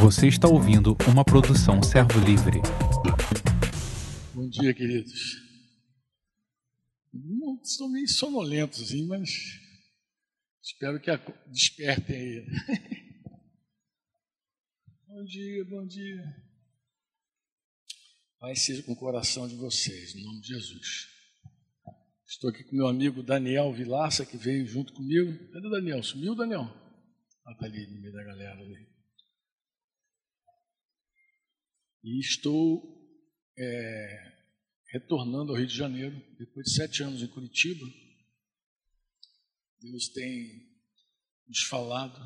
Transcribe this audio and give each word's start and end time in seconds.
Você 0.00 0.28
está 0.28 0.48
ouvindo 0.48 0.96
uma 1.10 1.24
produção 1.24 1.82
Servo 1.82 2.20
Livre. 2.20 2.60
Bom 4.34 4.48
dia, 4.48 4.74
queridos. 4.74 5.40
Estou 7.62 7.88
meio 7.88 8.08
sonolentos, 8.08 8.92
mas 9.06 9.30
espero 10.62 11.00
que 11.00 11.10
despertem 11.48 12.16
aí. 12.16 12.46
bom 15.06 15.24
dia, 15.24 15.64
bom 15.64 15.86
dia. 15.86 16.36
Pai 18.40 18.56
seja 18.56 18.82
com 18.82 18.92
o 18.92 18.96
coração 18.96 19.46
de 19.46 19.54
vocês, 19.54 20.14
em 20.14 20.24
nome 20.24 20.40
de 20.40 20.48
Jesus. 20.48 21.06
Estou 22.26 22.50
aqui 22.50 22.64
com 22.64 22.74
meu 22.74 22.88
amigo 22.88 23.22
Daniel 23.22 23.72
Vilaça, 23.72 24.26
que 24.26 24.36
veio 24.36 24.66
junto 24.66 24.92
comigo. 24.92 25.32
Cadê 25.52 25.66
o 25.66 25.70
Daniel? 25.70 26.02
Sumiu, 26.02 26.34
Daniel? 26.34 26.68
Ah, 27.46 27.52
está 27.52 27.66
ali 27.66 27.86
no 27.86 28.00
meio 28.00 28.12
da 28.12 28.24
galera. 28.24 28.58
Ali. 28.58 28.91
E 32.02 32.18
estou 32.18 33.00
é, 33.56 34.32
retornando 34.92 35.52
ao 35.52 35.58
Rio 35.58 35.66
de 35.66 35.76
Janeiro, 35.76 36.20
depois 36.38 36.66
de 36.66 36.74
sete 36.74 37.02
anos 37.02 37.22
em 37.22 37.28
Curitiba. 37.28 37.86
Deus 39.80 40.08
tem 40.08 40.68
nos 41.46 41.62
falado 41.64 42.20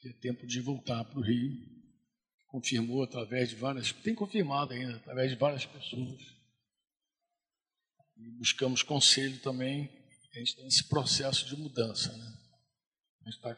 que 0.00 0.08
é 0.08 0.12
tempo 0.14 0.46
de 0.46 0.60
voltar 0.60 1.04
para 1.04 1.18
o 1.18 1.22
Rio. 1.22 1.66
Confirmou 2.46 3.02
através 3.02 3.50
de 3.50 3.56
várias, 3.56 3.92
tem 3.92 4.14
confirmado 4.14 4.72
ainda, 4.72 4.96
através 4.96 5.30
de 5.30 5.36
várias 5.36 5.66
pessoas. 5.66 6.20
E 8.16 8.30
buscamos 8.38 8.82
conselho 8.82 9.38
também. 9.40 9.88
A 10.32 10.38
gente 10.38 10.48
está 10.48 10.62
nesse 10.62 10.88
processo 10.88 11.46
de 11.46 11.56
mudança. 11.56 12.16
Né? 12.16 12.38
A 13.20 13.24
gente 13.24 13.36
está 13.36 13.56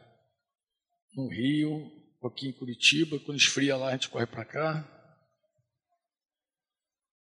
no 1.14 1.28
Rio, 1.28 1.99
um 2.20 2.28
pouquinho 2.28 2.50
em 2.50 2.58
Curitiba, 2.58 3.18
quando 3.20 3.38
esfria 3.38 3.78
lá 3.78 3.88
a 3.88 3.92
gente 3.92 4.10
corre 4.10 4.26
para 4.26 4.44
cá. 4.44 4.86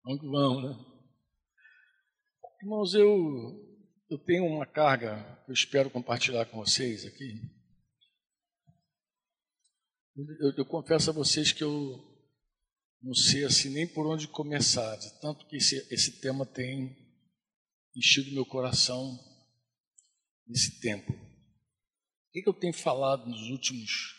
Vamos 0.02 0.20
que 0.20 0.27
vamos, 0.27 0.64
né? 0.64 0.84
Irmãos, 2.60 2.94
eu, 2.94 3.08
eu 4.10 4.19
tenho 4.19 4.44
uma 4.44 4.66
carga 4.66 5.41
que 5.44 5.52
eu 5.52 5.54
espero 5.54 5.88
compartilhar 5.88 6.44
com 6.46 6.58
vocês 6.58 7.06
aqui. 7.06 7.41
Eu, 10.41 10.52
eu 10.56 10.66
confesso 10.66 11.10
a 11.10 11.12
vocês 11.12 11.52
que 11.52 11.62
eu 11.62 12.04
não 13.00 13.14
sei 13.14 13.44
assim 13.44 13.70
nem 13.70 13.86
por 13.86 14.04
onde 14.04 14.26
começar, 14.26 14.96
de 14.96 15.20
tanto 15.20 15.46
que 15.46 15.58
esse, 15.58 15.76
esse 15.94 16.20
tema 16.20 16.44
tem 16.44 16.96
enchido 17.94 18.34
meu 18.34 18.44
coração 18.44 19.16
nesse 20.44 20.80
tempo. 20.80 21.12
O 21.12 22.32
que, 22.32 22.42
que 22.42 22.48
eu 22.48 22.54
tenho 22.54 22.74
falado 22.74 23.28
nos 23.28 23.48
últimos, 23.50 24.17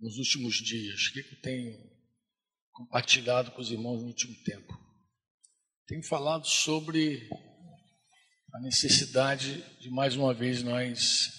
nos 0.00 0.16
últimos 0.18 0.56
dias? 0.56 1.06
O 1.06 1.12
que, 1.12 1.20
eu 1.20 1.40
tenho 1.40 1.78
compartilhado 2.72 3.50
com 3.52 3.60
os 3.60 3.70
irmãos 3.70 4.02
no 4.02 4.08
último 4.08 4.34
tempo? 4.44 4.78
Tenho 5.86 6.02
falado 6.02 6.46
sobre 6.46 7.28
a 8.52 8.60
necessidade 8.60 9.62
de 9.80 9.90
mais 9.90 10.16
uma 10.16 10.34
vez 10.34 10.62
nós 10.62 11.30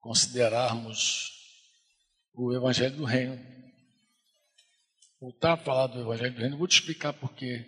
considerarmos 0.00 1.32
o 2.34 2.54
Evangelho 2.54 2.96
do 2.96 3.04
Reino. 3.04 3.38
Voltar 5.20 5.54
a 5.54 5.56
falar 5.56 5.88
do 5.88 6.00
Evangelho 6.00 6.34
do 6.34 6.40
Reino, 6.40 6.58
vou 6.58 6.68
te 6.68 6.80
explicar 6.80 7.12
por 7.12 7.34
que 7.34 7.66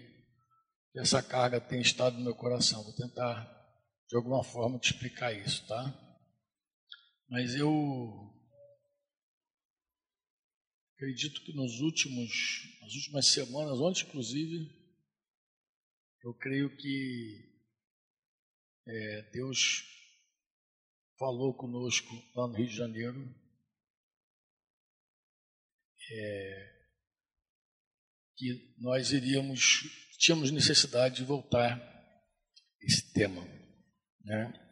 essa 0.96 1.22
carga 1.22 1.60
tem 1.60 1.80
estado 1.80 2.16
no 2.16 2.24
meu 2.24 2.34
coração. 2.34 2.82
Vou 2.84 2.94
tentar, 2.94 3.44
de 4.08 4.16
alguma 4.16 4.44
forma, 4.44 4.78
te 4.78 4.92
explicar 4.92 5.32
isso, 5.32 5.66
tá? 5.66 5.94
Mas 7.28 7.54
eu 7.54 8.39
acredito 11.00 11.40
que 11.40 11.54
nos 11.54 11.80
últimos, 11.80 12.78
nas 12.82 12.92
últimas 12.92 13.26
semanas, 13.28 13.80
ontem 13.80 14.04
inclusive, 14.04 14.70
eu 16.22 16.34
creio 16.34 16.76
que 16.76 17.42
é, 18.86 19.22
Deus 19.32 19.82
falou 21.18 21.54
conosco 21.54 22.10
lá 22.34 22.46
no 22.46 22.54
Rio 22.54 22.68
de 22.68 22.76
Janeiro 22.76 23.34
é, 26.12 26.86
que 28.36 28.74
nós 28.78 29.10
iríamos, 29.10 29.84
tínhamos 30.18 30.50
necessidade 30.50 31.16
de 31.16 31.24
voltar 31.24 31.80
esse 32.82 33.10
tema, 33.10 33.42
né? 34.22 34.69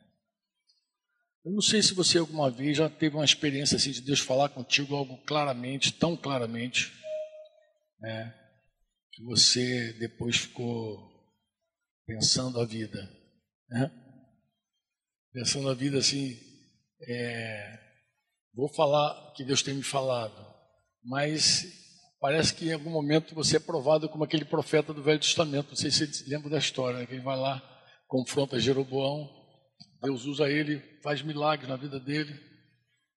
Eu 1.48 1.54
não 1.54 1.62
sei 1.62 1.82
se 1.82 1.94
você 1.94 2.19
alguma 2.19 2.50
vez 2.50 2.76
já 2.76 2.91
teve 2.91 3.16
uma 3.16 3.25
experiência 3.25 3.76
assim 3.76 3.91
de 3.91 4.03
Deus 4.03 4.20
falar 4.20 4.50
contigo 4.50 4.94
algo 4.94 5.16
claramente, 5.25 5.94
tão 5.94 6.14
claramente, 6.14 6.92
né, 7.98 8.34
que 9.10 9.25
você 9.25 9.94
depois 9.94 10.37
ficou 10.37 11.10
pensando 12.06 12.60
a 12.60 12.66
vida, 12.66 13.00
né? 13.70 13.91
Pensando 15.32 15.70
a 15.70 15.75
vida 15.75 15.97
assim, 15.97 16.38
é, 17.08 17.78
vou 18.54 18.69
falar 18.75 19.32
que 19.32 19.42
Deus 19.42 19.62
tem 19.62 19.72
me 19.72 19.82
falado, 19.82 20.54
mas 21.03 21.64
parece 22.20 22.53
que 22.53 22.66
em 22.66 22.75
algum 22.75 22.91
momento 22.91 23.34
você 23.34 23.56
é 23.56 23.60
provado 23.60 24.06
como 24.10 24.22
aquele 24.22 24.44
profeta 24.44 24.92
do 24.92 25.03
Velho 25.03 25.19
Testamento. 25.19 25.70
Não 25.70 25.76
sei 25.76 25.91
se 25.91 26.06
você 26.06 26.28
lembra 26.28 26.50
da 26.50 26.58
história, 26.58 27.00
né? 27.00 27.06
que 27.06 27.14
ele 27.14 27.22
vai 27.22 27.38
lá, 27.38 27.62
confronta 28.06 28.60
Jeroboão, 28.60 29.38
Deus 30.03 30.25
usa 30.26 30.48
ele, 30.48 30.81
faz 31.03 31.22
milagres 31.22 31.69
na 31.69 31.76
vida 31.76 31.98
dele. 31.98 32.48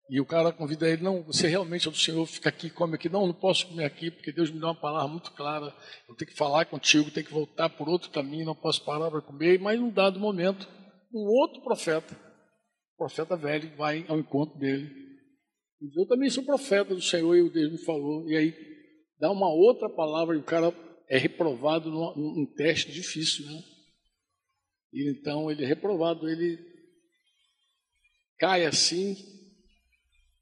E 0.10 0.20
o 0.20 0.26
cara 0.26 0.52
convida 0.52 0.90
ele, 0.90 1.02
não, 1.02 1.24
você 1.24 1.48
realmente 1.48 1.88
é 1.88 1.92
do 1.92 1.96
Senhor, 1.96 2.26
fica 2.26 2.50
aqui, 2.50 2.70
come 2.70 2.96
aqui. 2.96 3.08
Não, 3.08 3.26
não 3.26 3.34
posso 3.34 3.68
comer 3.68 3.86
aqui, 3.86 4.12
porque 4.12 4.34
Deus 4.34 4.52
me 4.52 4.60
deu 4.60 4.68
uma 4.68 4.76
palavra 4.76 5.08
muito 5.08 5.32
clara. 5.32 5.74
Eu 6.10 6.16
tenho 6.16 6.30
que 6.30 6.38
falar 6.38 6.66
contigo, 6.66 7.10
tenho 7.10 7.26
que 7.26 7.34
voltar 7.34 7.70
por 7.70 7.88
outro 7.88 8.10
caminho, 8.10 8.46
não 8.46 8.56
posso 8.56 8.84
parar 8.84 9.10
para 9.10 9.22
comer. 9.22 9.58
Mas 9.60 9.80
num 9.80 9.90
dado 9.90 10.20
momento, 10.20 10.68
um 11.14 11.26
outro 11.40 11.62
profeta, 11.62 12.14
profeta 12.98 13.38
velho, 13.38 13.74
vai 13.78 14.04
ao 14.10 14.20
encontro 14.20 14.60
dele. 14.60 14.90
E 15.82 16.02
eu 16.02 16.06
também 16.06 16.30
sou 16.30 16.44
profeta 16.44 16.94
do 16.94 17.02
Senhor, 17.02 17.34
e 17.36 17.42
o 17.42 17.50
Deus 17.50 17.72
me 17.72 17.86
falou. 17.86 18.30
E 18.30 18.36
aí 18.36 18.54
dá 19.18 19.32
uma 19.32 19.50
outra 19.50 19.90
palavra 19.90 20.36
e 20.36 20.40
o 20.40 20.44
cara 20.44 20.76
é 21.08 21.18
reprovado 21.18 21.90
num, 21.90 22.16
num 22.16 22.54
teste 22.54 22.92
difícil, 22.92 23.46
né? 23.46 23.64
E 24.94 25.10
então 25.10 25.50
ele 25.50 25.64
é 25.64 25.68
reprovado, 25.68 26.28
ele 26.28 26.71
cai 28.42 28.66
assim, 28.66 29.16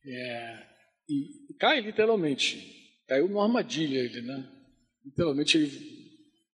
é, 0.06 0.68
e 1.10 1.54
cai 1.60 1.82
literalmente. 1.82 2.96
Caiu 3.06 3.28
numa 3.28 3.44
armadilha 3.44 4.00
ele, 4.00 4.22
né? 4.22 4.50
Literalmente 5.04 5.58
ele 5.58 6.10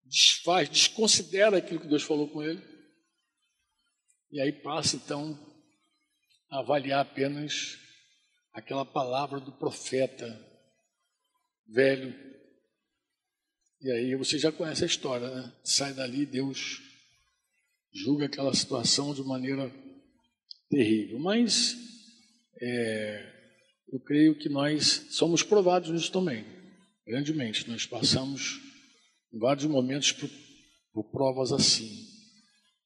desfaz, 0.05 0.67
desconsidera 0.67 1.57
aquilo 1.57 1.81
que 1.81 1.87
Deus 1.87 2.01
falou 2.01 2.27
com 2.29 2.41
ele. 2.41 2.59
E 4.31 4.41
aí 4.41 4.51
passa 4.51 4.95
então 4.95 5.37
a 6.49 6.61
avaliar 6.61 7.01
apenas 7.01 7.77
aquela 8.51 8.83
palavra 8.83 9.39
do 9.39 9.51
profeta 9.51 10.27
velho. 11.67 12.11
E 13.81 13.91
aí 13.91 14.15
você 14.15 14.39
já 14.39 14.51
conhece 14.51 14.83
a 14.83 14.87
história, 14.87 15.29
né? 15.29 15.53
Sai 15.63 15.93
dali, 15.93 16.25
Deus 16.25 16.81
julga 17.93 18.25
aquela 18.25 18.53
situação 18.55 19.13
de 19.13 19.21
maneira 19.21 19.71
terrível. 20.69 21.19
Mas 21.19 21.77
é, 22.61 23.33
eu 23.91 23.99
creio 23.99 24.35
que 24.35 24.49
nós 24.49 25.07
somos 25.11 25.43
provados 25.43 25.89
nisso 25.89 26.11
também, 26.11 26.45
grandemente. 27.05 27.69
Nós 27.69 27.85
passamos 27.85 28.59
em 29.33 29.39
vários 29.39 29.65
momentos 29.65 30.11
por, 30.11 30.29
por 30.93 31.03
provas 31.11 31.51
assim, 31.51 32.05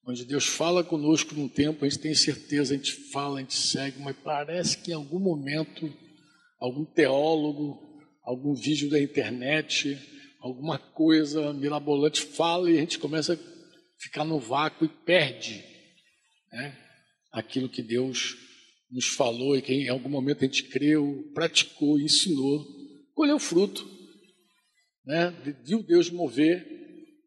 onde 0.05 0.25
Deus 0.25 0.47
fala 0.47 0.83
conosco 0.83 1.35
num 1.35 1.47
tempo, 1.47 1.85
a 1.85 1.89
gente 1.89 2.01
tem 2.01 2.15
certeza, 2.15 2.73
a 2.73 2.77
gente 2.77 2.91
fala, 3.11 3.37
a 3.37 3.41
gente 3.41 3.53
segue, 3.53 3.99
mas 3.99 4.15
parece 4.17 4.77
que 4.77 4.91
em 4.91 4.95
algum 4.95 5.19
momento, 5.19 5.91
algum 6.59 6.83
teólogo, 6.83 7.79
algum 8.23 8.55
vídeo 8.55 8.89
da 8.89 8.99
internet, 8.99 9.97
alguma 10.39 10.79
coisa 10.79 11.53
mirabolante 11.53 12.21
fala 12.21 12.71
e 12.71 12.77
a 12.77 12.81
gente 12.81 12.97
começa 12.97 13.33
a 13.33 13.37
ficar 13.99 14.23
no 14.23 14.39
vácuo 14.39 14.85
e 14.85 14.89
perde. 14.89 15.63
Né? 16.51 16.88
Aquilo 17.31 17.69
que 17.69 17.81
Deus 17.81 18.35
nos 18.91 19.07
falou 19.07 19.55
e 19.55 19.61
que 19.61 19.73
em 19.73 19.89
algum 19.89 20.09
momento 20.09 20.43
a 20.43 20.47
gente 20.47 20.63
creu, 20.63 21.29
praticou, 21.33 21.99
ensinou, 21.99 22.65
colheu 23.13 23.37
fruto, 23.39 23.87
né? 25.05 25.31
viu 25.65 25.83
Deus 25.83 26.09
mover, 26.09 26.65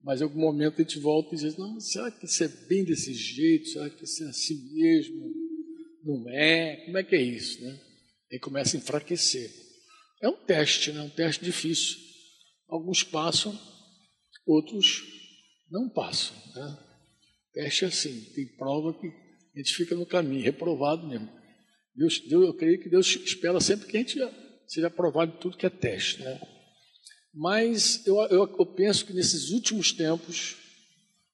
mas 0.02 0.20
em 0.20 0.24
algum 0.24 0.40
momento 0.40 0.80
a 0.80 0.84
gente 0.84 0.98
volta 0.98 1.34
e 1.34 1.38
diz: 1.38 1.56
não, 1.56 1.78
será 1.78 2.10
que 2.10 2.26
isso 2.26 2.42
é 2.42 2.48
bem 2.48 2.84
desse 2.84 3.14
jeito? 3.14 3.68
Será 3.68 3.88
que 3.88 4.04
isso 4.04 4.24
é 4.24 4.28
assim 4.28 4.74
mesmo? 4.74 5.32
Não 6.04 6.28
é? 6.28 6.84
Como 6.84 6.98
é 6.98 7.04
que 7.04 7.14
é 7.14 7.22
isso? 7.22 7.62
Né? 7.62 7.80
Aí 8.32 8.38
começa 8.38 8.76
a 8.76 8.80
enfraquecer. 8.80 9.50
É 10.20 10.28
um 10.28 10.36
teste, 10.44 10.92
né? 10.92 11.00
um 11.02 11.10
teste 11.10 11.44
difícil. 11.44 11.98
Alguns 12.68 13.04
passam, 13.04 13.56
outros 14.46 15.02
não 15.70 15.88
passam. 15.88 16.36
Né? 16.54 16.78
Teste 17.52 17.84
é 17.84 17.88
assim, 17.88 18.20
tem 18.34 18.46
prova 18.56 18.92
que 18.94 19.21
a 19.54 19.58
gente 19.58 19.74
fica 19.74 19.94
no 19.94 20.06
caminho, 20.06 20.42
reprovado 20.42 21.06
mesmo. 21.06 21.28
Deus, 21.94 22.20
Deus, 22.20 22.46
eu 22.46 22.54
creio 22.54 22.80
que 22.80 22.88
Deus 22.88 23.06
espera 23.16 23.60
sempre 23.60 23.86
que 23.86 23.96
a 23.96 24.00
gente 24.00 24.18
seja 24.66 24.86
aprovado 24.86 25.32
em 25.32 25.40
tudo 25.40 25.56
que 25.56 25.66
é 25.66 25.70
teste. 25.70 26.22
Né? 26.22 26.40
Mas 27.34 28.06
eu, 28.06 28.16
eu, 28.24 28.56
eu 28.58 28.66
penso 28.66 29.04
que 29.04 29.12
nesses 29.12 29.50
últimos 29.50 29.92
tempos, 29.92 30.56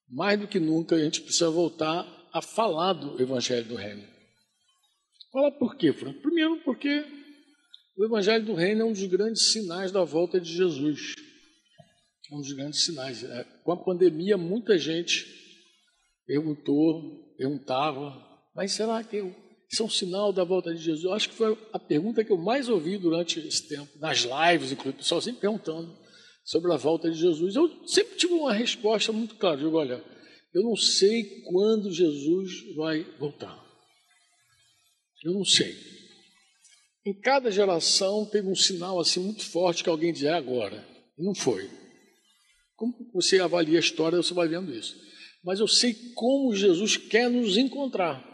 mais 0.09 0.39
do 0.39 0.47
que 0.47 0.59
nunca, 0.59 0.95
a 0.95 1.03
gente 1.03 1.21
precisa 1.21 1.49
voltar 1.49 2.05
a 2.33 2.41
falar 2.41 2.93
do 2.93 3.21
Evangelho 3.21 3.65
do 3.65 3.75
Reino. 3.75 4.05
Fala 5.31 5.51
por 5.51 5.75
quê, 5.77 5.93
Franco? 5.93 6.21
Primeiro, 6.21 6.61
porque 6.63 7.05
o 7.97 8.05
Evangelho 8.05 8.45
do 8.45 8.53
Reino 8.53 8.81
é 8.81 8.85
um 8.85 8.91
dos 8.91 9.05
grandes 9.05 9.51
sinais 9.51 9.91
da 9.91 10.03
volta 10.03 10.39
de 10.39 10.51
Jesus. 10.51 11.15
É 12.31 12.35
um 12.35 12.39
dos 12.39 12.53
grandes 12.53 12.83
sinais. 12.83 13.23
É, 13.23 13.43
com 13.63 13.71
a 13.71 13.83
pandemia, 13.83 14.37
muita 14.37 14.77
gente 14.77 15.25
perguntou, 16.25 17.28
perguntava, 17.39 18.13
mas 18.53 18.73
será 18.73 19.01
que 19.01 19.17
isso 19.71 19.81
é 19.81 19.85
um 19.85 19.89
sinal 19.89 20.33
da 20.33 20.43
volta 20.43 20.75
de 20.75 20.81
Jesus? 20.81 21.05
Eu 21.05 21.13
acho 21.13 21.29
que 21.29 21.35
foi 21.35 21.57
a 21.71 21.79
pergunta 21.79 22.23
que 22.23 22.31
eu 22.31 22.37
mais 22.37 22.67
ouvi 22.67 22.97
durante 22.97 23.39
esse 23.39 23.65
tempo, 23.69 23.97
nas 23.97 24.19
lives, 24.19 24.73
inclusive, 24.73 24.95
o 24.95 24.99
pessoal 24.99 25.21
sempre 25.21 25.39
perguntando 25.39 25.97
sobre 26.43 26.73
a 26.73 26.77
volta 26.77 27.09
de 27.09 27.17
Jesus. 27.17 27.55
Eu 27.55 27.87
sempre 27.87 28.17
tive 28.17 28.33
uma 28.33 28.51
resposta 28.51 29.13
muito 29.13 29.35
clara. 29.35 29.55
Eu 29.55 29.67
digo, 29.67 29.77
olha, 29.77 30.03
eu 30.53 30.63
não 30.63 30.75
sei 30.75 31.41
quando 31.43 31.91
Jesus 31.91 32.75
vai 32.75 33.03
voltar. 33.17 33.57
Eu 35.23 35.31
não 35.33 35.45
sei. 35.45 35.73
Em 37.05 37.13
cada 37.13 37.49
geração 37.49 38.25
teve 38.25 38.49
um 38.49 38.55
sinal 38.55 38.99
assim 38.99 39.21
muito 39.21 39.45
forte 39.45 39.83
que 39.83 39.89
alguém 39.89 40.11
dizia 40.11 40.31
é 40.31 40.33
agora. 40.33 40.85
E 41.17 41.23
não 41.23 41.33
foi. 41.33 41.69
Como 42.75 42.93
você 43.13 43.39
avalia 43.39 43.77
a 43.77 43.79
história, 43.79 44.17
você 44.17 44.33
vai 44.33 44.47
vendo 44.47 44.73
isso. 44.73 45.08
Mas 45.43 45.59
eu 45.59 45.67
sei 45.67 45.93
como 46.15 46.55
Jesus 46.55 46.97
quer 46.97 47.29
nos 47.29 47.57
encontrar. 47.57 48.27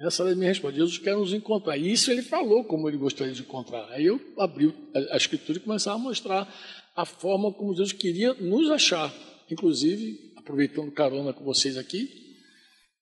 Essa 0.00 0.28
é 0.28 0.32
a 0.32 0.36
minha 0.36 0.48
resposta. 0.48 0.76
Jesus 0.76 0.98
quer 0.98 1.16
nos 1.16 1.32
encontrar. 1.32 1.76
E 1.76 1.90
isso 1.90 2.10
ele 2.10 2.22
falou 2.22 2.64
como 2.64 2.88
ele 2.88 2.96
gostaria 2.96 3.32
de 3.32 3.42
encontrar. 3.42 3.88
Aí 3.90 4.06
eu 4.06 4.20
abri 4.38 4.72
a 5.10 5.16
escritura 5.16 5.58
e 5.58 5.60
começava 5.60 5.96
a 5.96 6.02
mostrar 6.02 6.52
a 6.94 7.04
forma 7.04 7.52
como 7.52 7.74
Jesus 7.74 7.92
queria 7.92 8.32
nos 8.34 8.70
achar. 8.70 9.12
Inclusive, 9.50 10.34
aproveitando 10.36 10.92
carona 10.92 11.32
com 11.32 11.44
vocês 11.44 11.76
aqui, 11.76 12.08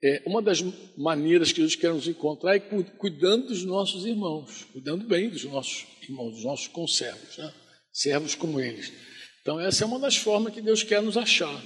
é, 0.02 0.22
uma 0.26 0.42
das 0.42 0.62
maneiras 0.96 1.50
que 1.50 1.56
Jesus 1.56 1.74
quer 1.74 1.92
nos 1.92 2.06
encontrar 2.06 2.56
é 2.56 2.60
cuidando 2.60 3.48
dos 3.48 3.64
nossos 3.64 4.04
irmãos, 4.04 4.64
cuidando 4.72 5.06
bem 5.06 5.28
dos 5.28 5.44
nossos 5.44 5.86
irmãos, 6.02 6.34
dos 6.34 6.44
nossos 6.44 6.68
conservos, 6.68 7.38
né? 7.38 7.52
servos 7.92 8.34
como 8.34 8.60
eles. 8.60 8.92
Então, 9.40 9.58
essa 9.58 9.84
é 9.84 9.86
uma 9.86 9.98
das 9.98 10.16
formas 10.16 10.52
que 10.52 10.60
Deus 10.60 10.82
quer 10.82 11.02
nos 11.02 11.16
achar, 11.16 11.62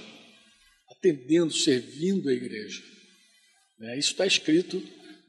atendendo, 1.01 1.51
servindo 1.51 2.29
a 2.29 2.33
igreja. 2.33 2.81
É, 3.81 3.97
isso 3.97 4.11
está 4.11 4.27
escrito 4.27 4.81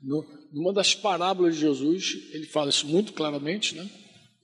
no, 0.03 0.25
numa 0.53 0.73
das 0.73 0.95
parábolas 0.95 1.55
de 1.55 1.63
Jesus, 1.63 2.15
ele 2.33 2.47
fala 2.47 2.69
isso 2.69 2.87
muito 2.87 3.13
claramente, 3.15 3.75
né? 3.75 3.89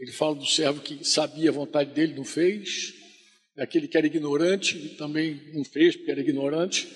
Ele 0.01 0.13
fala 0.13 0.35
do 0.35 0.47
servo 0.47 0.81
que 0.81 1.05
sabia 1.05 1.51
a 1.51 1.53
vontade 1.53 1.93
dele, 1.93 2.15
não 2.15 2.25
fez, 2.25 2.95
aquele 3.59 3.89
que 3.89 3.99
era 3.99 4.07
ignorante, 4.07 4.97
também 4.97 5.41
não 5.53 5.65
fez 5.65 5.97
porque 5.97 6.11
era 6.11 6.21
ignorante, 6.21 6.89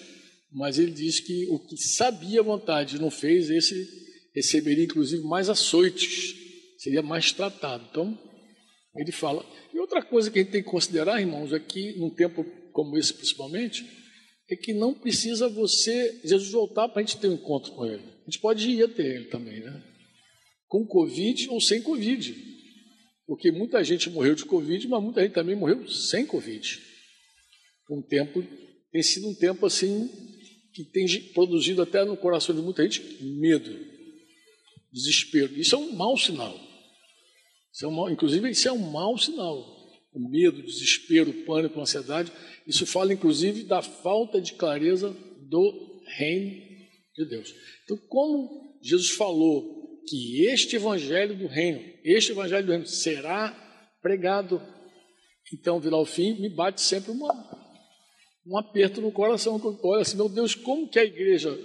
mas 0.52 0.78
ele 0.78 0.93
diz 0.93 1.20
que 1.20 1.46
o 1.50 1.58
que 1.58 1.76
sabia 1.76 2.40
a 2.40 2.44
vontade 2.44 3.00
não 3.00 3.11
fez, 3.11 3.50
esse 3.50 3.87
receberia 4.35 4.85
inclusive 4.85 5.23
mais 5.25 5.49
açoites, 5.49 6.35
seria 6.78 7.02
mais 7.02 7.32
tratado. 7.32 7.87
Então, 7.90 8.19
ele 8.96 9.12
fala. 9.12 9.44
E 9.75 9.78
outra 9.78 10.02
coisa 10.02 10.31
que 10.31 10.38
a 10.38 10.43
gente 10.43 10.52
tem 10.52 10.62
que 10.62 10.70
considerar, 10.70 11.20
irmãos, 11.20 11.52
aqui, 11.52 11.99
num 11.99 12.11
tempo 12.11 12.44
como 12.73 12.96
esse 12.96 13.12
principalmente, 13.12 13.85
é 14.52 14.56
que 14.56 14.72
não 14.72 14.93
precisa 14.93 15.49
você, 15.49 16.20
Jesus, 16.25 16.50
voltar 16.50 16.88
para 16.88 17.00
a 17.00 17.04
gente 17.04 17.19
ter 17.19 17.28
um 17.28 17.34
encontro 17.34 17.72
com 17.72 17.87
Ele. 17.87 18.02
A 18.02 18.25
gente 18.31 18.38
pode 18.40 18.69
ir 18.69 18.82
até 18.82 19.02
Ele 19.02 19.25
também, 19.26 19.60
né? 19.60 19.82
Com 20.69 20.87
Covid 20.87 21.49
ou 21.50 21.60
sem 21.60 21.82
Covid. 21.82 22.34
Porque 23.26 23.50
muita 23.50 23.82
gente 23.82 24.10
morreu 24.10 24.34
de 24.34 24.44
Covid, 24.44 24.87
mas 24.88 25.02
muita 25.02 25.22
gente 25.22 25.32
também 25.32 25.56
morreu 25.56 25.88
sem 25.88 26.26
Covid. 26.26 26.81
Um 27.90 28.02
tempo, 28.02 28.43
tem 28.90 29.02
sido 29.02 29.28
um 29.28 29.34
tempo 29.34 29.66
assim, 29.66 30.08
que 30.72 30.84
tem 30.84 31.06
produzido 31.34 31.82
até 31.82 32.04
no 32.04 32.16
coração 32.16 32.54
de 32.54 32.62
muita 32.62 32.82
gente 32.82 33.22
medo, 33.22 33.78
desespero. 34.93 35.58
Isso 35.58 35.75
é 35.75 35.78
um 35.78 35.93
mau 35.93 36.16
sinal. 36.16 36.58
Isso 37.72 37.84
é 37.84 37.88
um 37.88 37.93
mau, 37.93 38.10
inclusive, 38.10 38.50
isso 38.50 38.69
é 38.69 38.72
um 38.72 38.90
mau 38.90 39.16
sinal 39.19 39.71
o 40.12 40.29
medo, 40.29 40.61
o 40.61 40.64
desespero, 40.64 41.31
o 41.31 41.44
pânico, 41.44 41.79
a 41.79 41.82
ansiedade. 41.82 42.32
Isso 42.67 42.87
fala, 42.87 43.12
inclusive, 43.12 43.64
da 43.64 43.82
falta 43.82 44.41
de 44.41 44.53
clareza 44.55 45.17
do 45.49 46.03
reino 46.06 46.61
de 47.17 47.25
Deus. 47.29 47.55
Então, 47.85 47.97
como 48.09 48.79
Jesus 48.82 49.11
falou 49.11 50.03
que 50.06 50.47
este 50.47 50.76
evangelho 50.76 51.37
do 51.37 51.47
reino, 51.47 51.81
este 52.05 52.32
evangelho 52.32 52.67
do 52.67 52.73
reino 52.73 52.87
será 52.87 53.50
pregado, 54.03 54.61
então, 55.55 55.79
virá 55.79 55.97
o 55.97 56.06
fim, 56.06 56.41
me 56.41 56.49
bate 56.49 56.81
sempre 56.81 57.12
uma, 57.12 57.32
um 58.47 58.56
aperto 58.56 59.00
no 59.00 59.12
coração. 59.12 59.61
Olha 59.82 60.03
assim, 60.03 60.17
meu 60.17 60.29
Deus, 60.29 60.55
como 60.55 60.88
que 60.88 60.99
a 60.99 61.05
igreja, 61.05 61.56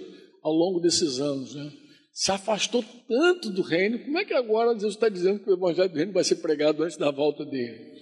ao 0.42 0.52
longo 0.52 0.78
desses 0.78 1.20
anos, 1.20 1.54
né, 1.54 1.72
se 2.12 2.30
afastou 2.30 2.84
tanto 3.08 3.50
do 3.50 3.62
reino, 3.62 3.98
como 4.00 4.18
é 4.18 4.24
que 4.24 4.34
agora 4.34 4.74
Deus 4.74 4.94
está 4.94 5.08
dizendo 5.08 5.40
que 5.40 5.50
o 5.50 5.54
evangelho 5.54 5.88
do 5.88 5.96
reino 5.96 6.12
vai 6.12 6.24
ser 6.24 6.36
pregado 6.36 6.82
antes 6.82 6.96
da 6.96 7.10
volta 7.10 7.44
dele? 7.44 7.97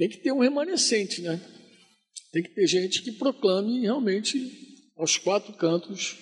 Tem 0.00 0.08
que 0.08 0.16
ter 0.16 0.32
um 0.32 0.38
remanescente, 0.38 1.20
né? 1.20 1.38
Tem 2.32 2.42
que 2.42 2.48
ter 2.54 2.66
gente 2.66 3.02
que 3.02 3.12
proclame 3.12 3.82
realmente 3.82 4.50
aos 4.96 5.18
quatro 5.18 5.52
cantos 5.52 6.16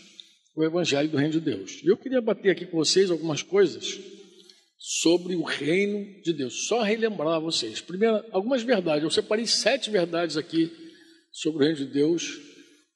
o 0.57 0.65
Evangelho 0.65 1.09
do 1.09 1.17
Reino 1.17 1.35
de 1.35 1.41
Deus. 1.41 1.81
E 1.85 1.87
eu 1.87 1.97
queria 1.97 2.21
bater 2.21 2.51
aqui 2.51 2.67
com 2.67 2.77
vocês 2.77 3.09
algumas 3.09 3.41
coisas 3.41 3.97
sobre 4.77 5.37
o 5.37 5.45
reino 5.45 6.21
de 6.23 6.33
Deus. 6.33 6.67
Só 6.67 6.83
relembrar 6.83 7.41
vocês. 7.41 7.81
Primeiro, 7.81 8.25
algumas 8.33 8.65
verdades. 8.65 9.05
Eu 9.05 9.13
separei 9.13 9.47
sete 9.47 9.91
verdades 9.91 10.37
aqui 10.37 10.73
sobre 11.31 11.63
o 11.63 11.63
reino 11.69 11.77
de 11.77 11.93
Deus 11.93 12.37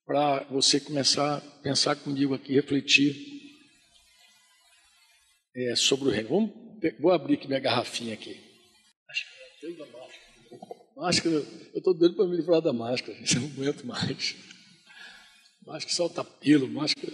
para 0.04 0.42
você 0.50 0.80
começar 0.80 1.36
a 1.36 1.40
pensar 1.62 1.94
comigo 1.94 2.34
aqui, 2.34 2.54
refletir 2.54 3.14
é, 5.54 5.76
sobre 5.76 6.08
o 6.08 6.10
reino. 6.10 6.28
Vamos, 6.28 6.50
vou 6.98 7.12
abrir 7.12 7.34
aqui 7.34 7.46
minha 7.46 7.60
garrafinha 7.60 8.14
aqui. 8.14 8.36
Acho 9.08 9.24
que 9.60 9.66
é 9.66 10.01
máscara. 11.02 11.34
Eu 11.34 11.78
estou 11.78 11.94
doido 11.94 12.14
para 12.14 12.26
me 12.26 12.36
livrar 12.36 12.60
da 12.60 12.72
máscara, 12.72 13.18
eu 13.18 13.40
não 13.40 13.48
aguento 13.48 13.84
mais. 13.84 14.36
Máscara 15.66 15.94
solta 15.94 16.24
pelo, 16.24 16.68
máscara. 16.68 17.12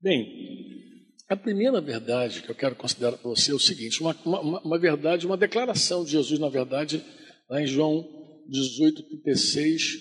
Bem, 0.00 1.06
a 1.28 1.36
primeira 1.36 1.80
verdade 1.80 2.42
que 2.42 2.50
eu 2.50 2.54
quero 2.54 2.76
considerar 2.76 3.16
para 3.16 3.30
você 3.30 3.52
é 3.52 3.54
o 3.54 3.58
seguinte: 3.58 4.00
uma, 4.00 4.14
uma, 4.24 4.60
uma 4.60 4.78
verdade, 4.78 5.26
uma 5.26 5.36
declaração 5.36 6.04
de 6.04 6.10
Jesus, 6.10 6.38
na 6.38 6.50
verdade, 6.50 7.02
lá 7.48 7.62
em 7.62 7.66
João 7.66 8.06
18, 8.48 9.02
36, 9.02 9.98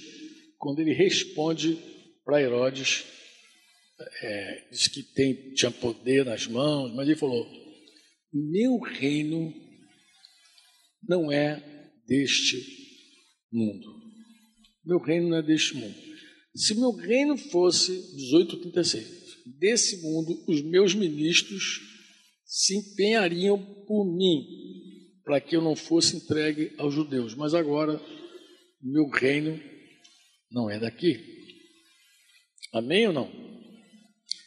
quando 0.58 0.80
ele 0.80 0.94
responde 0.94 1.78
para 2.26 2.42
Herodes, 2.42 3.06
é, 4.22 4.68
diz 4.72 4.88
que 4.90 5.02
tem, 5.02 5.54
tinha 5.54 5.72
poder 5.72 6.26
nas 6.26 6.48
mãos, 6.48 6.94
mas 6.94 7.08
ele 7.08 7.18
falou: 7.18 7.48
Meu 8.34 8.78
reino 8.80 9.54
não 11.08 11.32
é 11.32 11.75
deste 12.08 12.58
mundo. 13.52 13.96
Meu 14.86 15.00
reino 15.00 15.30
não 15.30 15.38
é 15.38 15.42
deste 15.42 15.76
mundo. 15.76 15.96
Se 16.56 16.76
meu 16.76 16.92
reino 16.92 17.38
fosse 17.38 17.92
1836, 17.92 19.26
desse 19.60 20.02
mundo, 20.02 20.44
os 20.48 20.62
meus 20.62 20.94
ministros 20.94 21.82
se 22.46 22.78
empenhariam 22.78 23.58
por 23.86 24.06
mim, 24.06 24.46
para 25.24 25.42
que 25.42 25.56
eu 25.56 25.62
não 25.62 25.76
fosse 25.76 26.16
entregue 26.16 26.74
aos 26.78 26.94
judeus. 26.94 27.34
Mas 27.36 27.54
agora, 27.54 28.02
meu 28.82 29.08
reino 29.10 29.60
não 30.52 30.70
é 30.70 30.80
daqui. 30.80 31.20
Amém 32.72 33.08
ou 33.08 33.14
não? 33.14 33.46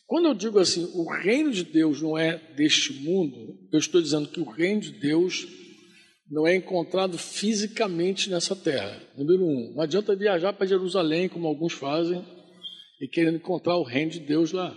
Quando 0.07 0.29
eu 0.29 0.35
digo 0.35 0.59
assim, 0.59 0.91
o 0.95 1.05
reino 1.11 1.53
de 1.53 1.65
Deus 1.65 2.00
não 2.00 2.17
é 2.17 2.38
deste 2.55 2.95
mundo, 2.95 3.59
eu 3.71 3.79
estou 3.79 4.00
dizendo 4.00 4.29
que 4.29 4.41
o 4.41 4.49
reino 4.49 4.81
de 4.81 4.93
Deus 4.93 5.47
não 6.31 6.47
é 6.47 6.55
encontrado 6.55 7.17
fisicamente 7.17 8.29
nessa 8.29 8.55
terra. 8.55 9.03
Número 9.17 9.45
um, 9.45 9.73
não 9.75 9.83
adianta 9.83 10.15
viajar 10.15 10.53
para 10.53 10.67
Jerusalém, 10.67 11.29
como 11.29 11.47
alguns 11.47 11.73
fazem, 11.73 12.25
e 13.01 13.09
querendo 13.09 13.37
encontrar 13.37 13.77
o 13.77 13.83
reino 13.83 14.11
de 14.11 14.21
Deus 14.21 14.53
lá. 14.53 14.77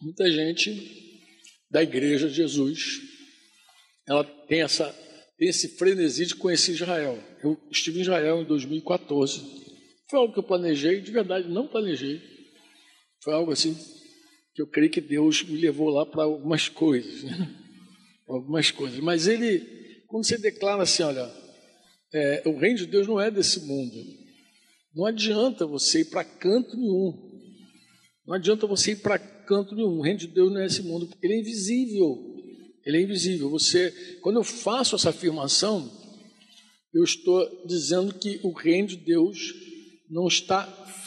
Muita 0.00 0.30
gente 0.30 1.00
da 1.70 1.82
igreja 1.82 2.28
de 2.28 2.34
Jesus, 2.34 3.00
ela 4.06 4.24
tem, 4.24 4.60
essa, 4.60 4.94
esse 5.38 5.76
frenesi 5.76 6.26
de 6.26 6.34
conhecer 6.34 6.72
Israel. 6.72 7.18
Eu 7.42 7.58
estive 7.70 7.98
em 7.98 8.02
Israel 8.02 8.42
em 8.42 8.44
2014. 8.44 9.40
Foi 10.10 10.18
algo 10.18 10.34
que 10.34 10.40
eu 10.40 10.42
planejei, 10.42 11.00
de 11.00 11.10
verdade, 11.10 11.48
não 11.48 11.66
planejei. 11.66 12.20
Foi 13.22 13.32
algo 13.32 13.52
assim 13.52 13.74
que 14.54 14.60
eu 14.60 14.66
creio 14.66 14.90
que 14.90 15.00
Deus 15.00 15.42
me 15.42 15.58
levou 15.58 15.88
lá 15.88 16.04
para 16.04 16.24
algumas 16.24 16.68
coisas. 16.68 17.22
Né? 17.22 17.61
Algumas 18.28 18.70
coisas. 18.70 19.00
Mas 19.00 19.26
ele, 19.26 19.60
quando 20.06 20.24
você 20.26 20.38
declara 20.38 20.82
assim, 20.82 21.02
olha, 21.02 21.30
é, 22.12 22.42
o 22.46 22.56
reino 22.56 22.78
de 22.78 22.86
Deus 22.86 23.06
não 23.06 23.20
é 23.20 23.30
desse 23.30 23.60
mundo. 23.60 23.96
Não 24.94 25.06
adianta 25.06 25.66
você 25.66 26.00
ir 26.00 26.06
para 26.06 26.24
canto 26.24 26.76
nenhum. 26.76 27.30
Não 28.26 28.34
adianta 28.34 28.66
você 28.66 28.92
ir 28.92 28.96
para 28.96 29.18
canto 29.18 29.74
nenhum. 29.74 29.98
O 29.98 30.02
reino 30.02 30.18
de 30.18 30.26
Deus 30.28 30.52
não 30.52 30.60
é 30.60 30.66
esse 30.66 30.82
mundo, 30.82 31.06
porque 31.06 31.26
ele 31.26 31.34
é 31.34 31.40
invisível. 31.40 32.32
Ele 32.84 32.98
é 32.98 33.00
invisível. 33.02 33.48
Você, 33.50 33.90
quando 34.20 34.36
eu 34.36 34.44
faço 34.44 34.94
essa 34.94 35.10
afirmação, 35.10 35.90
eu 36.92 37.02
estou 37.04 37.64
dizendo 37.66 38.12
que 38.14 38.38
o 38.42 38.52
reino 38.52 38.88
de 38.88 38.96
Deus 38.96 39.54
não 40.10 40.28
está 40.28 40.66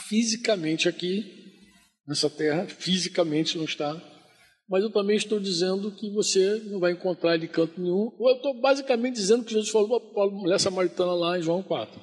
fisicamente 0.09 0.89
aqui 0.89 1.25
nessa 2.07 2.29
terra, 2.29 2.67
fisicamente 2.67 3.57
não 3.57 3.65
está. 3.65 3.93
Mas 4.67 4.83
eu 4.83 4.89
também 4.89 5.15
estou 5.15 5.39
dizendo 5.39 5.91
que 5.91 6.09
você 6.11 6.59
não 6.65 6.79
vai 6.79 6.93
encontrar 6.93 7.35
ele 7.35 7.45
em 7.45 7.49
canto 7.49 7.79
nenhum. 7.79 8.11
Ou 8.17 8.29
eu 8.29 8.35
estou 8.37 8.59
basicamente 8.59 9.15
dizendo 9.15 9.43
que 9.43 9.53
Jesus 9.53 9.69
falou 9.69 9.99
para 9.99 10.23
a 10.23 10.31
mulher 10.31 10.59
samaritana 10.59 11.13
lá 11.13 11.37
em 11.37 11.41
João 11.41 11.61
4. 11.61 12.01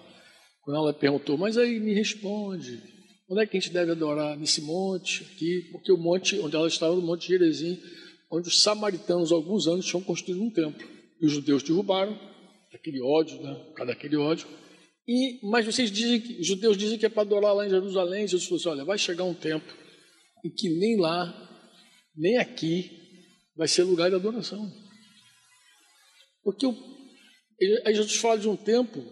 Quando 0.63 0.77
ela 0.77 0.93
perguntou, 0.93 1.37
mas 1.37 1.59
aí 1.59 1.81
me 1.81 1.93
responde, 1.93 2.81
onde 3.29 3.43
é 3.43 3.47
que 3.47 3.57
a 3.57 3.61
gente 3.61 3.73
deve 3.73 3.91
adorar? 3.91 4.37
Nesse 4.37 4.61
monte 4.61 5.25
aqui? 5.25 5.69
Porque 5.73 5.91
o 5.91 5.97
monte 5.97 6.39
onde 6.39 6.55
ela 6.55 6.69
estava, 6.69 6.95
no 6.95 7.03
Monte 7.03 7.29
Jerezim, 7.29 7.81
onde 8.31 8.49
os 8.49 8.63
samaritanos, 8.63 9.33
alguns 9.33 9.67
anos, 9.67 9.85
tinham 9.85 10.03
construído 10.03 10.41
um 10.41 10.51
templo. 10.51 10.89
E 11.21 11.27
os 11.27 11.33
judeus 11.33 11.65
derrubaram, 11.65 12.17
aquele 12.73 13.01
ódio, 13.03 13.41
né? 13.43 13.55
Por 13.55 13.75
causa 13.75 13.93
daquele 13.93 14.17
ódio. 14.17 14.47
E, 15.07 15.41
mas 15.43 15.67
vocês 15.67 15.91
dizem 15.91 16.21
que, 16.21 16.41
os 16.41 16.47
judeus 16.47 16.77
dizem 16.77 16.99
que 16.99 17.07
é 17.07 17.09
para 17.09 17.23
adorar 17.23 17.55
lá 17.55 17.67
em 17.67 17.71
Jerusalém. 17.71 18.27
Jesus 18.27 18.45
falou 18.45 18.61
assim: 18.61 18.69
olha, 18.69 18.85
vai 18.85 18.99
chegar 18.99 19.25
um 19.25 19.35
tempo 19.35 19.67
em 20.45 20.51
que 20.51 20.69
nem 20.69 20.99
lá, 20.99 21.52
nem 22.17 22.39
aqui, 22.39 22.91
vai 23.57 23.69
ser 23.69 23.83
lugar 23.83 24.11
de 24.11 24.17
adoração. 24.17 24.71
Porque 26.43 26.67
aí 27.85 27.95
Jesus 27.95 28.17
fala 28.17 28.39
de 28.39 28.49
um 28.49 28.57
tempo 28.57 29.03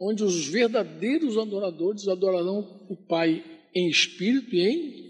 onde 0.00 0.22
os 0.22 0.46
verdadeiros 0.46 1.38
adoradores 1.38 2.06
adorarão 2.08 2.86
o 2.88 2.96
Pai 3.06 3.42
em 3.74 3.88
espírito 3.88 4.54
e 4.54 4.60
em 4.60 5.04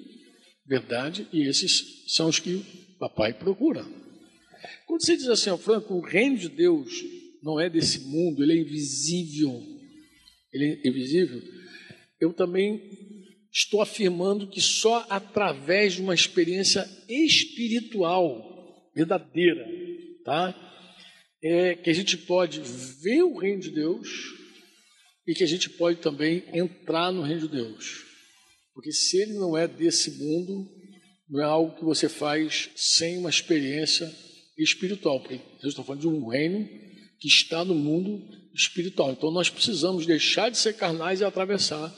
verdade, 0.66 1.28
e 1.32 1.46
esses 1.46 2.04
são 2.14 2.28
os 2.28 2.38
que 2.38 2.54
o 2.54 2.98
papai 2.98 3.34
procura. 3.34 3.84
Quando 4.86 5.04
você 5.04 5.16
diz 5.16 5.28
assim, 5.28 5.50
ó, 5.50 5.58
Franco, 5.58 5.94
o 5.94 6.00
reino 6.00 6.38
de 6.38 6.48
Deus 6.48 6.90
não 7.42 7.60
é 7.60 7.68
desse 7.68 8.00
mundo, 8.00 8.42
ele 8.42 8.54
é 8.54 8.62
invisível. 8.62 9.62
Ele 10.52 10.80
é 10.82 10.88
invisível. 10.88 11.42
Eu 12.20 12.32
também 12.32 12.80
estou 13.54 13.80
afirmando 13.80 14.48
que 14.48 14.60
só 14.60 15.06
através 15.08 15.94
de 15.94 16.02
uma 16.02 16.14
experiência 16.14 16.84
espiritual 17.08 18.90
verdadeira, 18.92 19.64
tá? 20.24 20.60
É 21.42 21.76
que 21.76 21.88
a 21.88 21.92
gente 21.92 22.16
pode 22.18 22.60
ver 23.02 23.22
o 23.22 23.38
reino 23.38 23.60
de 23.60 23.70
Deus 23.70 24.08
e 25.26 25.34
que 25.34 25.44
a 25.44 25.46
gente 25.46 25.70
pode 25.70 26.00
também 26.00 26.42
entrar 26.52 27.12
no 27.12 27.22
reino 27.22 27.42
de 27.42 27.48
Deus. 27.48 28.02
Porque 28.74 28.90
se 28.90 29.22
ele 29.22 29.34
não 29.34 29.56
é 29.56 29.68
desse 29.68 30.10
mundo, 30.18 30.68
não 31.28 31.40
é 31.40 31.44
algo 31.44 31.76
que 31.76 31.84
você 31.84 32.08
faz 32.08 32.70
sem 32.74 33.18
uma 33.18 33.30
experiência 33.30 34.12
espiritual. 34.58 35.20
Porque 35.20 35.40
eu 35.62 35.68
estou 35.68 35.84
falando 35.84 36.00
de 36.00 36.08
um 36.08 36.26
reino 36.26 36.66
que 37.20 37.28
está 37.28 37.64
no 37.64 37.74
mundo 37.74 38.26
espiritual. 38.52 39.12
Então 39.12 39.30
nós 39.30 39.48
precisamos 39.48 40.06
deixar 40.06 40.50
de 40.50 40.58
ser 40.58 40.74
carnais 40.74 41.20
e 41.20 41.24
atravessar 41.24 41.94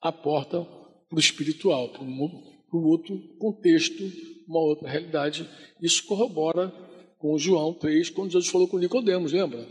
a 0.00 0.12
porta 0.12 0.66
para 1.10 1.16
o 1.16 1.20
espiritual, 1.20 1.88
para 1.90 2.04
um 2.04 2.86
outro 2.86 3.18
contexto, 3.38 4.02
uma 4.46 4.60
outra 4.60 4.88
realidade. 4.88 5.46
Isso 5.82 6.06
corrobora 6.06 6.72
com 7.18 7.36
João 7.36 7.74
3, 7.74 8.08
quando 8.10 8.30
Jesus 8.30 8.48
falou 8.48 8.68
com 8.68 8.78
Nicodemos, 8.78 9.32
lembra? 9.32 9.68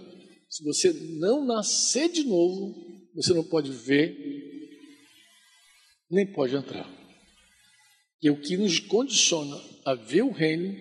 Se 0.49 0.63
você 0.63 0.91
não 1.17 1.45
nascer 1.45 2.11
de 2.11 2.23
novo, 2.23 2.75
você 3.15 3.33
não 3.33 3.43
pode 3.43 3.71
ver, 3.71 4.15
nem 6.11 6.27
pode 6.27 6.55
entrar. 6.55 6.87
E 8.21 8.29
o 8.29 8.39
que 8.39 8.57
nos 8.57 8.79
condiciona 8.79 9.59
a 9.85 9.95
ver 9.95 10.23
o 10.23 10.31
reino, 10.31 10.75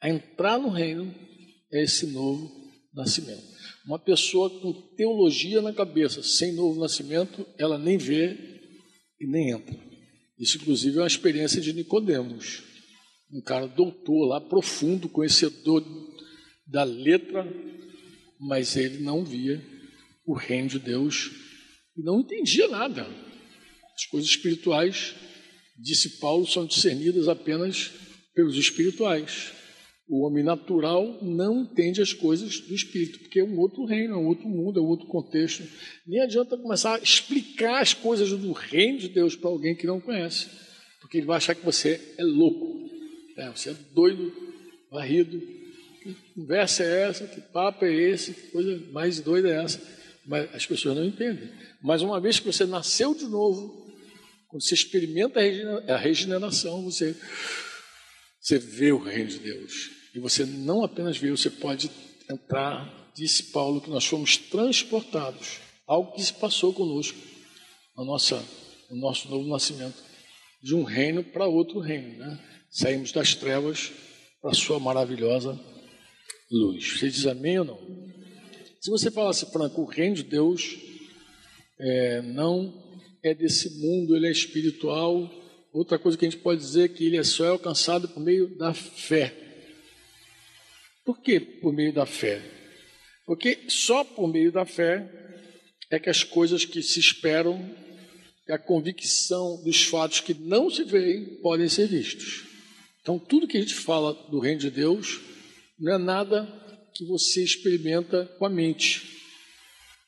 a 0.00 0.08
entrar 0.08 0.58
no 0.58 0.68
reino, 0.68 1.12
é 1.72 1.82
esse 1.82 2.06
novo 2.06 2.50
nascimento. 2.94 3.42
Uma 3.84 3.98
pessoa 3.98 4.48
com 4.48 4.72
teologia 4.94 5.60
na 5.60 5.72
cabeça, 5.72 6.22
sem 6.22 6.52
novo 6.52 6.78
nascimento, 6.78 7.44
ela 7.58 7.76
nem 7.76 7.98
vê 7.98 8.51
e 9.22 9.26
nem 9.26 9.50
entra. 9.50 9.78
Isso, 10.38 10.56
inclusive, 10.56 10.98
é 10.98 11.00
uma 11.00 11.06
experiência 11.06 11.60
de 11.60 11.72
Nicodemos, 11.72 12.64
um 13.32 13.40
cara 13.40 13.68
doutor 13.68 14.26
lá, 14.26 14.40
profundo, 14.40 15.08
conhecedor 15.08 15.84
da 16.66 16.82
letra, 16.82 17.46
mas 18.40 18.76
ele 18.76 18.98
não 18.98 19.24
via 19.24 19.64
o 20.26 20.34
reino 20.34 20.68
de 20.68 20.80
Deus 20.80 21.30
e 21.96 22.02
não 22.02 22.20
entendia 22.20 22.66
nada. 22.66 23.06
As 23.94 24.06
coisas 24.06 24.28
espirituais, 24.28 25.14
disse 25.78 26.18
Paulo, 26.18 26.46
são 26.46 26.66
discernidas 26.66 27.28
apenas 27.28 27.92
pelos 28.34 28.56
espirituais. 28.56 29.52
O 30.08 30.26
homem 30.26 30.42
natural 30.44 31.18
não 31.22 31.62
entende 31.62 32.02
as 32.02 32.12
coisas 32.12 32.60
do 32.60 32.74
espírito, 32.74 33.20
porque 33.20 33.40
é 33.40 33.44
um 33.44 33.58
outro 33.58 33.84
reino, 33.84 34.14
é 34.14 34.16
um 34.16 34.26
outro 34.26 34.48
mundo, 34.48 34.78
é 34.78 34.82
um 34.82 34.86
outro 34.86 35.06
contexto. 35.06 35.62
Nem 36.06 36.20
adianta 36.20 36.56
começar 36.56 36.96
a 36.96 36.98
explicar 36.98 37.80
as 37.80 37.94
coisas 37.94 38.30
do 38.30 38.52
reino 38.52 38.98
de 38.98 39.08
Deus 39.08 39.36
para 39.36 39.48
alguém 39.48 39.74
que 39.74 39.86
não 39.86 40.00
conhece, 40.00 40.48
porque 41.00 41.18
ele 41.18 41.26
vai 41.26 41.36
achar 41.36 41.54
que 41.54 41.64
você 41.64 42.14
é 42.18 42.24
louco, 42.24 42.90
é, 43.36 43.48
você 43.50 43.70
é 43.70 43.76
doido, 43.94 44.32
varrido. 44.90 45.40
Que 46.02 46.14
conversa 46.34 46.82
é 46.82 47.02
essa? 47.08 47.26
Que 47.26 47.40
papo 47.40 47.84
é 47.84 47.94
esse? 47.94 48.34
Que 48.34 48.48
coisa 48.48 48.82
mais 48.90 49.20
doida 49.20 49.48
é 49.48 49.62
essa? 49.62 49.80
Mas 50.26 50.52
as 50.54 50.66
pessoas 50.66 50.96
não 50.96 51.04
entendem. 51.04 51.48
Mas 51.80 52.02
uma 52.02 52.20
vez 52.20 52.40
que 52.40 52.46
você 52.46 52.66
nasceu 52.66 53.14
de 53.14 53.24
novo, 53.24 53.82
quando 54.48 54.62
você 54.62 54.74
experimenta 54.74 55.40
a 55.88 55.96
regeneração, 55.96 56.82
você 56.82 57.16
você 58.42 58.58
vê 58.58 58.90
o 58.90 58.98
reino 58.98 59.30
de 59.30 59.38
Deus. 59.38 59.90
E 60.14 60.18
você 60.18 60.44
não 60.44 60.82
apenas 60.82 61.16
vê, 61.16 61.30
você 61.30 61.48
pode 61.48 61.88
entrar, 62.28 63.12
disse 63.14 63.44
Paulo, 63.44 63.80
que 63.80 63.88
nós 63.88 64.04
fomos 64.04 64.36
transportados. 64.36 65.60
Algo 65.86 66.12
que 66.12 66.22
se 66.22 66.34
passou 66.34 66.74
conosco, 66.74 67.16
a 67.96 68.04
nossa, 68.04 68.44
o 68.90 68.96
nosso 68.96 69.28
novo 69.30 69.48
nascimento, 69.48 70.02
de 70.60 70.74
um 70.74 70.82
reino 70.82 71.22
para 71.22 71.46
outro 71.46 71.78
reino. 71.78 72.18
Né? 72.18 72.38
Saímos 72.68 73.12
das 73.12 73.34
trevas 73.36 73.92
para 74.40 74.50
a 74.50 74.54
sua 74.54 74.80
maravilhosa 74.80 75.58
luz. 76.50 76.98
Você 76.98 77.08
diz 77.08 77.26
amém 77.26 77.60
ou 77.60 77.64
não? 77.64 77.78
Se 78.80 78.90
você 78.90 79.10
falasse, 79.10 79.50
Franco, 79.52 79.82
o 79.82 79.86
reino 79.86 80.16
de 80.16 80.24
Deus 80.24 80.76
é, 81.78 82.22
não 82.22 82.82
é 83.22 83.32
desse 83.32 83.78
mundo, 83.78 84.16
ele 84.16 84.26
é 84.26 84.32
espiritual, 84.32 85.30
Outra 85.72 85.98
coisa 85.98 86.18
que 86.18 86.26
a 86.26 86.30
gente 86.30 86.42
pode 86.42 86.60
dizer 86.60 86.84
é 86.84 86.88
que 86.88 87.06
ele 87.06 87.16
é 87.16 87.24
só 87.24 87.46
é 87.46 87.48
alcançado 87.48 88.06
por 88.08 88.20
meio 88.20 88.54
da 88.56 88.74
fé. 88.74 89.34
Por 91.02 91.20
que 91.20 91.40
por 91.40 91.72
meio 91.72 91.92
da 91.92 92.04
fé? 92.04 92.42
Porque 93.24 93.64
só 93.68 94.04
por 94.04 94.28
meio 94.28 94.52
da 94.52 94.66
fé 94.66 95.10
é 95.90 95.98
que 95.98 96.10
as 96.10 96.22
coisas 96.22 96.64
que 96.66 96.82
se 96.82 97.00
esperam, 97.00 97.74
a 98.48 98.58
convicção 98.58 99.62
dos 99.62 99.84
fatos 99.84 100.20
que 100.20 100.34
não 100.34 100.68
se 100.68 100.84
veem, 100.84 101.36
podem 101.36 101.68
ser 101.68 101.86
vistos. 101.86 102.46
Então, 103.00 103.18
tudo 103.18 103.48
que 103.48 103.56
a 103.56 103.60
gente 103.60 103.74
fala 103.74 104.12
do 104.30 104.38
reino 104.38 104.60
de 104.60 104.70
Deus 104.70 105.20
não 105.78 105.94
é 105.94 105.98
nada 105.98 106.46
que 106.94 107.04
você 107.06 107.42
experimenta 107.42 108.26
com 108.38 108.44
a 108.44 108.50
mente, 108.50 109.02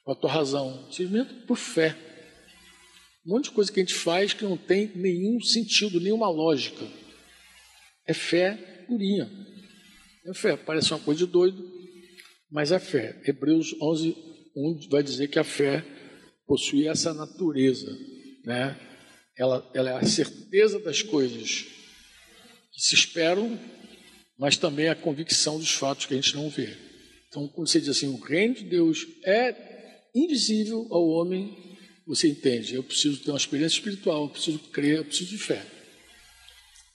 com 0.04 0.12
a 0.12 0.14
tua 0.14 0.30
razão. 0.30 0.84
Você 0.90 1.04
experimenta 1.04 1.34
por 1.46 1.56
fé. 1.56 1.96
Um 3.26 3.34
monte 3.34 3.44
de 3.44 3.52
coisa 3.52 3.72
que 3.72 3.80
a 3.80 3.82
gente 3.82 3.94
faz 3.94 4.32
que 4.32 4.44
não 4.44 4.56
tem 4.56 4.90
nenhum 4.94 5.40
sentido, 5.40 6.00
nenhuma 6.00 6.28
lógica. 6.28 6.86
É 8.06 8.12
fé 8.12 8.56
purinha. 8.86 9.30
É 10.26 10.34
fé. 10.34 10.56
Parece 10.56 10.92
uma 10.92 11.00
coisa 11.00 11.26
de 11.26 11.32
doido, 11.32 11.64
mas 12.50 12.70
é 12.70 12.78
fé. 12.78 13.20
Hebreus 13.26 13.74
11, 13.80 14.14
1 14.56 14.88
vai 14.90 15.02
dizer 15.02 15.28
que 15.28 15.38
a 15.38 15.44
fé 15.44 15.84
possui 16.46 16.86
essa 16.86 17.12
natureza. 17.14 17.90
Né? 18.44 18.78
Ela, 19.36 19.70
ela 19.74 19.90
é 19.90 19.96
a 19.96 20.06
certeza 20.06 20.78
das 20.78 21.02
coisas 21.02 21.64
que 22.72 22.80
se 22.80 22.94
esperam, 22.94 23.58
mas 24.38 24.56
também 24.56 24.88
a 24.88 24.94
convicção 24.94 25.58
dos 25.58 25.72
fatos 25.72 26.06
que 26.06 26.14
a 26.14 26.16
gente 26.16 26.36
não 26.36 26.50
vê. 26.50 26.76
Então, 27.28 27.48
quando 27.48 27.68
você 27.68 27.80
diz 27.80 27.88
assim, 27.88 28.08
o 28.08 28.20
reino 28.20 28.54
de 28.54 28.64
Deus 28.64 29.06
é 29.24 29.54
invisível 30.14 30.86
ao 30.90 31.08
homem, 31.08 31.73
você 32.06 32.28
entende, 32.28 32.74
eu 32.74 32.82
preciso 32.82 33.22
ter 33.22 33.30
uma 33.30 33.38
experiência 33.38 33.76
espiritual, 33.78 34.24
eu 34.24 34.30
preciso 34.30 34.58
crer, 34.70 34.98
eu 34.98 35.04
preciso 35.04 35.30
de 35.30 35.38
fé 35.38 35.64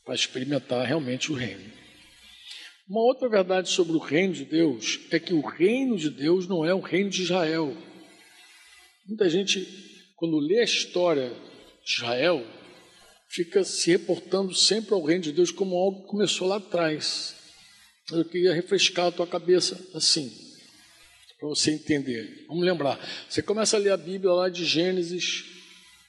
para 0.06 0.14
experimentar 0.14 0.86
realmente 0.86 1.32
o 1.32 1.36
reino. 1.36 1.72
Uma 2.88 3.02
outra 3.02 3.30
verdade 3.30 3.70
sobre 3.70 3.94
o 3.94 4.00
reino 4.00 4.34
de 4.34 4.46
Deus 4.46 5.00
é 5.12 5.20
que 5.20 5.34
o 5.34 5.46
reino 5.46 5.98
de 5.98 6.10
Deus 6.10 6.48
não 6.48 6.66
é 6.66 6.74
o 6.74 6.80
reino 6.80 7.10
de 7.10 7.24
Israel. 7.24 7.76
Muita 9.08 9.30
gente, 9.30 9.68
quando 10.16 10.40
lê 10.40 10.60
a 10.60 10.64
história 10.64 11.30
de 11.86 11.94
Israel, 11.94 12.46
fica 13.30 13.64
se 13.64 13.92
reportando 13.92 14.54
sempre 14.56 14.94
ao 14.94 15.04
reino 15.04 15.24
de 15.24 15.32
Deus 15.32 15.52
como 15.52 15.76
algo 15.76 16.02
que 16.02 16.08
começou 16.08 16.48
lá 16.48 16.58
atrás. 16.58 17.36
Eu 18.12 18.26
queria 18.26 18.54
refrescar 18.54 19.08
a 19.08 19.12
tua 19.12 19.28
cabeça 19.28 19.80
assim 19.94 20.49
para 21.40 21.48
você 21.48 21.72
entender. 21.72 22.46
Vamos 22.48 22.66
lembrar. 22.66 23.00
Você 23.30 23.42
começa 23.42 23.78
a 23.78 23.80
ler 23.80 23.92
a 23.92 23.98
Bíblia 23.98 24.32
lá 24.34 24.50
de 24.50 24.66
Gênesis, 24.66 25.46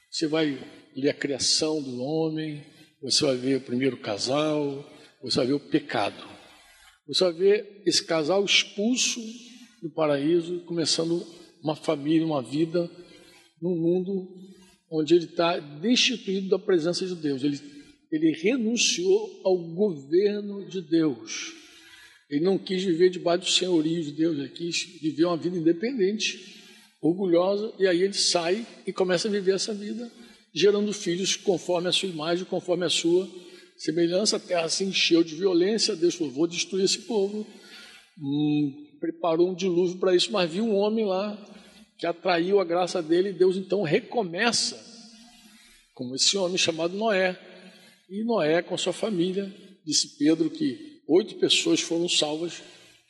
você 0.09 0.27
vai 0.27 0.59
ler 0.95 1.09
a 1.09 1.13
criação 1.13 1.81
do 1.81 2.01
homem, 2.01 2.65
você 3.01 3.23
vai 3.23 3.37
ver 3.37 3.57
o 3.57 3.61
primeiro 3.61 3.97
casal, 3.97 4.85
você 5.23 5.37
vai 5.37 5.47
ver 5.47 5.53
o 5.53 5.59
pecado. 5.59 6.21
Você 7.07 7.23
vai 7.23 7.33
ver 7.33 7.81
esse 7.85 8.03
casal 8.03 8.43
expulso 8.43 9.21
do 9.81 9.89
paraíso, 9.89 10.59
começando 10.65 11.25
uma 11.63 11.75
família, 11.75 12.25
uma 12.25 12.41
vida 12.41 12.89
num 13.61 13.75
mundo 13.75 14.27
onde 14.91 15.15
ele 15.15 15.25
está 15.25 15.57
destituído 15.57 16.49
da 16.49 16.59
presença 16.59 17.05
de 17.05 17.15
Deus. 17.15 17.43
Ele, 17.43 17.59
ele 18.11 18.31
renunciou 18.33 19.41
ao 19.45 19.57
governo 19.57 20.67
de 20.67 20.81
Deus. 20.81 21.53
Ele 22.31 22.45
não 22.45 22.57
quis 22.57 22.81
viver 22.81 23.09
debaixo 23.09 23.43
do 23.43 23.51
senhorio 23.51 24.01
de 24.01 24.13
Deus, 24.13 24.37
ele 24.37 24.47
quis 24.47 24.83
viver 25.01 25.25
uma 25.25 25.35
vida 25.35 25.57
independente, 25.57 26.63
orgulhosa, 27.01 27.73
e 27.77 27.85
aí 27.85 28.01
ele 28.01 28.13
sai 28.13 28.65
e 28.87 28.93
começa 28.93 29.27
a 29.27 29.31
viver 29.31 29.55
essa 29.55 29.73
vida, 29.73 30.09
gerando 30.53 30.93
filhos 30.93 31.35
conforme 31.35 31.89
a 31.89 31.91
sua 31.91 32.07
imagem, 32.07 32.45
conforme 32.45 32.85
a 32.85 32.89
sua 32.89 33.29
semelhança. 33.77 34.37
A 34.37 34.39
terra 34.39 34.69
se 34.69 34.85
encheu 34.85 35.25
de 35.25 35.35
violência, 35.35 35.93
Deus 35.93 36.15
falou: 36.15 36.31
vou 36.31 36.47
destruir 36.47 36.85
esse 36.85 36.99
povo. 36.99 37.45
Hum, 38.17 38.87
preparou 39.01 39.51
um 39.51 39.55
dilúvio 39.55 39.97
para 39.97 40.15
isso, 40.15 40.31
mas 40.31 40.49
viu 40.49 40.63
um 40.63 40.75
homem 40.75 41.05
lá 41.05 41.37
que 41.97 42.05
atraiu 42.05 42.61
a 42.61 42.63
graça 42.63 43.01
dele, 43.01 43.29
e 43.29 43.33
Deus 43.33 43.57
então 43.57 43.83
recomeça, 43.83 44.81
como 45.93 46.15
esse 46.15 46.37
homem 46.37 46.57
chamado 46.57 46.95
Noé. 46.95 47.37
E 48.09 48.23
Noé, 48.23 48.61
com 48.61 48.77
sua 48.77 48.93
família, 48.93 49.53
disse 49.85 50.17
Pedro 50.17 50.49
que 50.49 50.90
oito 51.11 51.35
pessoas 51.35 51.81
foram 51.81 52.07
salvas, 52.07 52.61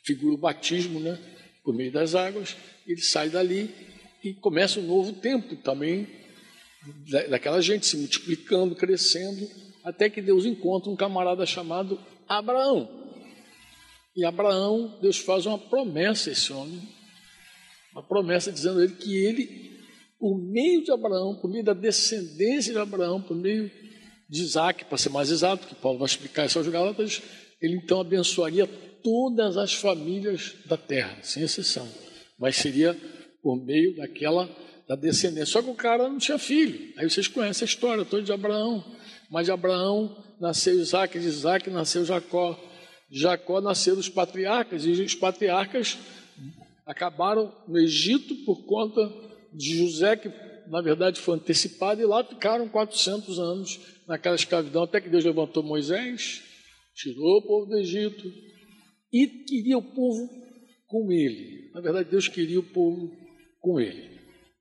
figura 0.04 0.34
o 0.34 0.38
batismo, 0.38 0.98
né, 0.98 1.18
por 1.64 1.74
meio 1.74 1.92
das 1.92 2.14
águas. 2.14 2.56
Ele 2.86 3.00
sai 3.00 3.30
dali 3.30 3.70
e 4.22 4.34
começa 4.34 4.80
um 4.80 4.86
novo 4.86 5.12
tempo 5.12 5.56
também, 5.56 6.06
daquela 7.30 7.60
gente 7.60 7.86
se 7.86 7.96
multiplicando, 7.96 8.74
crescendo, 8.74 9.48
até 9.84 10.10
que 10.10 10.20
Deus 10.20 10.44
encontra 10.44 10.90
um 10.90 10.96
camarada 10.96 11.46
chamado 11.46 12.00
Abraão. 12.28 13.00
E 14.16 14.24
Abraão, 14.24 14.98
Deus 15.00 15.16
faz 15.18 15.46
uma 15.46 15.58
promessa 15.58 16.28
a 16.28 16.32
esse 16.32 16.52
homem, 16.52 16.82
uma 17.92 18.02
promessa 18.02 18.50
dizendo 18.50 18.80
a 18.80 18.84
ele 18.84 18.94
que 18.94 19.14
ele, 19.16 19.80
por 20.18 20.36
meio 20.38 20.82
de 20.82 20.92
Abraão, 20.92 21.36
por 21.40 21.50
meio 21.50 21.64
da 21.64 21.72
descendência 21.72 22.72
de 22.72 22.78
Abraão, 22.78 23.22
por 23.22 23.36
meio 23.36 23.70
de 24.28 24.42
Isaac, 24.42 24.84
para 24.86 24.98
ser 24.98 25.10
mais 25.10 25.30
exato, 25.30 25.66
que 25.66 25.74
Paulo 25.74 25.98
vai 25.98 26.06
explicar 26.06 26.46
isso 26.46 26.58
aos 26.58 26.68
Gálatas, 26.68 27.22
ele 27.62 27.76
então 27.76 28.00
abençoaria 28.00 28.66
todas 29.02 29.56
as 29.56 29.72
famílias 29.72 30.54
da 30.66 30.76
terra, 30.76 31.16
sem 31.22 31.42
exceção. 31.44 31.88
Mas 32.38 32.56
seria 32.56 32.98
por 33.42 33.56
meio 33.56 33.96
daquela 33.96 34.50
da 34.88 34.96
descendência. 34.96 35.46
Só 35.46 35.62
que 35.62 35.70
o 35.70 35.74
cara 35.74 36.08
não 36.08 36.18
tinha 36.18 36.38
filho. 36.38 36.92
Aí 36.96 37.08
vocês 37.08 37.28
conhecem 37.28 37.64
a 37.64 37.68
história 37.68 38.04
toda 38.04 38.22
de 38.22 38.32
Abraão. 38.32 38.84
Mas 39.30 39.46
de 39.46 39.52
Abraão 39.52 40.14
nasceu 40.40 40.74
Isaac, 40.74 41.18
de 41.18 41.26
Isaac 41.26 41.70
nasceu 41.70 42.04
Jacó. 42.04 42.58
Jacó 43.10 43.60
nasceram 43.60 43.98
os 43.98 44.08
patriarcas, 44.08 44.84
e 44.84 44.90
os 44.90 45.14
patriarcas 45.14 45.98
acabaram 46.86 47.54
no 47.68 47.78
Egito 47.78 48.34
por 48.44 48.64
conta 48.64 49.12
de 49.52 49.76
José, 49.76 50.16
que 50.16 50.30
na 50.66 50.80
verdade 50.80 51.20
foi 51.20 51.36
antecipado, 51.36 52.00
e 52.00 52.06
lá 52.06 52.24
ficaram 52.24 52.68
400 52.68 53.38
anos 53.38 53.80
naquela 54.08 54.34
escravidão, 54.34 54.82
até 54.82 55.00
que 55.00 55.10
Deus 55.10 55.24
levantou 55.24 55.62
Moisés, 55.62 56.42
tirou 56.94 57.38
o 57.38 57.42
povo 57.42 57.66
do 57.66 57.78
Egito 57.78 58.32
e 59.12 59.26
queria 59.26 59.78
o 59.78 59.82
povo 59.82 60.28
com 60.86 61.10
ele. 61.10 61.70
Na 61.74 61.80
verdade, 61.80 62.10
Deus 62.10 62.28
queria 62.28 62.60
o 62.60 62.62
povo 62.62 63.10
com 63.60 63.80
ele. 63.80 64.10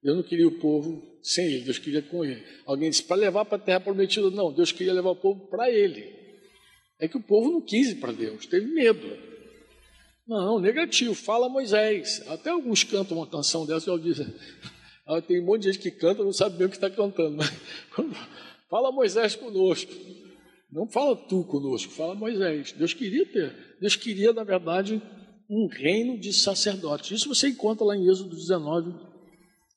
Deus 0.02 0.18
não 0.18 0.24
queria 0.24 0.48
o 0.48 0.60
povo 0.60 1.02
sem 1.22 1.46
ele, 1.46 1.66
Deus 1.66 1.78
queria 1.78 2.02
com 2.02 2.26
ele. 2.26 2.44
Alguém 2.66 2.90
disse 2.90 3.04
para 3.04 3.18
levar 3.18 3.46
para 3.46 3.58
a 3.58 3.62
terra 3.62 3.80
prometida, 3.80 4.30
não, 4.32 4.52
Deus 4.52 4.72
queria 4.72 4.94
levar 4.94 5.12
o 5.12 5.16
povo 5.16 5.48
para 5.48 5.70
ele. 5.70 6.20
É 7.00 7.08
que 7.08 7.18
o 7.18 7.22
povo 7.22 7.52
não 7.52 7.62
quis 7.62 7.92
ir 7.92 7.96
para 7.96 8.12
Deus, 8.12 8.46
teve 8.46 8.66
medo. 8.68 9.18
Não, 10.28 10.60
negativo, 10.60 11.14
fala 11.14 11.50
Moisés. 11.50 12.24
Até 12.28 12.50
alguns 12.50 12.84
cantam 12.84 13.18
uma 13.18 13.28
canção 13.28 13.66
dessa, 13.66 13.90
eu 13.90 13.98
disse. 13.98 14.26
Tem 15.28 15.42
um 15.42 15.46
monte 15.46 15.64
de 15.64 15.74
gente 15.74 15.82
que 15.82 15.92
canta, 15.92 16.24
não 16.24 16.32
sabe 16.32 16.58
bem 16.58 16.68
o 16.68 16.70
que 16.70 16.78
está 16.78 16.90
cantando. 16.90 17.36
Mas, 17.36 17.52
fala 18.70 18.92
Moisés 18.92 19.36
conosco. 19.36 19.92
Não 20.72 20.88
fala 20.88 21.16
tu 21.16 21.44
conosco, 21.44 21.92
fala 21.92 22.16
Moisés. 22.16 22.72
Deus 22.72 22.94
queria 22.94 23.26
ter, 23.26 23.78
Deus 23.80 23.96
queria, 23.96 24.32
na 24.32 24.44
verdade, 24.44 25.02
um 25.50 25.68
reino 25.68 26.18
de 26.18 26.32
sacerdotes. 26.32 27.12
Isso 27.12 27.28
você 27.28 27.50
encontra 27.50 27.86
lá 27.86 27.96
em 27.96 28.08
Êxodo 28.08 28.36
19, 28.36 28.94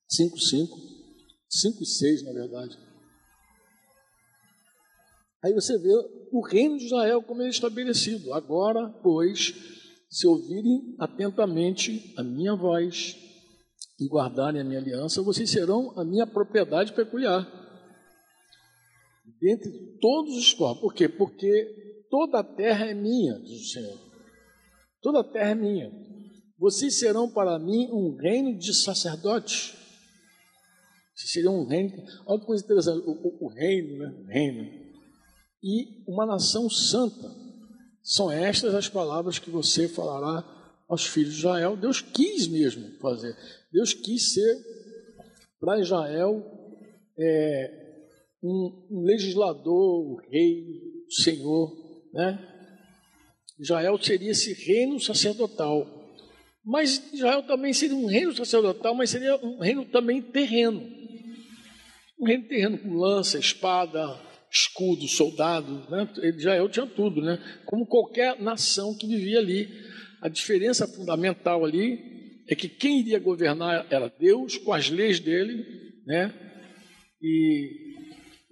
5, 0.08 0.38
5, 0.38 0.78
5 1.50 1.82
e 1.82 1.86
6, 1.86 2.24
na 2.24 2.32
verdade. 2.32 2.78
Aí 5.44 5.52
você 5.52 5.76
vê 5.76 5.92
o 6.32 6.40
reino 6.40 6.78
de 6.78 6.86
Israel 6.86 7.22
como 7.22 7.42
ele 7.42 7.48
é 7.48 7.50
estabelecido. 7.50 8.32
Agora, 8.32 8.88
pois, 9.02 9.52
se 10.08 10.28
ouvirem 10.28 10.94
atentamente 10.98 12.14
a 12.16 12.22
minha 12.22 12.54
voz 12.54 13.16
e 14.00 14.06
guardarem 14.08 14.60
a 14.60 14.64
minha 14.64 14.78
aliança, 14.78 15.22
vocês 15.22 15.50
serão 15.50 15.92
a 15.98 16.04
minha 16.04 16.26
propriedade 16.26 16.92
peculiar. 16.92 17.63
Dentre 19.44 19.70
todos 20.00 20.34
os 20.38 20.54
povos. 20.54 20.80
Por 20.80 20.94
quê? 20.94 21.06
Porque 21.06 22.06
toda 22.08 22.38
a 22.38 22.42
terra 22.42 22.86
é 22.86 22.94
minha, 22.94 23.38
diz 23.40 23.60
o 23.60 23.72
Senhor. 23.72 24.00
Toda 25.02 25.20
a 25.20 25.24
terra 25.24 25.50
é 25.50 25.54
minha. 25.54 25.92
Vocês 26.58 26.98
serão 26.98 27.30
para 27.30 27.58
mim 27.58 27.90
um 27.92 28.16
reino 28.16 28.56
de 28.56 28.72
sacerdotes. 28.72 29.74
Vocês 31.14 31.30
seriam 31.30 31.60
um 31.60 31.66
reino. 31.66 31.92
Olha 32.24 32.40
que 32.40 32.46
coisa 32.46 32.64
interessante, 32.64 33.06
o, 33.06 33.10
o, 33.10 33.44
o 33.44 33.48
reino, 33.48 33.98
né? 33.98 34.08
O 34.08 34.26
reino 34.28 34.84
e 35.62 36.02
uma 36.08 36.24
nação 36.24 36.70
santa. 36.70 37.30
São 38.02 38.32
estas 38.32 38.74
as 38.74 38.88
palavras 38.88 39.38
que 39.38 39.50
você 39.50 39.86
falará 39.86 40.42
aos 40.88 41.04
filhos 41.06 41.34
de 41.34 41.40
Israel. 41.40 41.76
Deus 41.76 42.00
quis 42.00 42.48
mesmo 42.48 42.98
fazer. 42.98 43.36
Deus 43.70 43.92
quis 43.92 44.32
ser 44.32 44.56
para 45.60 45.80
Israel 45.80 46.42
é, 47.18 47.83
um, 48.44 49.02
legislador, 49.04 49.72
o 49.72 50.16
rei, 50.30 50.64
o 51.06 51.12
senhor. 51.22 51.72
Né? 52.12 52.38
Israel 53.58 53.98
seria 54.00 54.30
esse 54.30 54.52
reino 54.52 55.00
sacerdotal. 55.00 56.02
Mas 56.64 57.12
Israel 57.12 57.42
também 57.42 57.72
seria 57.72 57.96
um 57.96 58.06
reino 58.06 58.34
sacerdotal, 58.34 58.94
mas 58.94 59.10
seria 59.10 59.36
um 59.36 59.58
reino 59.58 59.84
também 59.86 60.20
terreno. 60.20 60.82
Um 62.18 62.26
reino 62.26 62.46
terreno 62.46 62.78
com 62.78 62.94
lança, 62.94 63.38
espada, 63.38 64.20
escudo, 64.50 65.06
soldado, 65.08 65.86
né? 65.90 66.08
Israel 66.36 66.68
tinha 66.68 66.86
tudo, 66.86 67.20
né? 67.20 67.38
Como 67.66 67.86
qualquer 67.86 68.40
nação 68.40 68.96
que 68.96 69.06
vivia 69.06 69.38
ali. 69.38 69.68
A 70.22 70.28
diferença 70.28 70.86
fundamental 70.86 71.64
ali 71.64 71.98
é 72.48 72.54
que 72.54 72.68
quem 72.68 73.00
iria 73.00 73.18
governar 73.18 73.86
era 73.90 74.08
Deus, 74.18 74.56
com 74.56 74.72
as 74.72 74.88
leis 74.88 75.20
dele, 75.20 75.64
né? 76.06 76.32
E 77.20 77.83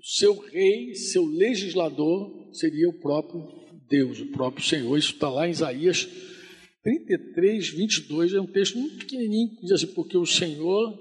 seu 0.02 0.36
rei, 0.38 0.94
seu 0.94 1.24
legislador 1.24 2.48
seria 2.52 2.88
o 2.88 2.98
próprio 2.98 3.48
Deus, 3.88 4.20
o 4.20 4.26
próprio 4.26 4.64
Senhor. 4.64 4.96
Isso 4.98 5.12
está 5.12 5.30
lá 5.30 5.46
em 5.46 5.52
Isaías 5.52 6.08
33, 6.82 7.68
22, 7.68 8.34
é 8.34 8.40
um 8.40 8.46
texto 8.46 8.76
muito 8.78 8.96
pequenininho, 8.98 9.50
que 9.50 9.62
diz 9.62 9.72
assim, 9.72 9.86
porque 9.88 10.18
o 10.18 10.26
Senhor 10.26 10.98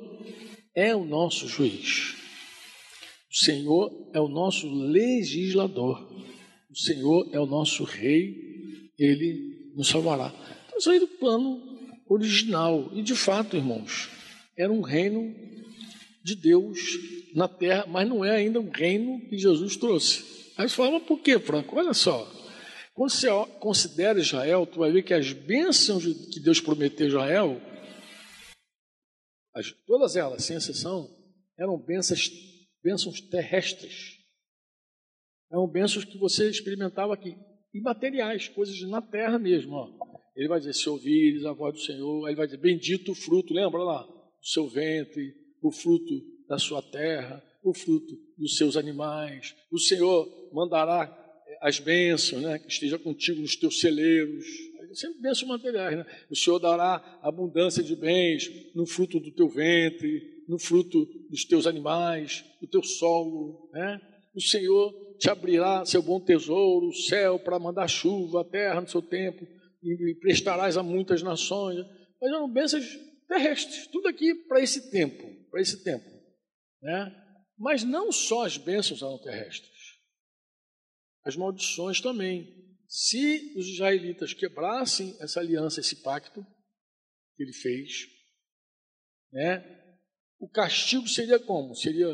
é 0.76 0.96
o 0.96 1.04
nosso 1.04 1.48
juiz. 1.48 2.16
O 3.32 3.36
Senhor 3.36 4.12
é 4.14 4.20
o 4.20 4.28
nosso 4.28 4.70
legislador. 4.70 6.08
O 6.70 6.78
Senhor 6.78 7.30
é 7.32 7.40
o 7.40 7.46
nosso 7.46 7.84
rei. 7.84 8.92
Ele 9.00 9.72
nos 9.76 9.88
salvará. 9.88 10.34
Então, 10.66 10.78
isso 10.78 10.92
aí 10.92 11.00
do 11.00 11.08
plano 11.08 11.60
original. 12.08 12.92
E 12.94 13.02
de 13.02 13.16
fato, 13.16 13.56
irmãos, 13.56 14.10
era 14.58 14.72
um 14.72 14.82
reino 14.82 15.34
de 16.24 16.36
Deus 16.36 16.78
na 17.36 17.48
terra, 17.48 17.86
mas 17.88 18.08
não 18.08 18.24
é 18.24 18.32
ainda 18.38 18.60
um 18.60 18.70
reino 18.70 19.20
que 19.30 19.38
Jesus 19.38 19.76
trouxe. 19.78 20.54
Aí 20.58 20.68
você 20.68 20.76
fala, 20.76 20.92
mas 20.92 21.04
por 21.04 21.20
quê, 21.20 21.40
Franco? 21.40 21.78
Olha 21.78 21.94
só. 21.94 22.30
Quando 22.94 23.10
você 23.10 23.28
considera 23.60 24.20
Israel, 24.20 24.66
tu 24.66 24.80
vai 24.80 24.92
ver 24.92 25.04
que 25.04 25.14
as 25.14 25.32
bênçãos 25.32 26.04
que 26.04 26.40
Deus 26.40 26.60
prometeu 26.60 27.06
a 27.06 27.10
Israel, 27.10 27.62
todas 29.88 30.16
elas, 30.16 30.44
sem 30.44 30.58
exceção, 30.58 31.10
eram 31.58 31.78
bênçãos 31.78 32.30
bênçãos 32.84 33.22
terrestres. 33.22 34.18
Eram 35.52 35.68
bênçãos 35.68 36.06
que 36.06 36.18
você 36.18 36.50
experimentava 36.50 37.14
aqui, 37.14 37.36
imateriais, 37.74 38.48
coisas 38.48 38.80
na 38.90 39.02
terra 39.02 39.38
mesmo. 39.38 39.74
Ó. 39.74 39.90
Ele 40.36 40.48
vai 40.48 40.60
dizer: 40.60 40.74
se 40.74 40.90
ouvires 40.90 41.46
a 41.46 41.54
voz 41.54 41.74
do 41.76 41.82
Senhor, 41.82 42.26
aí 42.26 42.32
ele 42.32 42.38
vai 42.38 42.48
dizer: 42.48 42.60
bendito 42.60 43.12
o 43.12 43.16
fruto, 43.16 43.54
lembra 43.54 43.84
lá? 43.84 44.04
Do 44.04 44.48
seu 44.48 44.68
ventre, 44.68 45.34
o 45.62 45.72
fruto 45.72 46.31
da 46.52 46.60
sua 46.60 46.82
terra, 46.82 47.42
o 47.64 47.74
fruto 47.74 48.14
dos 48.38 48.58
seus 48.58 48.76
animais. 48.76 49.56
O 49.72 49.80
Senhor 49.80 50.28
mandará 50.52 51.10
eh, 51.48 51.58
as 51.62 51.80
bênçãos, 51.80 52.42
né? 52.42 52.60
que 52.60 52.70
esteja 52.70 53.00
contigo 53.00 53.40
nos 53.40 53.56
teus 53.56 53.80
celeiros. 53.80 54.46
Sempre 54.94 55.22
bênçãos 55.22 55.48
materiais, 55.48 55.98
né? 55.98 56.06
O 56.30 56.36
Senhor 56.36 56.60
dará 56.60 57.20
abundância 57.24 57.82
de 57.82 57.96
bens 57.96 58.52
no 58.76 58.86
fruto 58.86 59.22
do 59.22 59.32
teu 59.32 59.48
ventre, 59.48 60.44
no 60.50 60.60
fruto 60.60 61.08
dos 61.30 61.46
teus 61.46 61.66
animais, 61.66 62.44
do 62.60 62.68
teu 62.68 62.84
solo, 62.84 63.70
né? 63.72 64.02
O 64.36 64.42
Senhor 64.42 64.94
te 65.18 65.30
abrirá 65.30 65.86
seu 65.86 66.02
bom 66.02 66.20
tesouro, 66.20 66.90
o 66.90 66.94
céu 66.94 67.40
para 67.40 67.58
mandar 67.58 67.88
chuva, 67.88 68.42
a 68.42 68.44
terra 68.44 68.82
no 68.82 68.90
seu 68.90 69.02
tempo, 69.02 69.48
e 69.82 70.14
prestarás 70.16 70.76
a 70.76 70.84
muitas 70.84 71.24
nações. 71.24 71.78
Mas 72.22 72.30
eram 72.30 72.52
bênçãos 72.52 73.00
terrestres, 73.30 73.88
tudo 73.88 74.10
aqui 74.10 74.36
para 74.36 74.60
esse 74.60 74.92
tempo, 74.92 75.26
para 75.50 75.62
esse 75.62 75.82
tempo, 75.86 76.04
né? 76.82 77.16
Mas 77.58 77.84
não 77.84 78.12
só 78.12 78.46
as 78.46 78.58
bênçãos 78.58 79.02
eram 79.02 79.18
terrestres, 79.20 80.00
as 81.24 81.36
maldições 81.36 82.02
também. 82.02 82.60
Se 82.88 83.54
os 83.58 83.68
israelitas 83.68 84.34
quebrassem 84.34 85.16
essa 85.22 85.40
aliança, 85.40 85.80
esse 85.80 86.02
pacto 86.02 86.46
que 87.36 87.44
ele 87.44 87.54
fez, 87.54 88.08
né? 89.32 89.80
O 90.40 90.50
castigo 90.50 91.08
seria 91.08 91.40
como? 91.40 91.76
Seria 91.76 92.10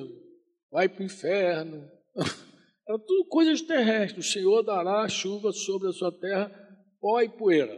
vai 0.71 0.89
para 0.89 1.01
o 1.01 1.05
inferno. 1.05 1.89
Era 2.87 2.99
tudo 2.99 3.29
coisas 3.29 3.61
terrestres. 3.61 4.27
O 4.27 4.31
Senhor 4.31 4.63
dará 4.63 5.07
chuva 5.07 5.51
sobre 5.51 5.89
a 5.89 5.93
sua 5.93 6.11
terra, 6.11 6.51
pó 6.99 7.21
e 7.21 7.29
poeira. 7.29 7.77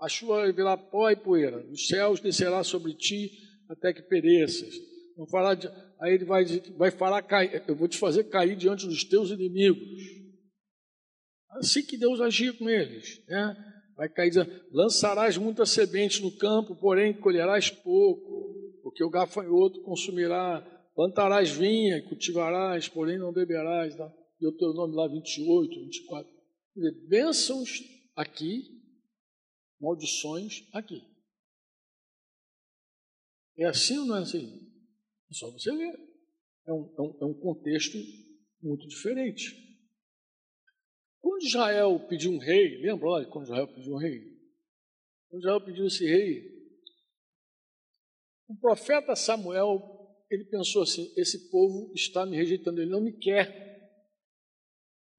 A 0.00 0.08
chuva 0.08 0.50
virar 0.52 0.76
pó 0.76 1.10
e 1.10 1.16
poeira. 1.16 1.64
Os 1.70 1.86
céus 1.86 2.20
descerá 2.20 2.64
sobre 2.64 2.94
ti 2.94 3.30
até 3.68 3.92
que 3.92 4.02
pereças. 4.02 4.74
Não 5.16 5.26
fará, 5.28 5.56
aí 6.00 6.14
ele 6.14 6.24
vai, 6.24 6.44
vai 6.76 6.90
falar, 6.90 7.24
eu 7.68 7.76
vou 7.76 7.86
te 7.86 7.96
fazer 7.98 8.24
cair 8.24 8.56
diante 8.56 8.86
dos 8.86 9.04
teus 9.04 9.30
inimigos. 9.30 9.88
Assim 11.50 11.84
que 11.84 11.96
Deus 11.96 12.20
agia 12.20 12.52
com 12.52 12.68
eles, 12.68 13.24
né? 13.28 13.56
Vai 13.96 14.08
cair 14.08 14.30
dizendo, 14.30 14.50
lançarás 14.72 15.36
muitas 15.36 15.70
sementes 15.70 16.20
no 16.20 16.36
campo, 16.36 16.74
porém 16.74 17.14
colherás 17.14 17.70
pouco, 17.70 18.80
porque 18.82 19.04
o 19.04 19.10
gafanhoto 19.10 19.80
consumirá, 19.82 20.60
plantarás 20.96 21.50
vinha, 21.50 22.02
cultivarás, 22.08 22.88
porém 22.88 23.18
não 23.18 23.32
beberás. 23.32 23.94
Tá? 23.94 24.12
Deuteronômio 24.40 24.96
lá 24.96 25.06
28, 25.06 25.80
24. 25.80 26.32
Quer 26.74 26.80
dizer, 26.80 27.08
bênçãos 27.08 27.70
aqui, 28.16 28.62
maldições 29.80 30.68
aqui. 30.72 31.00
É 33.56 33.66
assim 33.66 33.98
ou 33.98 34.06
não 34.06 34.16
é 34.16 34.22
assim? 34.22 34.73
É 35.30 35.34
só 35.34 35.50
você 35.50 35.74
ver. 35.76 35.94
É 36.66 36.72
um, 36.72 36.94
é 36.96 37.02
um, 37.02 37.18
é 37.22 37.24
um 37.26 37.34
contexto 37.34 37.98
muito 38.62 38.86
diferente. 38.86 39.54
Quando 41.20 41.42
Israel 41.42 42.06
pediu 42.08 42.32
um 42.32 42.38
rei, 42.38 42.78
lembra 42.80 43.08
olha, 43.08 43.26
quando 43.26 43.44
Israel 43.44 43.68
pediu 43.68 43.94
um 43.94 43.98
rei? 43.98 44.20
Quando 45.28 45.42
Israel 45.42 45.64
pediu 45.64 45.86
esse 45.86 46.06
rei, 46.06 46.54
o 48.48 48.56
profeta 48.56 49.16
Samuel, 49.16 49.80
ele 50.30 50.44
pensou 50.44 50.82
assim: 50.82 51.12
esse 51.16 51.50
povo 51.50 51.92
está 51.94 52.26
me 52.26 52.36
rejeitando, 52.36 52.80
ele 52.80 52.90
não 52.90 53.00
me 53.00 53.12
quer. 53.12 53.64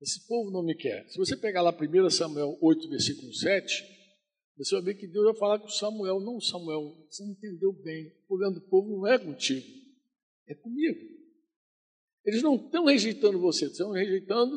Esse 0.01 0.27
povo 0.27 0.51
não 0.51 0.63
me 0.63 0.75
quer. 0.75 1.07
Se 1.09 1.17
você 1.17 1.35
pegar 1.35 1.61
lá 1.61 1.71
1 1.71 2.09
Samuel 2.09 2.57
8, 2.61 2.89
versículo 2.89 3.33
7, 3.33 3.83
você 4.57 4.75
vai 4.75 4.83
ver 4.85 4.95
que 4.95 5.07
Deus 5.07 5.25
vai 5.25 5.35
falar 5.35 5.59
com 5.59 5.67
Samuel: 5.67 6.19
Não, 6.19 6.39
Samuel, 6.39 6.95
você 7.09 7.23
não 7.23 7.31
entendeu 7.31 7.73
bem. 7.73 8.07
O 8.23 8.27
problema 8.27 8.53
do 8.53 8.61
povo 8.61 8.97
não 8.97 9.07
é 9.07 9.17
contigo, 9.17 9.65
é 10.47 10.55
comigo. 10.55 11.15
Eles 12.23 12.41
não 12.41 12.55
estão 12.55 12.85
rejeitando 12.85 13.39
você, 13.39 13.65
estão 13.65 13.91
rejeitando 13.91 14.53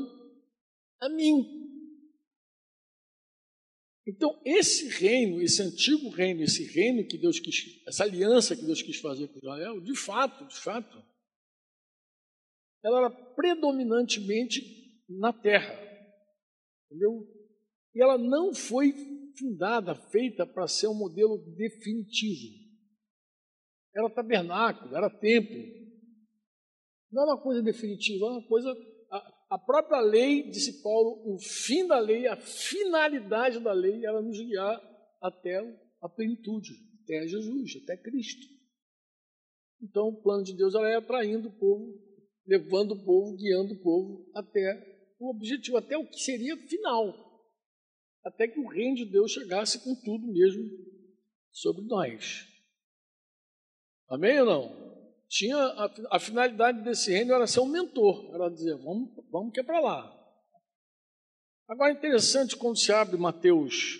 a 1.01 1.09
mim. 1.09 1.59
Então, 4.07 4.41
esse 4.45 4.89
reino, 4.89 5.43
esse 5.43 5.61
antigo 5.61 6.09
reino, 6.09 6.43
esse 6.43 6.65
reino 6.65 7.07
que 7.07 7.19
Deus 7.19 7.39
quis, 7.39 7.87
essa 7.87 8.05
aliança 8.05 8.57
que 8.57 8.65
Deus 8.65 8.81
quis 8.81 8.99
fazer 9.01 9.29
com 9.29 9.39
Israel, 9.39 9.81
de 9.83 9.95
fato, 9.95 10.47
de 10.47 10.57
fato, 10.59 11.05
ela 12.83 12.99
era 13.01 13.11
predominantemente 13.11 14.63
na 15.09 15.31
terra. 15.31 15.75
Entendeu? 16.87 17.29
E 17.95 18.03
ela 18.03 18.17
não 18.17 18.55
foi 18.55 18.95
fundada, 19.39 19.95
feita 19.95 20.47
para 20.47 20.67
ser 20.67 20.87
um 20.89 20.95
modelo 20.95 21.39
definitivo. 21.55 22.68
Era 23.95 24.11
tabernáculo, 24.11 24.95
era 24.95 25.11
templo. 25.11 25.57
Não 27.11 27.23
era 27.23 27.33
uma 27.35 27.43
coisa 27.43 27.63
definitiva, 27.63 28.27
era 28.27 28.35
uma 28.35 28.49
coisa 28.49 28.75
a 29.51 29.59
própria 29.59 30.01
lei, 30.01 30.51
disse 30.51 30.83
Paulo, 30.83 31.23
o 31.25 31.39
fim 31.39 31.87
da 31.87 31.99
lei, 31.99 32.27
a 32.27 32.37
finalidade 32.37 33.59
da 33.61 33.73
lei 33.73 34.05
era 34.05 34.21
nos 34.21 34.39
guiar 34.39 34.79
até 35.23 35.59
a 36.03 36.09
plenitude, 36.09 36.71
até 37.03 37.27
Jesus, 37.27 37.83
até 37.83 37.97
Cristo. 37.97 38.47
Então, 39.81 40.09
o 40.09 40.23
plano 40.23 40.45
de 40.45 40.55
Deus 40.55 40.75
era 40.75 40.99
atraindo 40.99 41.49
o 41.49 41.59
povo, 41.59 41.99
levando 42.47 42.93
o 42.93 43.05
povo, 43.05 43.37
guiando 43.37 43.73
o 43.73 43.83
povo 43.83 44.31
até 44.35 45.15
o 45.19 45.31
objetivo, 45.31 45.79
até 45.79 45.97
o 45.97 46.07
que 46.07 46.19
seria 46.21 46.57
final, 46.69 47.15
até 48.25 48.49
que 48.49 48.61
o 48.61 48.69
reino 48.69 48.97
de 48.97 49.07
Deus 49.07 49.33
chegasse 49.33 49.83
com 49.83 49.95
tudo 50.05 50.31
mesmo 50.31 50.63
sobre 51.51 51.85
nós. 51.87 52.47
Amém 54.09 54.41
ou 54.41 54.47
não? 54.47 54.89
tinha 55.29 55.57
a, 55.57 56.17
a, 56.17 56.21
finalidade 56.21 56.83
desse 56.83 57.13
reino 57.13 57.35
era 57.35 57.47
ser 57.47 57.61
um 57.61 57.67
mentor, 57.67 58.35
era 58.35 58.49
dizer, 58.49 58.77
vamos, 58.77 59.11
vamos 59.31 59.53
que 59.53 59.61
é 59.61 59.63
para 59.63 59.81
lá. 59.81 60.15
Agora 61.69 61.93
é 61.93 61.97
interessante 61.97 62.57
quando 62.57 62.79
se 62.79 62.91
abre 62.91 63.19
Mateus 63.19 63.99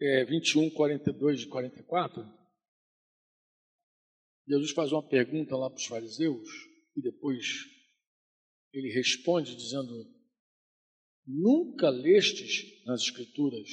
é, 0.00 0.24
21, 0.24 0.70
42 0.70 1.42
e 1.42 1.48
44, 1.48 2.26
Jesus 4.48 4.72
faz 4.72 4.90
uma 4.90 5.06
pergunta 5.06 5.54
lá 5.54 5.68
para 5.68 5.76
os 5.76 5.86
fariseus 5.86 6.48
e 6.96 7.02
depois 7.02 7.44
ele 8.72 8.90
responde 8.90 9.54
dizendo: 9.54 9.92
Nunca 11.26 11.90
lestes 11.90 12.84
nas 12.86 13.02
Escrituras 13.02 13.68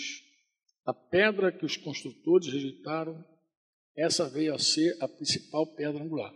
a 0.86 0.94
pedra 0.94 1.52
que 1.52 1.66
os 1.66 1.78
construtores 1.78 2.52
rejeitaram, 2.52 3.26
essa 3.98 4.30
veio 4.30 4.54
a 4.54 4.60
ser 4.60 4.96
a 5.02 5.08
principal 5.08 5.66
pedra 5.76 6.02
angular 6.02 6.34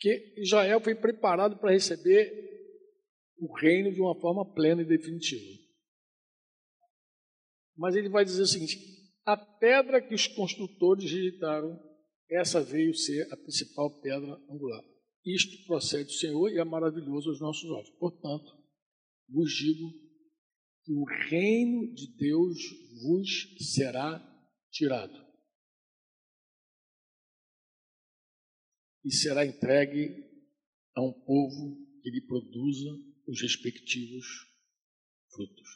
que 0.00 0.34
Israel 0.38 0.80
foi 0.80 0.94
preparado 0.94 1.58
para 1.58 1.72
receber 1.72 2.32
o 3.38 3.54
reino 3.54 3.92
de 3.92 4.00
uma 4.00 4.18
forma 4.18 4.50
plena 4.54 4.82
e 4.82 4.86
definitiva. 4.86 5.60
Mas 7.76 7.94
ele 7.94 8.08
vai 8.08 8.24
dizer 8.24 8.42
o 8.42 8.46
seguinte: 8.46 8.78
a 9.24 9.36
pedra 9.36 10.00
que 10.00 10.14
os 10.14 10.26
construtores 10.26 11.04
rejeitaram, 11.04 11.78
essa 12.30 12.62
veio 12.62 12.94
ser 12.94 13.30
a 13.32 13.36
principal 13.36 14.00
pedra 14.00 14.32
angular. 14.50 14.82
Isto 15.24 15.66
procede 15.66 16.04
do 16.04 16.12
Senhor 16.12 16.50
e 16.50 16.58
é 16.58 16.64
maravilhoso 16.64 17.28
aos 17.28 17.40
nossos 17.40 17.68
olhos. 17.70 17.90
Portanto, 17.98 18.50
vos 19.28 19.50
digo 19.52 19.92
que 20.82 20.92
o 20.94 21.04
reino 21.28 21.92
de 21.92 22.16
Deus 22.16 22.58
vos 23.02 23.28
será 23.74 24.18
tirado. 24.70 25.29
E 29.10 29.12
será 29.12 29.44
entregue 29.44 30.24
a 30.94 31.02
um 31.02 31.12
povo 31.12 31.76
que 32.00 32.10
lhe 32.10 32.20
produza 32.20 32.88
os 33.26 33.42
respectivos 33.42 34.24
frutos. 35.34 35.68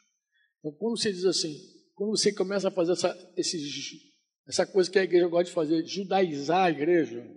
Então, 0.60 0.70
quando 0.78 0.96
você 0.96 1.12
diz 1.12 1.24
assim, 1.24 1.52
quando 1.96 2.10
você 2.10 2.32
começa 2.32 2.68
a 2.68 2.70
fazer 2.70 2.92
essa, 2.92 3.34
esses, 3.36 3.60
essa 4.46 4.64
coisa 4.64 4.88
que 4.88 5.00
a 5.00 5.02
igreja 5.02 5.26
gosta 5.26 5.46
de 5.46 5.52
fazer, 5.52 5.84
judaizar 5.84 6.66
a 6.66 6.70
igreja, 6.70 7.28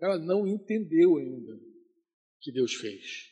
ela 0.00 0.16
não 0.20 0.46
entendeu 0.46 1.18
ainda 1.18 1.52
o 1.52 2.38
que 2.40 2.52
Deus 2.52 2.72
fez. 2.74 3.28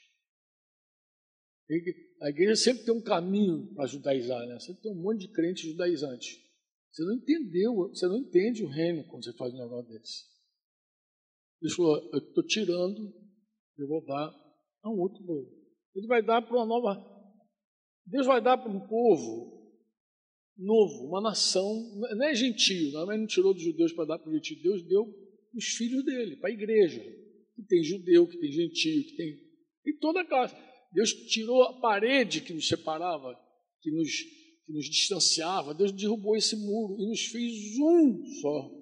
A 2.21 2.31
igreja 2.31 2.57
sempre 2.57 2.85
tem 2.85 2.95
um 2.95 3.01
caminho 3.01 3.73
para 3.75 3.87
judaizar, 3.87 4.45
né? 4.45 4.59
Sempre 4.59 4.83
tem 4.83 4.91
um 4.91 5.01
monte 5.01 5.21
de 5.21 5.33
crentes 5.33 5.71
judaizantes. 5.71 6.37
Você 6.91 7.05
não 7.05 7.15
entendeu, 7.15 7.75
você 7.91 8.09
não 8.09 8.17
entende 8.19 8.65
o 8.65 8.69
reino 8.69 9.05
quando 9.05 9.25
você 9.25 9.33
faz 9.35 9.55
um 9.55 9.59
negócio 9.59 9.89
desse. 9.89 10.38
Ele 11.61 11.73
falou: 11.73 12.11
Eu 12.13 12.19
estou 12.19 12.45
tirando, 12.45 13.13
eu 13.77 13.89
vou 13.89 14.05
dar 14.05 14.31
a 14.83 14.91
um 14.91 14.99
outro 14.99 15.23
povo. 15.25 15.51
Ele 15.95 16.07
vai 16.07 16.23
dar 16.23 16.43
para 16.43 16.57
uma 16.57 16.67
nova. 16.67 17.05
Deus 18.07 18.27
vai 18.27 18.41
dar 18.41 18.57
para 18.57 18.71
um 18.71 18.81
povo 18.87 19.59
novo, 20.57 21.07
uma 21.07 21.21
nação. 21.21 21.69
Não 21.97 22.27
é 22.27 22.35
gentio, 22.35 22.93
não, 22.93 23.07
mas 23.07 23.19
não 23.19 23.27
tirou 23.27 23.53
dos 23.53 23.63
judeus 23.63 23.93
para 23.93 24.07
dar 24.07 24.19
para 24.19 24.31
o 24.31 24.33
gentio. 24.33 24.63
Deus 24.63 24.83
deu 24.85 25.07
os 25.55 25.65
filhos 25.65 26.05
dele, 26.05 26.37
para 26.37 26.51
a 26.51 26.53
igreja. 26.53 27.01
Que 27.55 27.63
tem 27.63 27.83
judeu, 27.83 28.27
que 28.27 28.39
tem 28.39 28.53
gentio, 28.53 29.05
que 29.05 29.17
tem. 29.17 29.37
Em 29.87 29.99
toda 29.99 30.21
a 30.21 30.25
classe. 30.25 30.55
Deus 30.93 31.13
tirou 31.13 31.63
a 31.65 31.81
parede 31.81 32.41
que 32.41 32.53
nos 32.53 32.67
separava, 32.67 33.39
que 33.83 33.91
nos, 33.91 34.23
que 34.65 34.73
nos 34.73 34.87
distanciava. 34.87 35.75
Deus 35.75 35.93
derrubou 35.93 36.37
esse 36.37 36.57
muro 36.57 36.97
e 37.01 37.07
nos 37.07 37.27
fez 37.27 37.77
um 37.79 38.25
só 38.41 38.78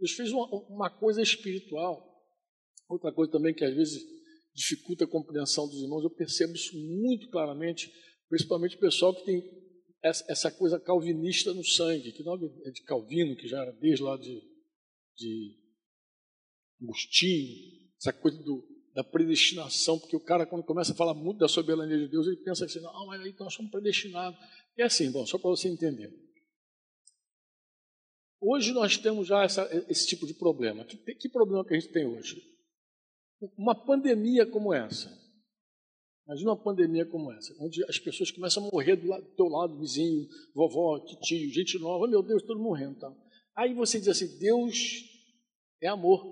Deus 0.00 0.12
fez 0.12 0.32
uma, 0.32 0.46
uma 0.68 0.90
coisa 0.90 1.22
espiritual. 1.22 2.08
Outra 2.88 3.12
coisa 3.12 3.30
também 3.30 3.54
que 3.54 3.64
às 3.64 3.74
vezes 3.74 4.02
dificulta 4.54 5.04
a 5.04 5.08
compreensão 5.08 5.68
dos 5.68 5.80
irmãos, 5.80 6.02
eu 6.02 6.10
percebo 6.10 6.54
isso 6.54 6.76
muito 6.76 7.28
claramente, 7.28 7.92
principalmente 8.28 8.76
o 8.76 8.80
pessoal 8.80 9.14
que 9.14 9.24
tem 9.24 9.60
essa 10.02 10.50
coisa 10.50 10.80
calvinista 10.80 11.52
no 11.52 11.62
sangue, 11.62 12.12
que 12.12 12.22
não 12.22 12.34
é 12.34 12.70
de 12.70 12.82
Calvino, 12.84 13.36
que 13.36 13.46
já 13.46 13.60
era 13.60 13.72
desde 13.72 14.02
lá 14.02 14.16
de, 14.16 14.40
de 15.14 15.56
Agostinho, 16.82 17.54
essa 17.98 18.12
coisa 18.12 18.38
do, 18.42 18.66
da 18.94 19.04
predestinação, 19.04 19.98
porque 19.98 20.16
o 20.16 20.24
cara, 20.24 20.46
quando 20.46 20.64
começa 20.64 20.92
a 20.92 20.96
falar 20.96 21.12
muito 21.12 21.38
da 21.38 21.48
soberania 21.48 21.98
de 21.98 22.08
Deus, 22.08 22.26
ele 22.26 22.38
pensa 22.38 22.64
assim, 22.64 22.80
não, 22.80 23.06
mas 23.06 23.20
aí 23.20 23.34
nós 23.38 23.52
somos 23.52 23.70
predestinados. 23.70 24.38
É 24.78 24.84
assim, 24.84 25.10
bom, 25.10 25.26
só 25.26 25.38
para 25.38 25.50
você 25.50 25.68
entender. 25.68 26.10
Hoje 28.40 28.72
nós 28.72 28.96
temos 28.96 29.28
já 29.28 29.44
essa, 29.44 29.68
esse 29.88 30.06
tipo 30.06 30.26
de 30.26 30.34
problema. 30.34 30.84
Que, 30.84 30.96
que 30.96 31.28
problema 31.28 31.64
que 31.64 31.74
a 31.74 31.78
gente 31.78 31.92
tem 31.92 32.06
hoje? 32.06 32.42
Uma 33.56 33.74
pandemia 33.74 34.46
como 34.46 34.72
essa. 34.72 35.20
Imagina 36.26 36.50
uma 36.50 36.62
pandemia 36.62 37.04
como 37.04 37.32
essa, 37.32 37.52
onde 37.60 37.82
as 37.84 37.98
pessoas 37.98 38.30
começam 38.30 38.64
a 38.64 38.70
morrer 38.70 38.94
do, 38.94 39.08
lado, 39.08 39.24
do 39.24 39.34
teu 39.34 39.46
lado, 39.46 39.78
vizinho, 39.80 40.28
vovó, 40.54 41.00
tio, 41.00 41.52
gente 41.52 41.76
nova, 41.78 42.06
meu 42.06 42.22
Deus, 42.22 42.44
todo 42.44 42.60
morrendo. 42.60 43.00
Tá? 43.00 43.12
Aí 43.56 43.74
você 43.74 43.98
diz 43.98 44.08
assim, 44.08 44.38
Deus 44.38 44.76
é 45.82 45.88
amor. 45.88 46.24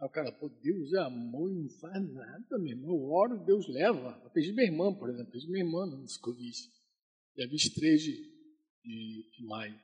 Aí 0.00 0.06
o 0.06 0.10
cara, 0.10 0.32
pô, 0.32 0.48
Deus 0.48 0.92
é 0.94 1.00
amor 1.00 1.50
não 1.50 1.68
faz 1.80 2.02
nada, 2.12 2.58
meu 2.58 2.68
irmão. 2.68 2.90
Eu 2.92 3.10
oro, 3.10 3.44
Deus 3.44 3.68
leva. 3.68 4.18
Eu 4.24 4.30
pedi 4.30 4.52
minha 4.52 4.66
irmã, 4.66 4.94
por 4.94 5.10
exemplo, 5.10 5.30
pedi 5.30 5.46
minha 5.50 5.62
irmã 5.62 5.84
no 5.84 6.02
Covid. 6.22 6.56
Dia 7.36 7.46
23 7.46 8.02
de, 8.02 8.29
de, 8.82 9.44
maio. 9.46 9.80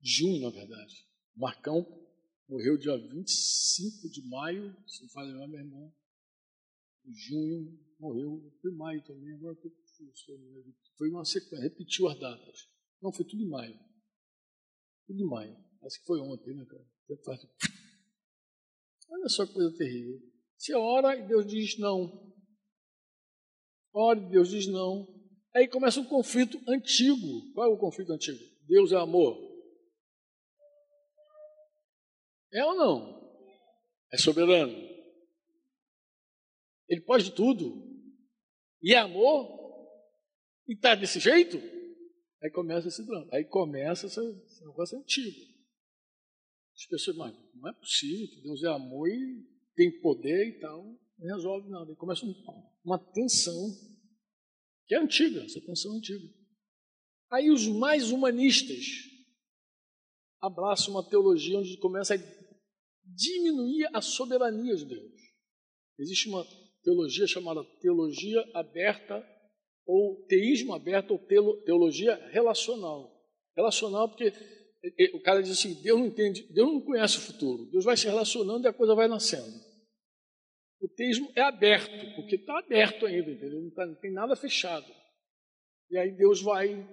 Junho, 0.00 0.40
na 0.42 0.50
verdade. 0.50 1.06
Marcão 1.36 1.84
morreu 2.48 2.76
dia 2.76 2.96
25 2.96 4.08
de 4.10 4.28
maio, 4.28 4.76
se 4.86 5.02
não 5.02 5.22
lembrar, 5.22 5.48
meu 5.48 5.60
irmão. 5.60 5.94
Junho 7.06 7.78
morreu, 7.98 8.52
foi 8.60 8.70
maio 8.72 9.02
também, 9.04 9.34
agora 9.34 9.54
estou 9.54 9.72
Foi 10.96 11.10
uma 11.10 11.24
sequência, 11.24 11.68
repetiu 11.68 12.08
as 12.08 12.18
datas. 12.18 12.68
Não, 13.00 13.12
foi 13.12 13.24
tudo 13.24 13.42
em 13.42 13.48
maio. 13.48 13.78
Tudo 15.06 15.20
em 15.20 15.26
maio. 15.26 15.56
Acho 15.82 16.00
que 16.00 16.06
foi 16.06 16.20
ontem, 16.20 16.54
né, 16.54 16.64
cara? 16.64 16.86
Olha 19.10 19.28
só 19.28 19.46
que 19.46 19.52
coisa 19.52 19.76
terrível. 19.76 20.20
Você 20.56 20.74
ora 20.74 21.14
e 21.16 21.26
Deus 21.26 21.46
diz 21.46 21.78
não. 21.78 22.34
Ora 23.92 24.18
e 24.18 24.30
Deus 24.30 24.48
diz 24.48 24.66
não. 24.66 25.06
Aí 25.54 25.68
começa 25.68 26.00
um 26.00 26.04
conflito 26.04 26.60
antigo. 26.68 27.52
Qual 27.54 27.70
é 27.70 27.72
o 27.72 27.78
conflito 27.78 28.12
antigo? 28.12 28.38
Deus 28.66 28.90
é 28.90 28.96
amor. 28.96 29.38
É 32.52 32.64
ou 32.64 32.74
não? 32.74 33.14
É 34.12 34.16
soberano. 34.18 34.72
Ele 36.88 37.00
pode 37.02 37.32
tudo. 37.32 37.82
E 38.82 38.94
é 38.94 38.98
amor. 38.98 39.62
E 40.66 40.74
está 40.74 40.94
desse 40.94 41.20
jeito? 41.20 41.56
Aí 42.42 42.50
começa 42.50 42.88
esse 42.88 43.04
drama. 43.06 43.28
Aí 43.32 43.44
começa 43.44 44.06
esse, 44.06 44.20
esse 44.20 44.64
negócio 44.64 44.98
antigo. 44.98 45.54
As 46.74 46.86
pessoas, 46.86 47.16
mas 47.16 47.34
não 47.54 47.68
é 47.68 47.72
possível 47.74 48.26
que 48.28 48.42
Deus 48.42 48.62
é 48.64 48.68
amor 48.68 49.08
e 49.08 49.46
tem 49.76 50.00
poder 50.00 50.48
e 50.48 50.58
tal. 50.58 50.84
Não 51.18 51.36
resolve 51.36 51.68
nada. 51.70 51.92
E 51.92 51.96
começa 51.96 52.26
uma 52.84 52.98
tensão 52.98 53.93
que 54.86 54.94
é 54.94 54.98
antiga, 54.98 55.42
essa 55.42 55.60
tensão 55.60 55.94
é 55.94 55.98
antiga. 55.98 56.28
Aí 57.30 57.50
os 57.50 57.66
mais 57.66 58.10
humanistas 58.10 58.84
abraçam 60.40 60.94
uma 60.94 61.08
teologia 61.08 61.58
onde 61.58 61.76
começa 61.78 62.14
a 62.14 62.18
diminuir 63.04 63.88
a 63.92 64.00
soberania 64.00 64.76
de 64.76 64.84
Deus. 64.84 65.12
Existe 65.98 66.28
uma 66.28 66.46
teologia 66.82 67.26
chamada 67.26 67.64
teologia 67.80 68.44
aberta 68.54 69.26
ou 69.86 70.24
teísmo 70.26 70.74
aberto 70.74 71.12
ou 71.12 71.18
teologia 71.64 72.14
relacional. 72.30 73.10
Relacional 73.56 74.08
porque 74.08 74.32
o 75.14 75.20
cara 75.20 75.42
diz 75.42 75.52
assim: 75.52 75.74
Deus 75.82 75.98
não 75.98 76.06
entende, 76.06 76.42
Deus 76.52 76.72
não 76.72 76.80
conhece 76.80 77.18
o 77.18 77.22
futuro. 77.22 77.66
Deus 77.70 77.84
vai 77.84 77.96
se 77.96 78.06
relacionando 78.06 78.66
e 78.66 78.68
a 78.68 78.72
coisa 78.72 78.94
vai 78.94 79.08
nascendo. 79.08 79.73
O 80.84 80.88
teísmo 80.88 81.32
é 81.34 81.40
aberto, 81.40 82.14
porque 82.14 82.36
está 82.36 82.58
aberto 82.58 83.06
ainda, 83.06 83.30
entendeu? 83.30 83.58
Não, 83.58 83.70
tá, 83.70 83.86
não 83.86 83.94
tem 83.94 84.12
nada 84.12 84.36
fechado. 84.36 84.84
E 85.90 85.96
aí 85.96 86.12
Deus 86.12 86.42
vai. 86.42 86.86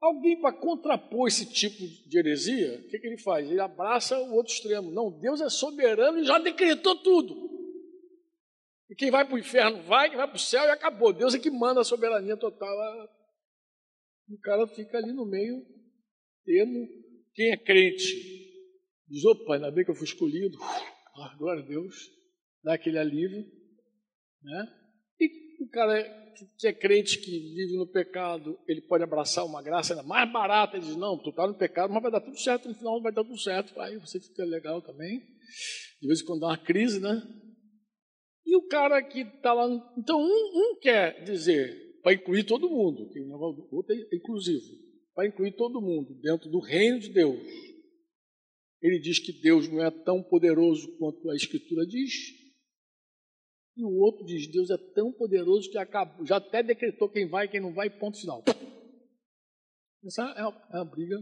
Alguém 0.00 0.40
para 0.40 0.56
contrapor 0.56 1.28
esse 1.28 1.44
tipo 1.44 1.86
de 2.08 2.18
heresia, 2.18 2.78
o 2.78 2.88
que, 2.88 2.98
que 2.98 3.06
ele 3.06 3.18
faz? 3.18 3.50
Ele 3.50 3.60
abraça 3.60 4.18
o 4.18 4.32
outro 4.32 4.54
extremo. 4.54 4.90
Não, 4.90 5.10
Deus 5.20 5.42
é 5.42 5.50
soberano 5.50 6.20
e 6.20 6.24
já 6.24 6.38
decretou 6.38 6.96
tudo. 7.02 7.34
E 8.88 8.94
quem 8.94 9.10
vai 9.10 9.26
para 9.26 9.34
o 9.34 9.38
inferno 9.38 9.82
vai, 9.82 10.08
quem 10.08 10.16
vai 10.16 10.26
para 10.26 10.36
o 10.36 10.40
céu 10.40 10.64
e 10.64 10.70
acabou. 10.70 11.12
Deus 11.12 11.34
é 11.34 11.38
que 11.38 11.50
manda 11.50 11.82
a 11.82 11.84
soberania 11.84 12.38
total 12.38 12.74
o 14.30 14.38
cara 14.38 14.66
fica 14.68 14.96
ali 14.96 15.12
no 15.12 15.26
meio 15.26 15.66
termo. 16.46 16.88
Quem 17.34 17.50
é 17.50 17.56
crente 17.58 18.49
diz: 19.10 19.24
opa, 19.24 19.54
ainda 19.54 19.70
bem 19.70 19.84
que 19.84 19.90
eu 19.90 19.94
fui 19.94 20.06
escolhido, 20.06 20.58
ah, 21.16 21.34
glória 21.38 21.62
a 21.62 21.66
Deus, 21.66 21.94
dá 22.62 22.74
aquele 22.74 22.98
alívio. 22.98 23.44
Né? 24.42 24.68
E 25.20 25.64
o 25.64 25.68
cara 25.68 26.20
que 26.58 26.66
é 26.66 26.72
crente, 26.72 27.18
que 27.18 27.30
vive 27.30 27.76
no 27.76 27.86
pecado, 27.86 28.58
ele 28.66 28.80
pode 28.82 29.04
abraçar 29.04 29.44
uma 29.44 29.62
graça 29.62 29.92
ainda 29.92 30.06
mais 30.06 30.30
barata. 30.32 30.76
Ele 30.76 30.86
diz: 30.86 30.96
não, 30.96 31.18
tu 31.18 31.30
está 31.30 31.46
no 31.46 31.54
pecado, 31.54 31.92
mas 31.92 32.02
vai 32.02 32.12
dar 32.12 32.20
tudo 32.20 32.38
certo, 32.38 32.68
no 32.68 32.74
final 32.74 33.02
vai 33.02 33.12
dar 33.12 33.24
tudo 33.24 33.38
certo. 33.38 33.78
Aí 33.80 33.98
você 33.98 34.20
fica 34.20 34.44
legal 34.44 34.80
também. 34.80 35.20
De 36.00 36.06
vez 36.06 36.22
em 36.22 36.24
quando 36.24 36.40
dá 36.40 36.46
uma 36.48 36.58
crise, 36.58 37.00
né? 37.00 37.22
E 38.46 38.56
o 38.56 38.66
cara 38.68 39.02
que 39.02 39.20
está 39.20 39.52
lá. 39.52 39.66
Então, 39.98 40.18
um, 40.20 40.24
um 40.24 40.78
quer 40.80 41.22
dizer: 41.24 41.90
para 42.02 42.14
incluir 42.14 42.44
todo 42.44 42.70
mundo, 42.70 43.08
que 43.10 43.20
o 43.20 43.76
outro 43.76 43.94
é 43.94 44.16
inclusivo, 44.16 44.64
para 45.14 45.26
incluir 45.26 45.52
todo 45.52 45.80
mundo 45.80 46.14
dentro 46.22 46.48
do 46.48 46.60
reino 46.60 46.98
de 46.98 47.10
Deus. 47.10 47.38
Ele 48.80 48.98
diz 48.98 49.18
que 49.18 49.32
Deus 49.32 49.68
não 49.68 49.82
é 49.82 49.90
tão 49.90 50.22
poderoso 50.22 50.96
quanto 50.96 51.30
a 51.30 51.34
Escritura 51.34 51.86
diz, 51.86 52.12
e 53.76 53.84
o 53.84 53.92
outro 53.98 54.24
diz: 54.24 54.50
Deus 54.50 54.70
é 54.70 54.78
tão 54.94 55.12
poderoso 55.12 55.70
que 55.70 55.78
acabou, 55.78 56.26
já 56.26 56.36
até 56.36 56.62
decretou 56.62 57.08
quem 57.08 57.28
vai 57.28 57.46
e 57.46 57.48
quem 57.48 57.60
não 57.60 57.72
vai, 57.72 57.90
ponto 57.90 58.18
final. 58.18 58.42
Essa 60.04 60.22
é 60.36 60.42
uma, 60.42 60.68
é 60.72 60.76
uma 60.76 60.84
briga 60.84 61.16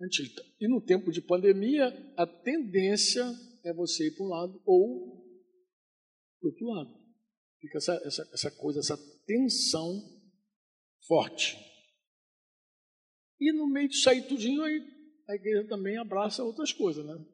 antiga. 0.00 0.42
E 0.60 0.68
no 0.68 0.80
tempo 0.80 1.10
de 1.10 1.22
pandemia, 1.22 1.88
a 2.16 2.26
tendência 2.26 3.24
é 3.64 3.72
você 3.72 4.08
ir 4.08 4.16
para 4.16 4.24
um 4.24 4.28
lado 4.28 4.62
ou 4.64 5.24
para 6.40 6.48
o 6.48 6.50
outro 6.50 6.66
lado. 6.68 7.06
Fica 7.60 7.78
essa, 7.78 7.94
essa, 8.04 8.30
essa 8.32 8.50
coisa, 8.50 8.80
essa 8.80 8.96
tensão 9.26 10.02
forte. 11.06 11.56
E 13.40 13.52
no 13.52 13.66
meio 13.68 13.88
disso 13.88 14.08
aí 14.08 14.22
tudinho, 14.22 14.62
aí, 14.62 14.80
a 15.28 15.34
igreja 15.34 15.66
também 15.68 15.96
abraça 15.98 16.44
outras 16.44 16.72
coisas, 16.72 17.04
né? 17.04 17.26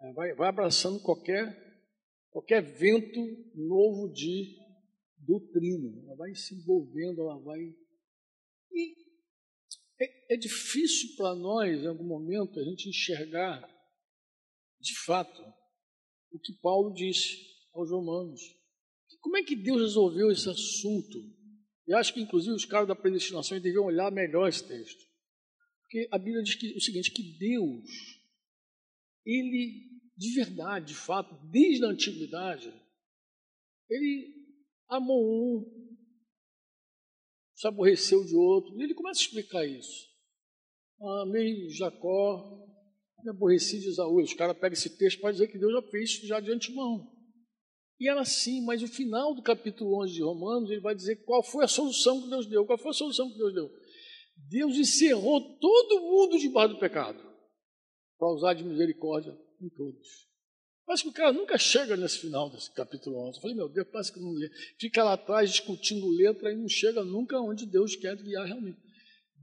É, 0.00 0.12
vai, 0.12 0.34
vai 0.34 0.48
abraçando 0.48 1.00
qualquer, 1.00 1.56
qualquer 2.30 2.62
vento 2.62 3.20
novo 3.54 4.12
de 4.12 4.56
doutrina. 5.18 6.00
Ela 6.04 6.16
vai 6.16 6.34
se 6.34 6.54
envolvendo, 6.54 7.22
ela 7.22 7.38
vai. 7.40 7.58
E 8.70 8.94
é, 10.00 10.34
é 10.34 10.36
difícil 10.36 11.16
para 11.16 11.34
nós, 11.34 11.82
em 11.82 11.86
algum 11.88 12.06
momento, 12.06 12.60
a 12.60 12.64
gente 12.64 12.88
enxergar 12.88 13.68
de 14.80 14.96
fato 15.04 15.42
o 16.30 16.38
que 16.38 16.52
Paulo 16.60 16.94
disse 16.94 17.36
aos 17.72 17.90
Romanos. 17.90 18.40
Como 19.20 19.36
é 19.36 19.42
que 19.42 19.56
Deus 19.56 19.80
resolveu 19.80 20.30
esse 20.30 20.48
assunto? 20.48 21.18
Eu 21.86 21.96
acho 21.96 22.14
que, 22.14 22.20
inclusive, 22.20 22.54
os 22.54 22.64
caras 22.64 22.86
da 22.86 22.94
predestinação 22.94 23.58
deviam 23.58 23.86
olhar 23.86 24.12
melhor 24.12 24.48
esse 24.48 24.66
texto. 24.68 25.07
Porque 25.88 26.06
a 26.12 26.18
Bíblia 26.18 26.42
diz 26.42 26.54
que, 26.54 26.76
o 26.76 26.80
seguinte, 26.82 27.10
que 27.10 27.22
Deus, 27.38 27.88
Ele, 29.24 29.88
de 30.14 30.34
verdade, 30.34 30.88
de 30.88 30.94
fato, 30.94 31.34
desde 31.50 31.82
a 31.86 31.88
antiguidade, 31.88 32.70
Ele 33.88 34.34
amou 34.86 35.24
um, 35.24 35.96
se 37.54 37.66
aborreceu 37.66 38.22
de 38.22 38.36
outro. 38.36 38.78
E 38.78 38.82
ele 38.82 38.92
começa 38.92 39.18
a 39.20 39.24
explicar 39.24 39.66
isso. 39.66 40.06
Amei 41.22 41.70
Jacó, 41.70 42.66
me 43.24 43.30
aborreci 43.30 43.80
de 43.80 43.88
Esaú. 43.88 44.20
Os 44.20 44.34
caras 44.34 44.58
pegam 44.58 44.74
esse 44.74 44.98
texto 44.98 45.20
para 45.20 45.32
dizer 45.32 45.48
que 45.48 45.58
Deus 45.58 45.72
já 45.72 45.82
fez 45.90 46.10
isso 46.10 46.26
já 46.26 46.38
de 46.38 46.52
antemão. 46.52 47.10
E 47.98 48.10
era 48.10 48.20
assim, 48.20 48.62
mas 48.62 48.82
o 48.82 48.88
final 48.88 49.34
do 49.34 49.42
capítulo 49.42 50.02
11 50.04 50.12
de 50.12 50.22
Romanos, 50.22 50.70
ele 50.70 50.80
vai 50.80 50.94
dizer 50.94 51.24
qual 51.24 51.42
foi 51.42 51.64
a 51.64 51.68
solução 51.68 52.20
que 52.20 52.28
Deus 52.28 52.46
deu. 52.46 52.66
Qual 52.66 52.78
foi 52.78 52.90
a 52.90 52.94
solução 52.94 53.30
que 53.30 53.38
Deus 53.38 53.54
deu? 53.54 53.70
Deus 54.46 54.76
encerrou 54.76 55.58
todo 55.58 56.00
mundo 56.00 56.38
debaixo 56.38 56.74
do 56.74 56.80
pecado, 56.80 57.18
para 58.18 58.32
usar 58.32 58.54
de 58.54 58.64
misericórdia 58.64 59.36
em 59.60 59.68
todos. 59.68 60.28
Parece 60.86 61.02
que 61.02 61.10
o 61.10 61.12
cara 61.12 61.32
nunca 61.32 61.58
chega 61.58 61.96
nesse 61.96 62.18
final 62.18 62.48
desse 62.48 62.72
capítulo 62.72 63.18
11. 63.28 63.36
Eu 63.36 63.42
falei, 63.42 63.56
meu 63.56 63.68
Deus, 63.68 63.88
parece 63.92 64.12
que 64.12 64.20
não 64.20 64.32
lê. 64.32 64.48
Fica 64.78 65.04
lá 65.04 65.12
atrás 65.12 65.50
discutindo 65.50 66.08
letra 66.08 66.50
e 66.50 66.56
não 66.56 66.68
chega 66.68 67.04
nunca 67.04 67.38
onde 67.38 67.66
Deus 67.66 67.94
quer 67.94 68.16
guiar 68.16 68.46
realmente. 68.46 68.78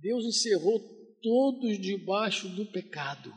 Deus 0.02 0.26
encerrou 0.26 0.80
todos 1.22 1.80
debaixo 1.80 2.50
do 2.50 2.66
pecado, 2.66 3.34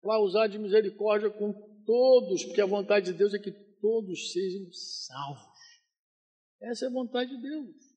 para 0.00 0.20
usar 0.20 0.46
de 0.48 0.58
misericórdia 0.58 1.30
com 1.30 1.52
todos, 1.84 2.44
porque 2.44 2.60
a 2.60 2.66
vontade 2.66 3.12
de 3.12 3.18
Deus 3.18 3.34
é 3.34 3.38
que 3.38 3.52
todos 3.80 4.32
sejam 4.32 4.72
salvos. 4.72 5.58
Essa 6.60 6.86
é 6.86 6.88
a 6.88 6.92
vontade 6.92 7.30
de 7.30 7.40
Deus. 7.40 7.87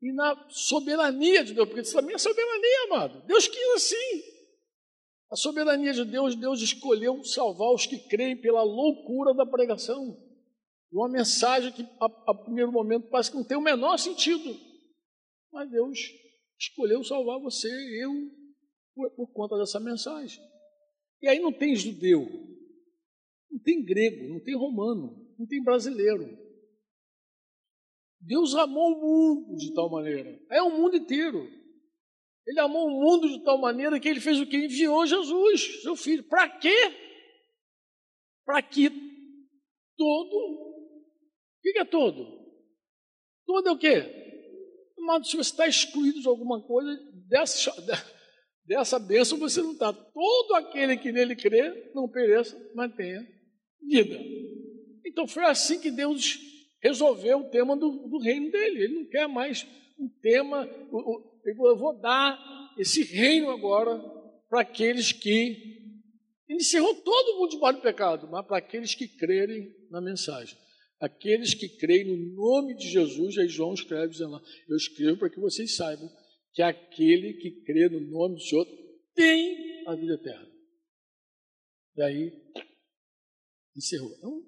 E 0.00 0.12
na 0.12 0.48
soberania 0.48 1.44
de 1.44 1.54
Deus, 1.54 1.68
porque 1.68 1.82
isso 1.82 1.94
também 1.94 2.14
é 2.14 2.18
soberania, 2.18 2.84
amado. 2.86 3.26
Deus 3.26 3.48
quis 3.48 3.68
assim. 3.74 4.22
A 5.30 5.36
soberania 5.36 5.92
de 5.92 6.04
Deus, 6.04 6.34
Deus 6.36 6.62
escolheu 6.62 7.22
salvar 7.24 7.72
os 7.72 7.86
que 7.86 7.98
creem 8.08 8.36
pela 8.36 8.62
loucura 8.62 9.34
da 9.34 9.44
pregação. 9.44 10.16
Uma 10.90 11.08
mensagem 11.08 11.72
que, 11.72 11.82
a, 12.00 12.06
a 12.30 12.34
primeiro 12.34 12.72
momento, 12.72 13.08
parece 13.08 13.30
que 13.30 13.36
não 13.36 13.44
tem 13.44 13.56
o 13.56 13.62
menor 13.62 13.98
sentido. 13.98 14.56
Mas 15.52 15.70
Deus 15.70 15.98
escolheu 16.58 17.04
salvar 17.04 17.40
você 17.40 17.68
e 17.68 18.04
eu 18.04 18.12
por, 18.94 19.10
por 19.10 19.32
conta 19.32 19.58
dessa 19.58 19.78
mensagem. 19.78 20.42
E 21.20 21.28
aí 21.28 21.40
não 21.40 21.52
tem 21.52 21.74
judeu, 21.74 22.26
não 23.50 23.58
tem 23.60 23.84
grego, 23.84 24.32
não 24.32 24.40
tem 24.40 24.56
romano, 24.56 25.34
não 25.38 25.46
tem 25.46 25.62
brasileiro. 25.62 26.47
Deus 28.20 28.54
amou 28.54 28.92
o 28.92 29.00
mundo 29.00 29.56
de 29.56 29.72
tal 29.74 29.90
maneira. 29.90 30.38
É 30.50 30.62
o 30.62 30.70
mundo 30.70 30.96
inteiro. 30.96 31.48
Ele 32.46 32.60
amou 32.60 32.86
o 32.86 33.00
mundo 33.00 33.28
de 33.28 33.44
tal 33.44 33.58
maneira 33.58 34.00
que 34.00 34.08
ele 34.08 34.20
fez 34.20 34.40
o 34.40 34.46
que? 34.46 34.56
Enviou 34.56 35.06
Jesus, 35.06 35.82
seu 35.82 35.94
filho. 35.94 36.24
Para 36.24 36.48
quê? 36.48 36.76
Para 38.44 38.62
que 38.62 38.90
todo. 39.96 40.36
O 40.36 41.60
que 41.62 41.78
é 41.78 41.84
todo? 41.84 42.38
Todo 43.46 43.68
é 43.68 43.72
o 43.72 43.78
quê? 43.78 44.18
Mas 44.98 45.28
se 45.28 45.36
você 45.36 45.50
está 45.50 45.66
excluído 45.66 46.20
de 46.20 46.28
alguma 46.28 46.60
coisa, 46.62 46.98
dessa, 47.28 47.72
dessa 48.64 48.98
bênção 48.98 49.38
você 49.38 49.60
não 49.60 49.72
está. 49.72 49.92
Todo 49.92 50.54
aquele 50.54 50.96
que 50.96 51.12
nele 51.12 51.36
crê, 51.36 51.92
não 51.94 52.08
pereça, 52.08 52.56
mas 52.74 52.94
tenha 52.94 53.26
vida. 53.80 54.18
Então 55.04 55.26
foi 55.26 55.44
assim 55.44 55.80
que 55.80 55.90
Deus 55.90 56.38
resolver 56.82 57.34
o 57.34 57.50
tema 57.50 57.76
do, 57.76 58.08
do 58.08 58.18
reino 58.18 58.50
dele. 58.50 58.84
Ele 58.84 58.94
não 58.94 59.06
quer 59.08 59.28
mais 59.28 59.66
um 59.98 60.08
tema. 60.20 60.68
Eu 61.44 61.76
vou 61.76 61.98
dar 62.00 62.38
esse 62.78 63.02
reino 63.02 63.50
agora 63.50 63.98
para 64.48 64.60
aqueles 64.60 65.12
que. 65.12 65.76
Ele 66.48 66.60
encerrou 66.60 66.94
todo 66.94 67.38
mundo 67.38 67.50
debaixo 67.50 67.78
do 67.78 67.82
pecado, 67.82 68.28
mas 68.30 68.46
para 68.46 68.56
aqueles 68.56 68.94
que 68.94 69.06
crerem 69.06 69.70
na 69.90 70.00
mensagem. 70.00 70.56
Aqueles 70.98 71.54
que 71.54 71.68
creem 71.68 72.04
no 72.04 72.34
nome 72.34 72.74
de 72.74 72.88
Jesus, 72.88 73.36
aí 73.38 73.48
João 73.48 73.74
escreve 73.74 74.12
dizendo 74.12 74.32
lá, 74.32 74.42
eu 74.68 74.76
escrevo 74.76 75.18
para 75.18 75.30
que 75.30 75.38
vocês 75.38 75.76
saibam 75.76 76.10
que 76.52 76.62
aquele 76.62 77.34
que 77.34 77.50
crê 77.62 77.88
no 77.88 78.00
nome 78.00 78.36
do 78.36 78.40
Senhor 78.40 78.66
tem 79.14 79.86
a 79.86 79.94
vida 79.94 80.14
eterna. 80.14 80.48
E 81.96 82.02
aí, 82.02 82.32
encerrou. 83.76 84.12
Então, 84.16 84.42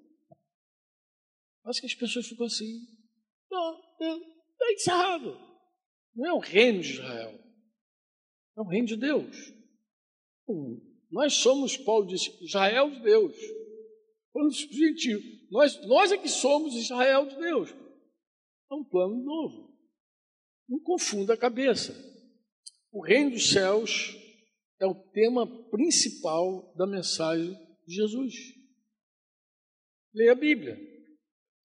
Acho 1.65 1.79
que 1.79 1.87
as 1.87 1.95
pessoas 1.95 2.27
ficam 2.27 2.45
assim. 2.45 2.87
Não, 3.49 3.79
está 3.99 4.71
encerrado. 4.71 5.37
Não 6.15 6.25
é 6.25 6.33
o 6.33 6.39
reino 6.39 6.81
de 6.81 6.93
Israel. 6.93 7.39
É 8.57 8.61
o 8.61 8.67
reino 8.67 8.87
de 8.87 8.95
Deus. 8.95 9.53
Nós 11.09 11.33
somos, 11.33 11.77
Paulo 11.77 12.07
disse, 12.07 12.31
Israel 12.43 12.89
de 12.89 13.01
Deus. 13.01 13.35
Falando 14.33 14.53
gentil. 14.53 15.19
Nós, 15.51 15.85
nós 15.87 16.11
é 16.11 16.17
que 16.17 16.29
somos 16.29 16.75
Israel 16.75 17.27
de 17.27 17.35
Deus. 17.35 17.69
É 18.71 18.73
um 18.73 18.83
plano 18.83 19.21
novo. 19.21 19.71
Não 20.67 20.79
confunda 20.79 21.33
a 21.33 21.37
cabeça. 21.37 21.93
O 22.91 23.05
reino 23.05 23.31
dos 23.31 23.51
céus 23.51 24.15
é 24.79 24.85
o 24.85 24.95
tema 24.95 25.45
principal 25.69 26.73
da 26.75 26.87
mensagem 26.87 27.53
de 27.85 27.95
Jesus. 27.95 28.33
Leia 30.13 30.31
a 30.31 30.35
Bíblia 30.35 30.90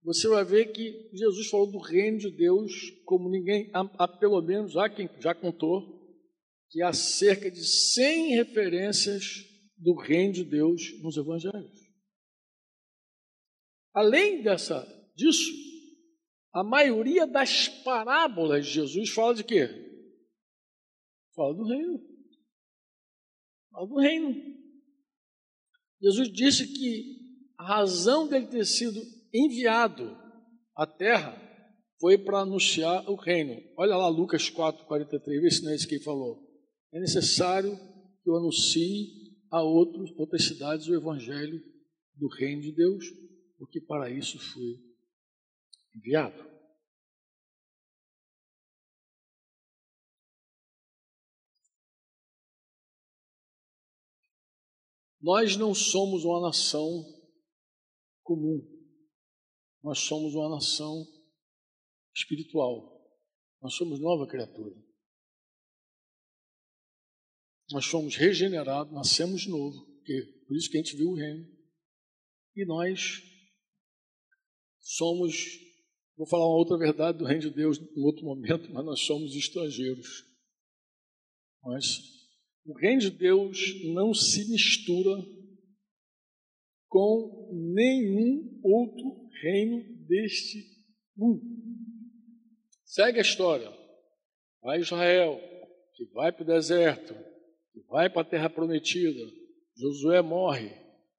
você 0.03 0.27
vai 0.27 0.43
ver 0.43 0.73
que 0.73 1.09
Jesus 1.13 1.47
falou 1.47 1.71
do 1.71 1.79
reino 1.79 2.17
de 2.17 2.29
Deus 2.29 2.71
como 3.05 3.29
ninguém, 3.29 3.71
há, 3.73 4.07
pelo 4.07 4.41
menos, 4.41 4.75
há 4.75 4.89
quem 4.89 5.09
já 5.21 5.33
contou, 5.33 5.81
que 6.69 6.81
há 6.81 6.91
cerca 6.91 7.49
de 7.49 7.63
100 7.63 8.35
referências 8.35 9.23
do 9.77 9.95
reino 9.95 10.33
de 10.33 10.43
Deus 10.43 10.81
nos 11.01 11.15
evangelhos. 11.15 11.79
Além 13.93 14.41
dessa, 14.41 14.85
disso, 15.15 15.51
a 16.51 16.63
maioria 16.63 17.25
das 17.25 17.67
parábolas 17.67 18.65
de 18.65 18.73
Jesus 18.73 19.09
fala 19.09 19.35
de 19.35 19.43
quê? 19.43 19.67
Fala 21.33 21.53
do 21.53 21.63
reino. 21.63 21.99
Fala 23.71 23.87
do 23.87 23.99
reino. 23.99 24.35
Jesus 26.01 26.31
disse 26.31 26.67
que 26.67 27.23
a 27.57 27.65
razão 27.65 28.27
dele 28.27 28.47
ter 28.47 28.65
sido 28.65 28.99
enviado 29.33 30.15
à 30.75 30.85
terra 30.85 31.35
foi 31.99 32.17
para 32.17 32.41
anunciar 32.41 33.09
o 33.09 33.15
reino. 33.15 33.61
Olha 33.77 33.95
lá 33.95 34.07
Lucas 34.07 34.49
4, 34.49 34.85
43, 34.85 35.41
vê 35.41 35.49
se 35.49 35.63
não 35.63 35.71
é 35.71 35.75
isso 35.75 35.87
que 35.87 35.95
ele 35.95 36.03
falou. 36.03 36.37
É 36.93 36.99
necessário 36.99 37.75
que 38.21 38.29
eu 38.29 38.35
anuncie 38.35 39.07
a 39.49 39.61
outros, 39.61 40.11
outras 40.17 40.45
cidades 40.45 40.87
o 40.87 40.95
evangelho 40.95 41.59
do 42.15 42.27
reino 42.27 42.61
de 42.61 42.71
Deus, 42.71 43.05
porque 43.57 43.81
para 43.81 44.09
isso 44.09 44.37
fui 44.39 44.79
enviado. 45.95 46.53
Nós 55.21 55.55
não 55.55 55.73
somos 55.73 56.25
uma 56.25 56.41
nação 56.41 57.05
comum. 58.23 58.72
Nós 59.83 59.99
somos 59.99 60.33
uma 60.33 60.49
nação 60.49 61.05
espiritual. 62.15 62.93
Nós 63.61 63.75
somos 63.75 63.99
nova 63.99 64.25
criatura. 64.25 64.75
Nós 67.69 67.85
somos 67.85 68.15
regenerados, 68.15 68.93
nascemos 68.93 69.41
de 69.41 69.49
novo. 69.49 69.85
Porque, 69.95 70.21
por 70.47 70.55
isso 70.55 70.69
que 70.69 70.77
a 70.77 70.81
gente 70.81 70.95
viu 70.95 71.09
o 71.09 71.15
reino. 71.15 71.45
E 72.55 72.65
nós 72.65 73.21
somos, 74.79 75.33
vou 76.15 76.27
falar 76.27 76.45
uma 76.45 76.57
outra 76.57 76.77
verdade 76.77 77.17
do 77.17 77.25
reino 77.25 77.41
de 77.41 77.49
Deus 77.49 77.77
em 77.77 78.03
outro 78.03 78.23
momento, 78.23 78.71
mas 78.71 78.85
nós 78.85 79.01
somos 79.01 79.35
estrangeiros. 79.35 80.23
Mas 81.63 81.85
o 82.65 82.73
reino 82.77 83.01
de 83.01 83.09
Deus 83.09 83.57
não 83.93 84.13
se 84.13 84.49
mistura 84.49 85.25
com 86.87 87.49
nenhum 87.73 88.61
outro 88.63 89.22
reino 89.43 89.83
deste 90.07 90.63
mundo. 91.17 91.41
Segue 92.85 93.19
a 93.19 93.21
história. 93.21 93.69
Vai 94.61 94.79
Israel, 94.79 95.41
que 95.95 96.05
vai 96.13 96.31
para 96.31 96.43
o 96.43 96.47
deserto, 96.47 97.13
que 97.73 97.81
vai 97.89 98.09
para 98.09 98.21
a 98.21 98.25
terra 98.25 98.49
prometida. 98.49 99.19
Josué 99.75 100.21
morre. 100.21 100.69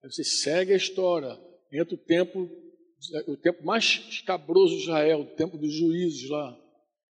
Aí 0.02 0.10
você 0.10 0.24
segue 0.24 0.72
a 0.72 0.76
história. 0.76 1.38
Entra 1.72 1.94
o 1.94 1.98
tempo, 1.98 2.48
o 3.26 3.36
tempo 3.36 3.64
mais 3.64 4.02
escabroso 4.08 4.76
de 4.76 4.82
Israel, 4.82 5.20
o 5.20 5.36
tempo 5.36 5.58
dos 5.58 5.72
juízes 5.72 6.28
lá. 6.30 6.58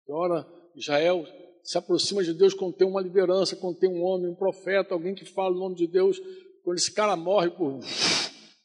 Agora, 0.07 0.46
Israel 0.77 1.27
se 1.64 1.77
aproxima 1.79 2.23
de 2.23 2.35
Deus 2.35 2.55
quando 2.55 2.77
tem 2.77 2.87
uma 2.87 3.01
liderança, 3.01 3.57
quando 3.57 3.79
tem 3.79 3.88
um 3.88 4.03
homem, 4.03 4.31
um 4.31 4.35
profeta, 4.35 4.94
alguém 4.94 5.14
que 5.14 5.25
fala 5.25 5.55
o 5.55 5.59
nome 5.59 5.75
de 5.75 5.87
Deus. 5.87 6.20
Quando 6.62 6.79
esse 6.79 6.92
cara 6.92 7.16
morre, 7.16 7.51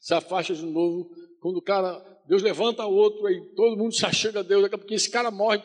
se 0.00 0.14
afasta 0.14 0.54
de 0.54 0.64
novo. 0.64 1.10
Quando 1.40 1.56
o 1.56 1.62
cara 1.62 2.15
Deus 2.28 2.42
levanta 2.42 2.84
outro, 2.84 3.26
aí 3.26 3.40
todo 3.54 3.76
mundo 3.76 3.94
se 3.94 4.04
achega 4.04 4.40
a 4.40 4.42
Deus, 4.42 4.62
daqui 4.62 4.94
a 4.94 4.96
esse 4.96 5.10
cara 5.10 5.30
morre. 5.30 5.62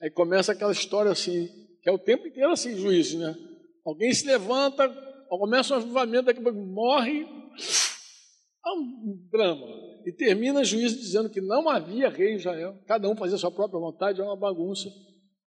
Aí 0.00 0.10
começa 0.10 0.52
aquela 0.52 0.72
história 0.72 1.10
assim, 1.10 1.48
que 1.82 1.88
é 1.88 1.92
o 1.92 1.98
tempo 1.98 2.26
inteiro 2.26 2.50
assim, 2.50 2.76
juízo, 2.76 3.18
né? 3.18 3.36
Alguém 3.84 4.12
se 4.12 4.26
levanta, 4.26 4.88
começa 5.28 5.74
um 5.74 5.78
avivamento, 5.78 6.26
daqui 6.26 6.40
a 6.40 6.42
pouco 6.42 6.58
morre. 6.58 7.22
É 7.22 8.70
um 8.70 9.28
drama. 9.30 9.66
E 10.06 10.12
termina 10.12 10.64
juízo 10.64 10.96
dizendo 10.96 11.30
que 11.30 11.40
não 11.40 11.68
havia 11.68 12.08
rei 12.08 12.32
em 12.32 12.36
Israel, 12.36 12.78
cada 12.86 13.08
um 13.08 13.16
fazia 13.16 13.36
sua 13.38 13.50
própria 13.50 13.80
vontade, 13.80 14.20
é 14.20 14.24
uma 14.24 14.36
bagunça. 14.36 14.88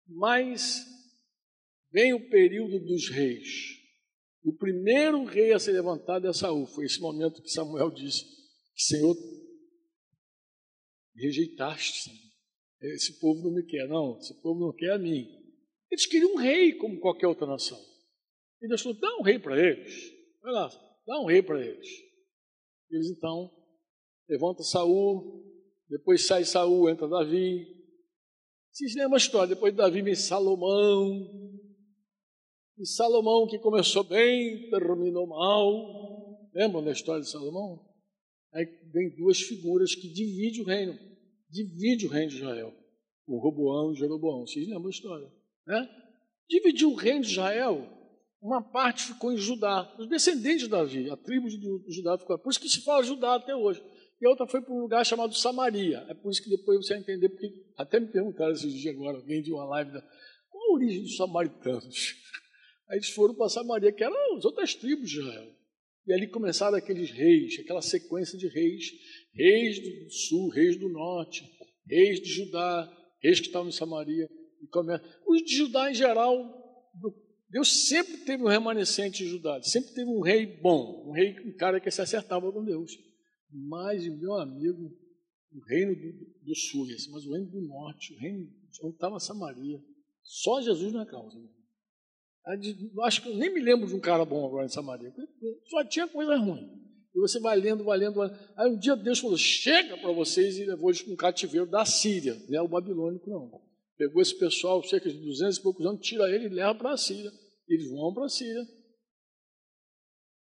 Mas 0.07 0.85
vem 1.91 2.13
o 2.13 2.29
período 2.29 2.79
dos 2.79 3.09
reis. 3.09 3.47
O 4.43 4.53
primeiro 4.55 5.25
rei 5.25 5.51
a 5.51 5.59
ser 5.59 5.73
levantado 5.73 6.27
é 6.27 6.33
Saul. 6.33 6.65
Foi 6.65 6.85
esse 6.85 7.01
momento 7.01 7.41
que 7.41 7.49
Samuel 7.49 7.91
disse: 7.91 8.25
Senhor, 8.75 9.15
rejeitaste. 11.19 12.11
Esse 12.81 13.19
povo 13.19 13.43
não 13.43 13.51
me 13.51 13.63
quer, 13.63 13.87
não, 13.87 14.17
esse 14.17 14.33
povo 14.41 14.59
não 14.59 14.73
quer 14.73 14.93
a 14.93 14.97
mim. 14.97 15.27
Eles 15.91 16.05
queriam 16.05 16.33
um 16.33 16.37
rei 16.37 16.73
como 16.73 16.99
qualquer 16.99 17.27
outra 17.27 17.45
nação. 17.45 17.79
E 18.61 18.67
Deus 18.67 18.81
falou: 18.81 18.97
dá 18.99 19.17
um 19.17 19.23
rei 19.23 19.37
para 19.37 19.59
eles. 19.59 19.93
Vai 20.41 20.53
lá, 20.53 20.69
dá 21.05 21.19
um 21.19 21.25
rei 21.25 21.41
para 21.41 21.63
eles. 21.63 21.87
Eles 22.89 23.09
então 23.09 23.51
levantam 24.29 24.63
Saul, 24.63 25.43
depois 25.89 26.25
sai 26.25 26.45
Saul, 26.45 26.89
entra 26.89 27.07
Davi. 27.07 27.67
Vocês 28.71 28.95
lembram 28.95 29.15
a 29.15 29.17
história? 29.17 29.55
Depois 29.55 29.73
de 29.73 29.77
Davi 29.77 30.01
vem 30.01 30.15
Salomão. 30.15 31.27
E 32.77 32.85
Salomão, 32.85 33.47
que 33.47 33.59
começou 33.59 34.03
bem, 34.03 34.69
terminou 34.69 35.27
mal. 35.27 36.49
Lembram 36.53 36.83
da 36.83 36.91
história 36.91 37.21
de 37.21 37.29
Salomão? 37.29 37.88
Aí 38.53 38.65
vem 38.91 39.15
duas 39.15 39.39
figuras 39.39 39.93
que 39.93 40.11
dividem 40.11 40.61
o 40.61 40.65
reino 40.65 41.09
divide 41.49 42.05
o 42.05 42.09
reino 42.09 42.29
de 42.29 42.37
Israel. 42.37 42.73
o 43.27 43.37
Roboão 43.37 43.91
e 43.91 43.95
Jeroboão. 43.95 44.45
Vocês 44.45 44.67
lembram 44.67 44.87
a 44.87 44.89
história? 44.89 45.31
Né? 45.67 45.89
Dividiu 46.49 46.91
o 46.91 46.95
reino 46.95 47.21
de 47.21 47.29
Israel, 47.29 47.87
uma 48.41 48.59
parte 48.61 49.03
ficou 49.03 49.31
em 49.31 49.37
Judá, 49.37 49.95
os 49.99 50.09
descendentes 50.09 50.61
de 50.61 50.67
Davi, 50.67 51.11
a 51.11 51.17
tribo 51.17 51.47
de 51.47 51.93
Judá 51.93 52.17
ficou. 52.17 52.39
Por 52.39 52.49
isso 52.49 52.59
que 52.59 52.69
se 52.69 52.83
fala 52.83 53.03
Judá 53.03 53.35
até 53.35 53.55
hoje. 53.55 53.83
E 54.19 54.25
a 54.25 54.29
outra 54.31 54.47
foi 54.47 54.61
para 54.61 54.73
um 54.73 54.81
lugar 54.81 55.05
chamado 55.05 55.35
Samaria. 55.35 56.05
É 56.09 56.13
por 56.15 56.31
isso 56.31 56.41
que 56.43 56.49
depois 56.49 56.79
você 56.79 56.93
vai 56.93 57.03
entender, 57.03 57.29
porque 57.29 57.53
até 57.77 57.99
me 57.99 58.07
perguntaram 58.07 58.51
esses 58.51 58.73
dias 58.73 58.95
agora, 58.95 59.17
alguém 59.17 59.43
de 59.43 59.53
uma 59.53 59.65
live, 59.65 59.91
da, 59.91 60.01
qual 60.49 60.71
a 60.71 60.73
origem 60.73 61.03
dos 61.03 61.15
samaritanos? 61.15 62.15
Aí 62.89 62.97
eles 62.97 63.11
foram 63.11 63.35
para 63.35 63.47
Samaria, 63.47 63.91
que 63.91 64.03
eram 64.03 64.37
as 64.37 64.43
outras 64.43 64.73
tribos 64.73 65.07
de 65.07 65.19
Israel. 65.19 65.58
E 66.09 66.13
ali 66.13 66.27
começaram 66.27 66.75
aqueles 66.75 67.11
reis, 67.11 67.59
aquela 67.59 67.83
sequência 67.83 68.35
de 68.35 68.47
reis, 68.47 68.91
reis 69.31 69.79
do 69.79 70.09
sul, 70.09 70.49
reis 70.49 70.75
do 70.75 70.89
norte, 70.89 71.47
reis 71.85 72.19
de 72.19 72.29
Judá, 72.29 72.91
reis 73.21 73.39
que 73.39 73.45
estavam 73.45 73.69
em 73.69 73.71
Samaria. 73.71 74.27
Os 75.27 75.43
de 75.43 75.55
Judá, 75.55 75.91
em 75.91 75.93
geral, 75.93 76.33
Deus 77.51 77.87
sempre 77.87 78.17
teve 78.25 78.41
um 78.41 78.47
remanescente 78.47 79.23
de 79.23 79.29
Judá, 79.29 79.61
sempre 79.61 79.93
teve 79.93 80.09
um 80.09 80.21
rei 80.21 80.47
bom, 80.47 81.07
um 81.07 81.11
rei, 81.11 81.39
um 81.45 81.55
cara 81.55 81.79
que 81.79 81.91
se 81.91 82.01
acertava 82.01 82.51
com 82.51 82.65
Deus. 82.65 82.97
Mas, 83.51 84.03
meu 84.17 84.33
amigo, 84.33 84.91
o 85.53 85.59
reino 85.59 85.95
do, 85.95 86.11
do 86.43 86.55
sul, 86.55 86.87
mas 87.11 87.23
o 87.23 87.33
reino 87.33 87.51
do 87.51 87.61
norte, 87.61 88.15
o 88.15 88.17
reino 88.17 88.51
onde 88.81 88.95
estava 88.95 89.19
Samaria, 89.19 89.79
só 90.23 90.59
Jesus 90.59 90.91
na 90.91 91.05
causa. 91.05 91.39
Acho 93.03 93.21
que 93.21 93.29
eu 93.29 93.35
nem 93.35 93.53
me 93.53 93.61
lembro 93.61 93.87
de 93.87 93.95
um 93.95 93.99
cara 93.99 94.25
bom 94.25 94.45
agora 94.45 94.65
em 94.65 94.69
Samaria. 94.69 95.13
Só 95.67 95.83
tinha 95.83 96.07
coisa 96.07 96.35
ruim. 96.35 96.67
E 97.15 97.19
você 97.19 97.39
vai 97.39 97.57
lendo, 97.59 97.83
vai 97.83 97.97
lendo. 97.97 98.15
Vai... 98.15 98.29
Aí 98.57 98.69
um 98.69 98.77
dia 98.77 98.95
Deus 98.95 99.19
falou: 99.19 99.37
chega 99.37 99.97
para 99.97 100.11
vocês 100.11 100.57
e 100.57 100.65
levou 100.65 100.89
eles 100.89 101.01
para 101.01 101.13
um 101.13 101.17
cativeiro 101.17 101.67
da 101.67 101.85
Síria. 101.85 102.35
Não 102.47 102.59
é 102.59 102.61
o 102.61 102.67
babilônico, 102.67 103.29
não. 103.29 103.51
Pegou 103.97 104.21
esse 104.21 104.37
pessoal, 104.37 104.81
cerca 104.83 105.09
de 105.09 105.17
200 105.17 105.57
e 105.57 105.61
poucos 105.61 105.85
anos, 105.85 106.01
tira 106.01 106.29
ele 106.29 106.45
e 106.45 106.49
leva 106.49 106.73
para 106.73 106.93
a 106.93 106.97
Síria. 106.97 107.31
Eles 107.67 107.89
vão 107.89 108.13
para 108.13 108.25
a 108.25 108.29
Síria. 108.29 108.65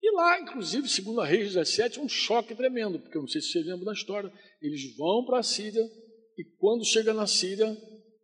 E 0.02 0.10
lá, 0.16 0.40
inclusive, 0.40 0.88
segundo 0.88 1.20
a 1.20 1.26
Reis 1.26 1.48
17, 1.54 2.00
um 2.00 2.08
choque 2.08 2.54
tremendo, 2.54 2.98
porque 2.98 3.16
eu 3.16 3.22
não 3.22 3.28
sei 3.28 3.40
se 3.40 3.52
você 3.52 3.60
lembra 3.60 3.86
da 3.86 3.92
história. 3.92 4.32
Eles 4.60 4.96
vão 4.96 5.24
para 5.24 5.38
a 5.38 5.42
Síria 5.42 5.82
e 6.38 6.44
quando 6.58 6.84
chega 6.84 7.12
na 7.12 7.26
Síria, 7.26 7.76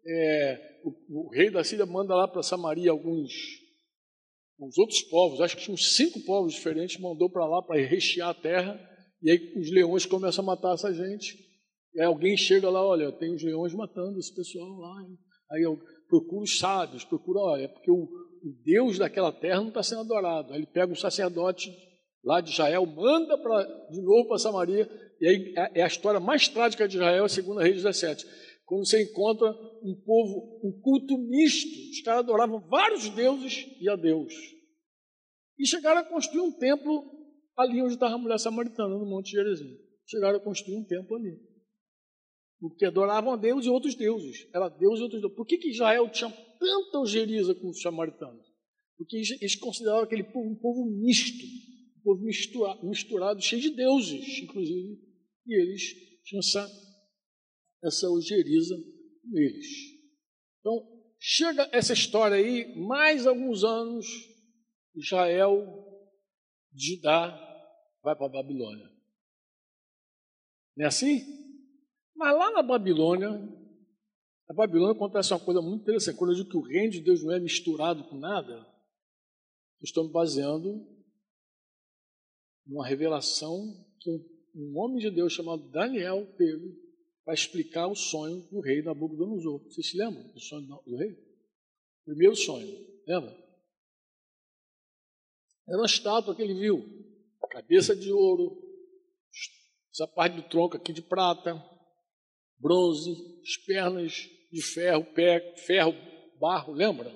é, 0.06 0.77
o, 0.88 1.26
o, 1.26 1.30
rei 1.30 1.50
da 1.50 1.64
Síria 1.64 1.86
manda 1.86 2.14
lá 2.14 2.28
para 2.28 2.42
Samaria 2.42 2.90
alguns 2.90 3.32
os 4.60 4.76
outros 4.76 5.02
povos, 5.02 5.40
acho 5.40 5.56
que 5.56 5.62
tinha 5.62 5.74
uns 5.74 5.94
cinco 5.94 6.20
povos 6.24 6.52
diferentes, 6.52 7.00
mandou 7.00 7.30
para 7.30 7.46
lá 7.46 7.62
para 7.62 7.80
rechear 7.80 8.30
a 8.30 8.34
terra, 8.34 8.78
e 9.22 9.30
aí 9.30 9.52
os 9.56 9.70
leões 9.70 10.04
começam 10.04 10.42
a 10.42 10.46
matar 10.46 10.74
essa 10.74 10.92
gente. 10.92 11.38
E 11.94 12.00
aí 12.00 12.06
alguém 12.06 12.36
chega 12.36 12.68
lá, 12.68 12.84
olha, 12.84 13.12
tem 13.12 13.32
os 13.32 13.42
leões 13.42 13.72
matando 13.72 14.18
esse 14.18 14.34
pessoal 14.34 14.68
lá. 14.68 15.06
Aí 15.52 15.62
eu 15.62 15.78
procuro 16.08 16.42
os 16.42 16.58
sábios, 16.58 17.04
procuro, 17.04 17.38
olha, 17.38 17.64
é 17.64 17.68
porque 17.68 17.90
o, 17.90 18.02
o 18.02 18.62
Deus 18.64 18.98
daquela 18.98 19.30
terra 19.30 19.60
não 19.60 19.68
está 19.68 19.82
sendo 19.82 20.00
adorado. 20.00 20.52
Aí 20.52 20.58
ele 20.58 20.66
pega 20.66 20.92
um 20.92 20.96
sacerdote 20.96 21.72
lá 22.24 22.40
de 22.40 22.50
Israel, 22.50 22.84
manda 22.84 23.38
pra, 23.38 23.62
de 23.62 24.02
novo 24.02 24.26
para 24.26 24.38
Samaria, 24.38 24.90
e 25.20 25.28
aí 25.28 25.54
é, 25.56 25.80
é 25.80 25.82
a 25.84 25.86
história 25.86 26.18
mais 26.18 26.48
trágica 26.48 26.88
de 26.88 26.96
Israel, 26.96 27.28
segundo 27.28 27.60
a 27.60 27.62
Rei 27.62 27.72
17 27.72 28.26
quando 28.68 28.86
você 28.86 29.02
encontra 29.02 29.50
um 29.82 29.94
povo, 30.04 30.60
um 30.62 30.78
culto 30.82 31.16
misto. 31.16 31.74
Os 31.90 32.02
caras 32.02 32.20
adoravam 32.20 32.60
vários 32.68 33.08
deuses 33.08 33.66
e 33.80 33.88
a 33.88 33.96
Deus. 33.96 34.34
E 35.58 35.66
chegaram 35.66 36.02
a 36.02 36.04
construir 36.04 36.42
um 36.42 36.52
templo 36.52 37.02
ali 37.56 37.80
onde 37.80 37.94
estava 37.94 38.14
a 38.14 38.18
mulher 38.18 38.38
samaritana, 38.38 38.94
no 38.94 39.06
Monte 39.06 39.30
Gerizim. 39.30 39.74
Chegaram 40.06 40.36
a 40.36 40.40
construir 40.40 40.76
um 40.76 40.84
templo 40.84 41.16
ali. 41.16 41.40
Porque 42.60 42.84
adoravam 42.84 43.32
a 43.32 43.36
Deus 43.38 43.64
e 43.64 43.70
outros 43.70 43.94
deuses. 43.94 44.46
Era 44.54 44.68
Deus 44.68 45.00
e 45.00 45.02
outros 45.02 45.22
deuses. 45.22 45.36
Por 45.36 45.46
que, 45.46 45.56
que 45.56 45.70
Israel 45.70 46.06
tinha 46.10 46.30
tanta 46.30 46.98
algeriza 46.98 47.54
com 47.54 47.70
os 47.70 47.80
samaritanos? 47.80 48.46
Porque 48.98 49.16
eles 49.16 49.56
consideravam 49.56 50.04
aquele 50.04 50.24
povo 50.24 50.46
um 50.46 50.56
povo 50.56 50.84
misto, 50.84 51.42
um 51.42 52.02
povo 52.02 52.22
misturado, 52.22 52.86
misturado 52.86 53.40
cheio 53.40 53.62
de 53.62 53.70
deuses, 53.70 54.42
inclusive. 54.42 55.00
E 55.46 55.58
eles 55.58 55.82
tinham 56.24 56.40
essa 56.40 56.87
essa 57.82 58.08
ojeriza 58.08 58.76
neles. 59.24 59.66
Então, 60.60 60.86
chega 61.18 61.68
essa 61.72 61.92
história 61.92 62.36
aí, 62.36 62.74
mais 62.76 63.26
alguns 63.26 63.64
anos, 63.64 64.06
Israel, 64.94 65.62
Judá, 66.74 67.30
vai 68.02 68.16
para 68.16 68.26
a 68.26 68.42
Babilônia. 68.42 68.88
Não 70.76 70.84
é 70.84 70.88
assim? 70.88 71.20
Mas 72.14 72.36
lá 72.36 72.50
na 72.50 72.62
Babilônia, 72.62 73.30
a 74.48 74.54
Babilônia 74.54 74.94
acontece 74.94 75.32
uma 75.32 75.44
coisa 75.44 75.60
muito 75.60 75.82
interessante. 75.82 76.16
Quando 76.16 76.32
eu 76.32 76.36
digo 76.36 76.50
que 76.50 76.56
o 76.56 76.62
reino 76.62 76.90
de 76.90 77.00
Deus 77.00 77.22
não 77.22 77.32
é 77.32 77.40
misturado 77.40 78.04
com 78.04 78.18
nada, 78.18 78.52
eu 78.52 79.84
estou 79.84 80.04
me 80.04 80.12
baseando 80.12 80.84
numa 82.66 82.86
revelação 82.86 83.60
que 84.00 84.10
um 84.54 84.78
homem 84.78 84.98
de 84.98 85.10
Deus 85.10 85.32
chamado 85.32 85.70
Daniel 85.70 86.26
teve 86.36 86.87
para 87.28 87.34
explicar 87.34 87.86
o 87.86 87.94
sonho 87.94 88.40
do 88.50 88.58
rei 88.58 88.80
Nabucodonosor. 88.80 89.62
Vocês 89.64 89.90
se 89.90 89.98
lembram 89.98 90.32
do 90.32 90.40
sonho 90.40 90.66
do 90.66 90.96
rei? 90.96 91.14
Primeiro 92.02 92.34
sonho, 92.34 92.66
lembra? 93.06 93.36
Era 95.68 95.76
uma 95.76 95.84
estátua 95.84 96.34
que 96.34 96.40
ele 96.40 96.54
viu, 96.54 96.82
cabeça 97.50 97.94
de 97.94 98.10
ouro, 98.10 98.58
essa 99.92 100.06
parte 100.06 100.36
do 100.36 100.48
tronco 100.48 100.78
aqui 100.78 100.90
de 100.90 101.02
prata, 101.02 101.62
bronze, 102.58 103.10
as 103.42 103.56
pernas 103.58 104.26
de 104.50 104.62
ferro, 104.62 105.04
pé, 105.12 105.54
ferro, 105.66 105.92
barro, 106.40 106.72
lembra? 106.72 107.14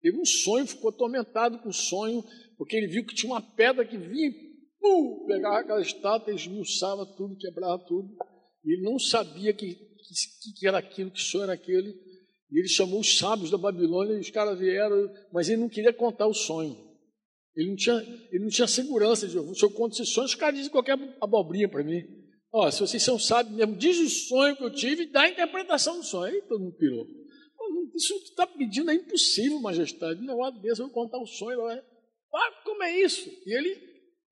Teve 0.00 0.16
um 0.16 0.24
sonho, 0.24 0.64
ficou 0.64 0.90
atormentado 0.90 1.58
com 1.58 1.70
o 1.70 1.74
sonho, 1.74 2.22
porque 2.56 2.76
ele 2.76 2.86
viu 2.86 3.04
que 3.04 3.16
tinha 3.16 3.32
uma 3.32 3.42
pedra 3.42 3.84
que 3.84 3.98
vinha 3.98 4.28
e 4.28 4.50
pum, 4.78 5.26
pegava 5.26 5.58
aquela 5.58 5.82
estátua, 5.82 6.32
esmiuçava 6.32 7.04
tudo, 7.16 7.36
quebrava 7.36 7.84
tudo. 7.84 8.16
Ele 8.64 8.82
não 8.82 8.98
sabia 8.98 9.52
que, 9.52 9.74
que, 9.74 10.52
que 10.58 10.66
era 10.66 10.78
aquilo, 10.78 11.10
que 11.10 11.20
sonho 11.20 11.44
era 11.44 11.52
aquele. 11.54 11.90
E 12.50 12.58
ele 12.58 12.68
chamou 12.68 13.00
os 13.00 13.16
sábios 13.16 13.50
da 13.50 13.58
Babilônia 13.58 14.14
e 14.14 14.20
os 14.20 14.30
caras 14.30 14.58
vieram, 14.58 15.12
mas 15.32 15.48
ele 15.48 15.60
não 15.60 15.68
queria 15.68 15.92
contar 15.92 16.26
o 16.26 16.34
sonho. 16.34 16.76
Ele 17.54 17.70
não 17.70 17.76
tinha, 17.76 17.96
ele 18.30 18.44
não 18.44 18.50
tinha 18.50 18.66
segurança 18.66 19.28
se 19.28 19.36
eu 19.36 19.70
conto 19.70 19.92
esse 19.92 20.06
sonho, 20.06 20.26
os 20.26 20.34
caras 20.34 20.56
dizem 20.56 20.70
qualquer 20.70 20.98
abobrinha 21.20 21.68
para 21.68 21.82
mim. 21.84 22.02
Ó, 22.52 22.68
se 22.70 22.80
vocês 22.80 23.02
são 23.02 23.18
sábios 23.18 23.54
mesmo, 23.54 23.76
diz 23.76 23.98
o 23.98 24.08
sonho 24.08 24.56
que 24.56 24.64
eu 24.64 24.72
tive 24.72 25.04
e 25.04 25.12
dá 25.12 25.22
a 25.22 25.28
interpretação 25.28 25.98
do 25.98 26.04
sonho. 26.04 26.34
Aí 26.34 26.42
todo 26.42 26.60
mundo 26.60 26.76
pirou. 26.76 27.06
Isso 27.94 28.18
que 28.20 28.30
está 28.30 28.46
pedindo 28.46 28.90
é 28.90 28.94
impossível, 28.94 29.60
majestade. 29.60 30.20
Não 30.22 30.44
é 30.44 30.50
desse, 30.52 30.80
eu 30.80 30.86
vou 30.86 30.94
contar 30.94 31.18
o 31.18 31.26
sonho. 31.26 31.60
Ah, 31.66 32.62
como 32.64 32.82
é 32.82 32.98
isso? 33.00 33.28
E 33.46 33.56
ele 33.56 33.76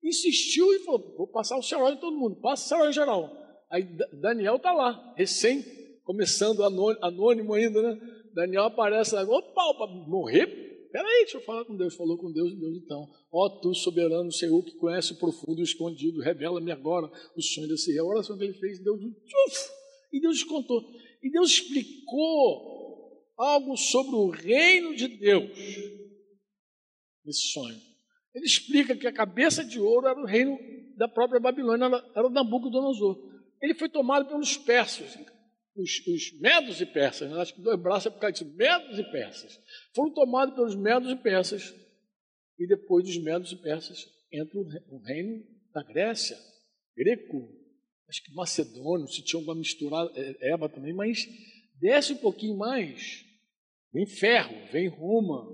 insistiu 0.03 0.73
e 0.73 0.79
falou: 0.79 1.15
vou 1.17 1.27
passar 1.27 1.57
o 1.57 1.63
celular 1.63 1.93
em 1.93 1.99
todo 1.99 2.17
mundo, 2.17 2.41
passa 2.41 2.65
o 2.65 2.67
celular 2.67 2.89
em 2.89 2.93
geral. 2.93 3.38
Aí 3.71 3.83
Daniel 4.19 4.55
está 4.55 4.73
lá, 4.73 5.13
recém, 5.15 5.63
começando 6.03 6.63
anônimo 6.63 7.53
ainda, 7.53 7.81
né? 7.81 7.99
Daniel 8.33 8.63
aparece 8.63 9.13
lá, 9.13 9.21
opa, 9.23 9.63
opa, 9.63 9.87
morrer? 10.07 10.47
Peraí, 10.91 11.19
deixa 11.19 11.37
eu 11.37 11.41
falar 11.41 11.65
com 11.65 11.75
Deus. 11.75 11.95
Falou 11.95 12.17
com 12.17 12.31
Deus, 12.31 12.57
Deus 12.57 12.77
então. 12.77 13.07
Ó 13.31 13.47
tu, 13.61 13.75
soberano 13.75 14.31
Senhor, 14.31 14.63
que 14.63 14.75
conhece 14.77 15.13
o 15.13 15.19
profundo 15.19 15.59
e 15.59 15.61
o 15.61 15.63
escondido, 15.63 16.19
revela-me 16.19 16.71
agora 16.71 17.11
o 17.35 17.41
sonho 17.41 17.67
desse 17.67 17.91
rei. 17.91 17.99
A 17.99 18.03
oração 18.03 18.37
que 18.37 18.43
ele 18.43 18.55
fez, 18.55 18.83
Deus, 18.83 18.99
tchuf, 18.99 19.69
e 20.11 20.19
Deus 20.19 20.43
contou. 20.43 20.81
E 21.21 21.29
Deus 21.29 21.51
explicou 21.51 23.23
algo 23.37 23.77
sobre 23.77 24.15
o 24.15 24.29
reino 24.29 24.95
de 24.95 25.07
Deus 25.07 25.51
nesse 27.23 27.51
sonho. 27.51 27.77
Ele 28.33 28.45
explica 28.45 28.95
que 28.95 29.05
a 29.05 29.13
cabeça 29.13 29.63
de 29.63 29.79
ouro 29.79 30.07
era 30.07 30.19
o 30.19 30.25
reino 30.25 30.57
da 30.97 31.07
própria 31.07 31.39
Babilônia, 31.39 31.85
era 32.15 32.25
o 32.25 32.31
Nabucodonosor 32.31 33.28
ele 33.61 33.73
foi 33.73 33.89
tomado 33.89 34.27
pelos 34.27 34.57
persas, 34.57 35.17
os, 35.75 36.07
os 36.07 36.39
medos 36.39 36.81
e 36.81 36.85
persas, 36.85 37.29
né? 37.29 37.41
acho 37.41 37.53
que 37.53 37.61
dois 37.61 37.79
braços 37.79 38.07
é 38.07 38.09
por 38.09 38.19
causa 38.19 38.33
disso, 38.33 38.55
medos 38.55 38.97
e 38.97 39.03
persas. 39.11 39.59
Foram 39.93 40.13
tomados 40.13 40.55
pelos 40.55 40.75
medos 40.75 41.11
e 41.11 41.15
persas, 41.15 41.73
e 42.57 42.67
depois 42.67 43.05
dos 43.05 43.17
medos 43.17 43.51
e 43.51 43.55
persas 43.55 44.05
entra 44.31 44.59
o 44.59 44.99
reino 44.99 45.43
da 45.73 45.83
Grécia, 45.83 46.37
greco, 46.95 47.49
acho 48.07 48.23
que 48.23 48.33
macedônio, 48.33 49.07
se 49.07 49.23
tinha 49.23 49.39
alguma 49.39 49.55
misturada, 49.55 50.11
é, 50.15 50.53
Eba 50.53 50.67
também, 50.69 50.93
mas 50.93 51.25
desce 51.79 52.13
um 52.13 52.17
pouquinho 52.17 52.57
mais, 52.57 53.23
vem 53.93 54.05
ferro, 54.05 54.55
vem 54.71 54.87
Roma. 54.87 55.47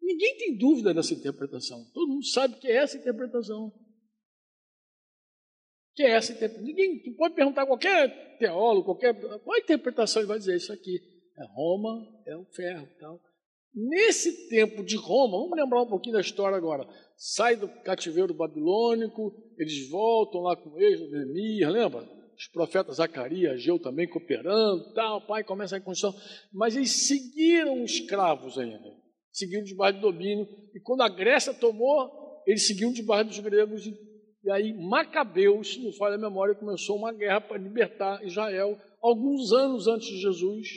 Ninguém 0.00 0.36
tem 0.36 0.58
dúvida 0.58 0.92
dessa 0.92 1.14
interpretação, 1.14 1.84
todo 1.92 2.12
mundo 2.12 2.26
sabe 2.26 2.58
que 2.58 2.68
é 2.68 2.76
essa 2.76 2.96
interpretação 2.96 3.72
que 5.94 6.02
é 6.02 6.10
essa 6.10 6.32
interpretação. 6.32 6.66
Ninguém 6.66 7.14
pode 7.16 7.34
perguntar 7.34 7.62
a 7.62 7.66
qualquer 7.66 8.36
teólogo, 8.38 8.84
qualquer 8.84 9.14
qual 9.14 9.56
a 9.56 9.60
interpretação 9.60 10.22
ele 10.22 10.28
vai 10.28 10.38
dizer 10.38 10.56
isso 10.56 10.72
aqui. 10.72 11.00
É 11.38 11.44
Roma, 11.54 12.06
é 12.26 12.36
o 12.36 12.44
ferro, 12.46 12.88
tal. 13.00 13.20
Nesse 13.74 14.48
tempo 14.48 14.84
de 14.84 14.96
Roma, 14.96 15.38
vamos 15.38 15.56
lembrar 15.56 15.82
um 15.82 15.88
pouquinho 15.88 16.14
da 16.14 16.20
história 16.20 16.56
agora. 16.56 16.86
Sai 17.16 17.56
do 17.56 17.68
cativeiro 17.82 18.34
babilônico, 18.34 19.32
eles 19.58 19.88
voltam 19.88 20.42
lá 20.42 20.54
com 20.56 20.78
eles, 20.78 21.00
Neemias, 21.10 21.72
lembra? 21.72 22.22
os 22.42 22.48
profetas 22.48 22.96
Zacarias, 22.96 23.52
Ageu 23.52 23.78
também 23.78 24.08
cooperando, 24.08 24.92
tal, 24.94 25.18
o 25.18 25.26
pai 25.26 25.44
começa 25.44 25.76
a 25.76 25.80
construção, 25.80 26.18
mas 26.52 26.74
eles 26.74 27.06
seguiram 27.06 27.84
escravos 27.84 28.58
ainda, 28.58 28.90
seguiram 29.30 29.62
debaixo 29.62 29.98
do 29.98 30.10
domínio, 30.10 30.46
e 30.74 30.80
quando 30.80 31.02
a 31.02 31.08
Grécia 31.08 31.54
tomou, 31.54 32.42
eles 32.46 32.66
seguiam 32.66 32.92
debaixo 32.92 33.28
dos 33.30 33.38
gregos, 33.38 33.86
e 33.86 33.94
aí 34.50 34.72
Macabeus, 34.72 35.74
se 35.74 35.82
não 35.82 35.92
falha 35.92 36.16
a 36.16 36.18
memória, 36.18 36.54
começou 36.54 36.96
uma 36.96 37.12
guerra 37.12 37.40
para 37.40 37.58
libertar 37.58 38.24
Israel, 38.24 38.78
alguns 39.00 39.52
anos 39.52 39.86
antes 39.86 40.08
de 40.08 40.20
Jesus, 40.20 40.68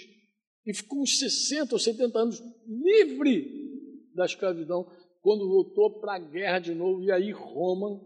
e 0.65 0.73
ficou 0.73 1.01
uns 1.01 1.17
60 1.17 1.73
ou 1.73 1.79
70 1.79 2.19
anos 2.19 2.43
livre 2.67 3.65
da 4.13 4.25
escravidão, 4.25 4.89
quando 5.21 5.47
voltou 5.47 5.99
para 5.99 6.15
a 6.15 6.19
guerra 6.19 6.59
de 6.59 6.75
novo, 6.75 7.03
e 7.03 7.11
aí 7.11 7.31
Roma, 7.31 7.99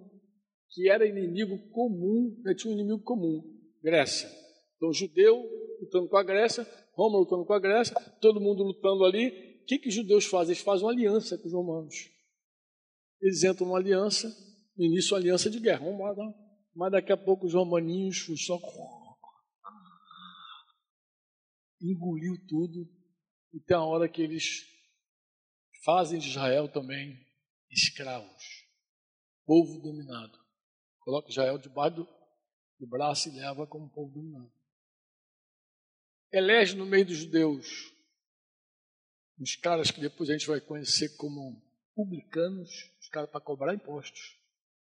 que 0.72 0.90
era 0.90 1.06
inimigo 1.06 1.58
comum, 1.72 2.36
né, 2.44 2.54
tinha 2.56 2.72
um 2.72 2.78
inimigo 2.78 3.04
comum, 3.04 3.44
Grécia. 3.84 4.30
Então, 4.78 4.94
judeu 4.94 5.44
lutando 5.82 6.08
com 6.08 6.18
a 6.18 6.24
Grécia, 6.24 6.66
Roma 6.94 7.18
lutando 7.18 7.46
com 7.46 7.54
a 7.54 7.60
Grécia, 7.60 7.96
todo 8.22 8.42
mundo 8.42 8.64
lutando 8.64 9.04
ali. 9.06 9.28
O 9.62 9.66
que, 9.66 9.80
que 9.80 9.90
os 9.90 9.94
judeus 9.94 10.26
fazem? 10.26 10.54
Eles 10.54 10.64
fazem 10.64 10.86
uma 10.86 10.92
aliança 10.92 11.38
com 11.38 11.48
os 11.48 11.54
romanos. 11.54 11.96
Eles 13.22 13.44
entram 13.44 13.68
numa 13.68 13.78
aliança, 13.78 14.34
no 14.80 14.86
início, 14.86 15.14
aliança 15.14 15.50
de 15.50 15.60
guerra. 15.60 15.84
Vamos 15.84 16.00
lá, 16.00 16.34
mas 16.74 16.92
daqui 16.94 17.12
a 17.12 17.18
pouco 17.18 17.46
os 17.46 17.54
romaninhos 17.54 18.26
só 18.46 18.58
engoliu 21.82 22.36
tudo, 22.48 22.90
e 23.54 23.60
tem 23.60 23.76
a 23.76 23.84
hora 23.84 24.08
que 24.08 24.22
eles 24.22 24.66
fazem 25.84 26.18
de 26.18 26.30
Israel 26.30 26.70
também 26.70 27.20
escravos, 27.70 28.66
povo 29.46 29.82
dominado. 29.82 30.38
Coloca 31.00 31.30
Israel 31.30 31.58
debaixo 31.58 31.98
do, 31.98 32.08
do 32.80 32.88
braço 32.88 33.28
e 33.28 33.34
leva 33.34 33.68
como 33.68 33.90
povo 33.90 34.14
dominado. 34.14 34.52
Elege 36.32 36.76
no 36.76 36.86
meio 36.86 37.06
dos 37.06 37.18
judeus 37.18 37.68
uns 39.38 39.56
caras 39.56 39.90
que 39.90 40.02
depois 40.02 40.30
a 40.30 40.34
gente 40.34 40.48
vai 40.48 40.62
conhecer 40.62 41.16
como 41.18 41.62
publicanos, 41.96 42.70
os 43.00 43.10
caras 43.10 43.30
para 43.30 43.42
cobrar 43.42 43.74
impostos. 43.74 44.39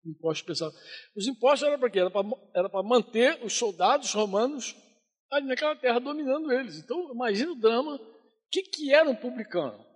Impostos 0.06 0.46
pesados. 0.46 0.80
Os 1.16 1.28
impostos 1.28 1.68
eram 1.68 1.80
para 1.80 1.90
quê? 1.90 2.00
Era 2.00 2.70
para 2.70 2.84
manter 2.84 3.44
os 3.44 3.54
soldados 3.54 4.14
romanos 4.14 4.76
ali 5.32 5.48
naquela 5.48 5.76
terra 5.76 6.00
dominando 6.00 6.52
eles. 6.52 6.78
Então, 6.78 7.14
imagina 7.14 7.52
o 7.52 7.56
drama. 7.56 7.96
O 7.96 8.50
que, 8.52 8.64
que 8.64 8.94
era 8.94 9.10
um 9.10 9.16
publicano? 9.16 9.92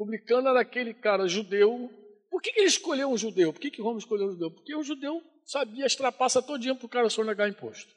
publicano 0.00 0.48
era 0.48 0.60
aquele 0.62 0.94
cara 0.94 1.28
judeu. 1.28 1.90
Por 2.30 2.40
que, 2.40 2.52
que 2.52 2.60
ele 2.60 2.68
escolheu 2.68 3.10
um 3.10 3.18
judeu? 3.18 3.52
Por 3.52 3.60
que, 3.60 3.70
que 3.70 3.82
Roma 3.82 3.98
escolheu 3.98 4.28
um 4.28 4.32
judeu? 4.32 4.50
Porque 4.50 4.74
o 4.74 4.82
judeu 4.82 5.22
sabia 5.44 5.84
as 5.84 5.94
trapaças 5.94 6.44
todinha 6.46 6.74
para 6.74 6.86
o 6.86 6.88
cara 6.88 7.10
sonegar 7.10 7.48
imposto. 7.48 7.92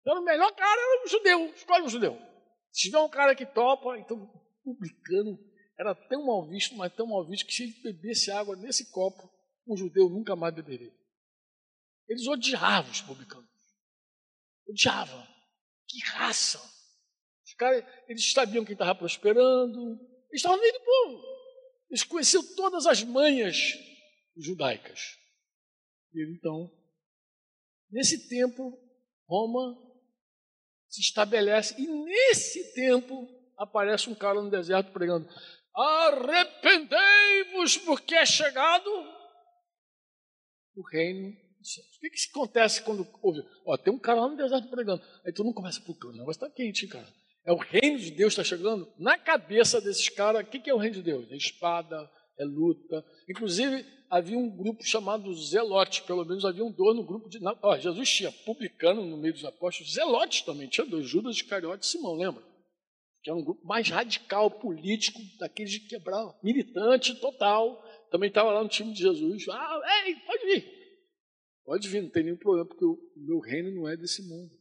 Então, 0.00 0.22
o 0.22 0.24
melhor 0.24 0.50
cara 0.54 0.80
era 0.80 1.04
um 1.04 1.08
judeu. 1.08 1.46
Escolhe 1.54 1.84
um 1.84 1.88
judeu. 1.88 2.18
Se 2.70 2.82
tiver 2.82 2.98
um 2.98 3.08
cara 3.08 3.34
que 3.34 3.44
topa, 3.44 3.98
então 3.98 4.30
publicano 4.64 5.38
era 5.78 5.94
tão 5.94 6.24
mal 6.24 6.48
visto, 6.48 6.74
mas 6.74 6.94
tão 6.94 7.06
mal 7.06 7.26
visto, 7.26 7.46
que 7.46 7.52
se 7.52 7.64
ele 7.64 7.74
bebesse 7.82 8.30
água 8.30 8.56
nesse 8.56 8.90
copo, 8.90 9.30
um 9.66 9.76
judeu 9.76 10.08
nunca 10.08 10.36
mais 10.36 10.54
beberia. 10.54 10.94
Eles 12.08 12.26
odiavam 12.26 12.90
os 12.90 13.00
publicanos. 13.00 13.48
Odiavam. 14.68 15.26
Que 15.88 16.00
raça! 16.04 16.58
Os 17.44 17.54
caras, 17.54 17.84
eles 18.08 18.32
sabiam 18.32 18.64
quem 18.64 18.72
estava 18.72 18.94
prosperando, 18.94 19.98
eles 20.28 20.40
estavam 20.40 20.56
no 20.56 20.62
meio 20.62 20.74
do 20.74 20.84
povo. 20.84 21.22
Eles 21.88 22.04
conheciam 22.04 22.42
todas 22.54 22.86
as 22.86 23.02
manhas 23.02 23.56
judaicas. 24.36 25.16
E 26.12 26.34
então, 26.34 26.70
nesse 27.90 28.28
tempo, 28.28 28.78
Roma 29.28 29.76
se 30.88 31.00
estabelece, 31.00 31.80
e 31.80 31.86
nesse 31.86 32.74
tempo 32.74 33.28
aparece 33.56 34.10
um 34.10 34.14
cara 34.14 34.42
no 34.42 34.50
deserto 34.50 34.92
pregando: 34.92 35.28
Arrependei-vos, 35.74 37.78
porque 37.78 38.14
é 38.14 38.26
chegado 38.26 39.15
o 40.76 40.82
reino 40.82 41.34
dos 41.58 41.74
céus. 41.74 41.96
O 41.96 42.00
que, 42.00 42.10
que 42.10 42.30
acontece 42.30 42.82
quando 42.82 43.08
ouve? 43.22 43.42
Ó, 43.64 43.76
tem 43.76 43.92
um 43.92 43.98
cara 43.98 44.20
lá 44.20 44.28
no 44.28 44.36
deserto 44.36 44.68
pregando. 44.68 45.02
Aí 45.24 45.32
tu 45.32 45.42
não 45.42 45.52
começa, 45.52 45.80
puta, 45.80 46.06
o 46.06 46.12
negócio 46.12 46.44
está 46.44 46.50
quente, 46.50 46.86
cara. 46.86 47.08
É 47.44 47.52
o 47.52 47.56
reino 47.56 47.98
de 47.98 48.10
Deus 48.10 48.32
está 48.32 48.44
chegando 48.44 48.92
na 48.98 49.16
cabeça 49.16 49.80
desses 49.80 50.08
caras. 50.08 50.42
O 50.42 50.46
que 50.46 50.68
é 50.68 50.74
o 50.74 50.78
reino 50.78 50.96
de 50.96 51.02
Deus? 51.02 51.30
É 51.30 51.36
espada, 51.36 52.10
é 52.38 52.44
luta. 52.44 53.04
Inclusive, 53.28 53.84
havia 54.10 54.38
um 54.38 54.50
grupo 54.50 54.84
chamado 54.84 55.32
Zelote, 55.34 56.02
pelo 56.02 56.24
menos 56.24 56.44
havia 56.44 56.64
um 56.64 56.72
dois 56.72 56.96
no 56.96 57.04
grupo 57.04 57.28
de. 57.28 57.38
Ó, 57.62 57.76
Jesus 57.76 58.10
tinha 58.10 58.32
publicano 58.32 59.04
no 59.04 59.16
meio 59.16 59.34
dos 59.34 59.44
apóstolos, 59.44 59.92
Zelote 59.92 60.44
também, 60.44 60.68
tinha 60.68 60.86
dois, 60.86 61.08
Judas 61.08 61.36
Iscariote 61.36 61.86
e 61.86 61.88
Simão, 61.88 62.14
lembra? 62.14 62.42
Que 63.22 63.30
era 63.30 63.38
um 63.38 63.44
grupo 63.44 63.66
mais 63.66 63.88
radical, 63.88 64.50
político, 64.50 65.20
daqueles 65.38 65.72
de 65.72 65.80
quebrar, 65.80 66.34
militante 66.42 67.14
total. 67.16 67.82
Também 68.10 68.28
estava 68.28 68.52
lá 68.52 68.62
no 68.62 68.68
time 68.68 68.92
de 68.92 69.00
Jesus. 69.00 69.48
Ah, 69.48 70.04
ei, 70.06 70.16
pode 70.16 70.44
vir. 70.44 70.76
Pode 71.64 71.88
vir, 71.88 72.02
não 72.02 72.10
tem 72.10 72.24
nenhum 72.24 72.36
problema, 72.36 72.66
porque 72.66 72.84
o 72.84 72.98
meu 73.16 73.40
reino 73.40 73.70
não 73.72 73.88
é 73.88 73.96
desse 73.96 74.22
mundo. 74.22 74.54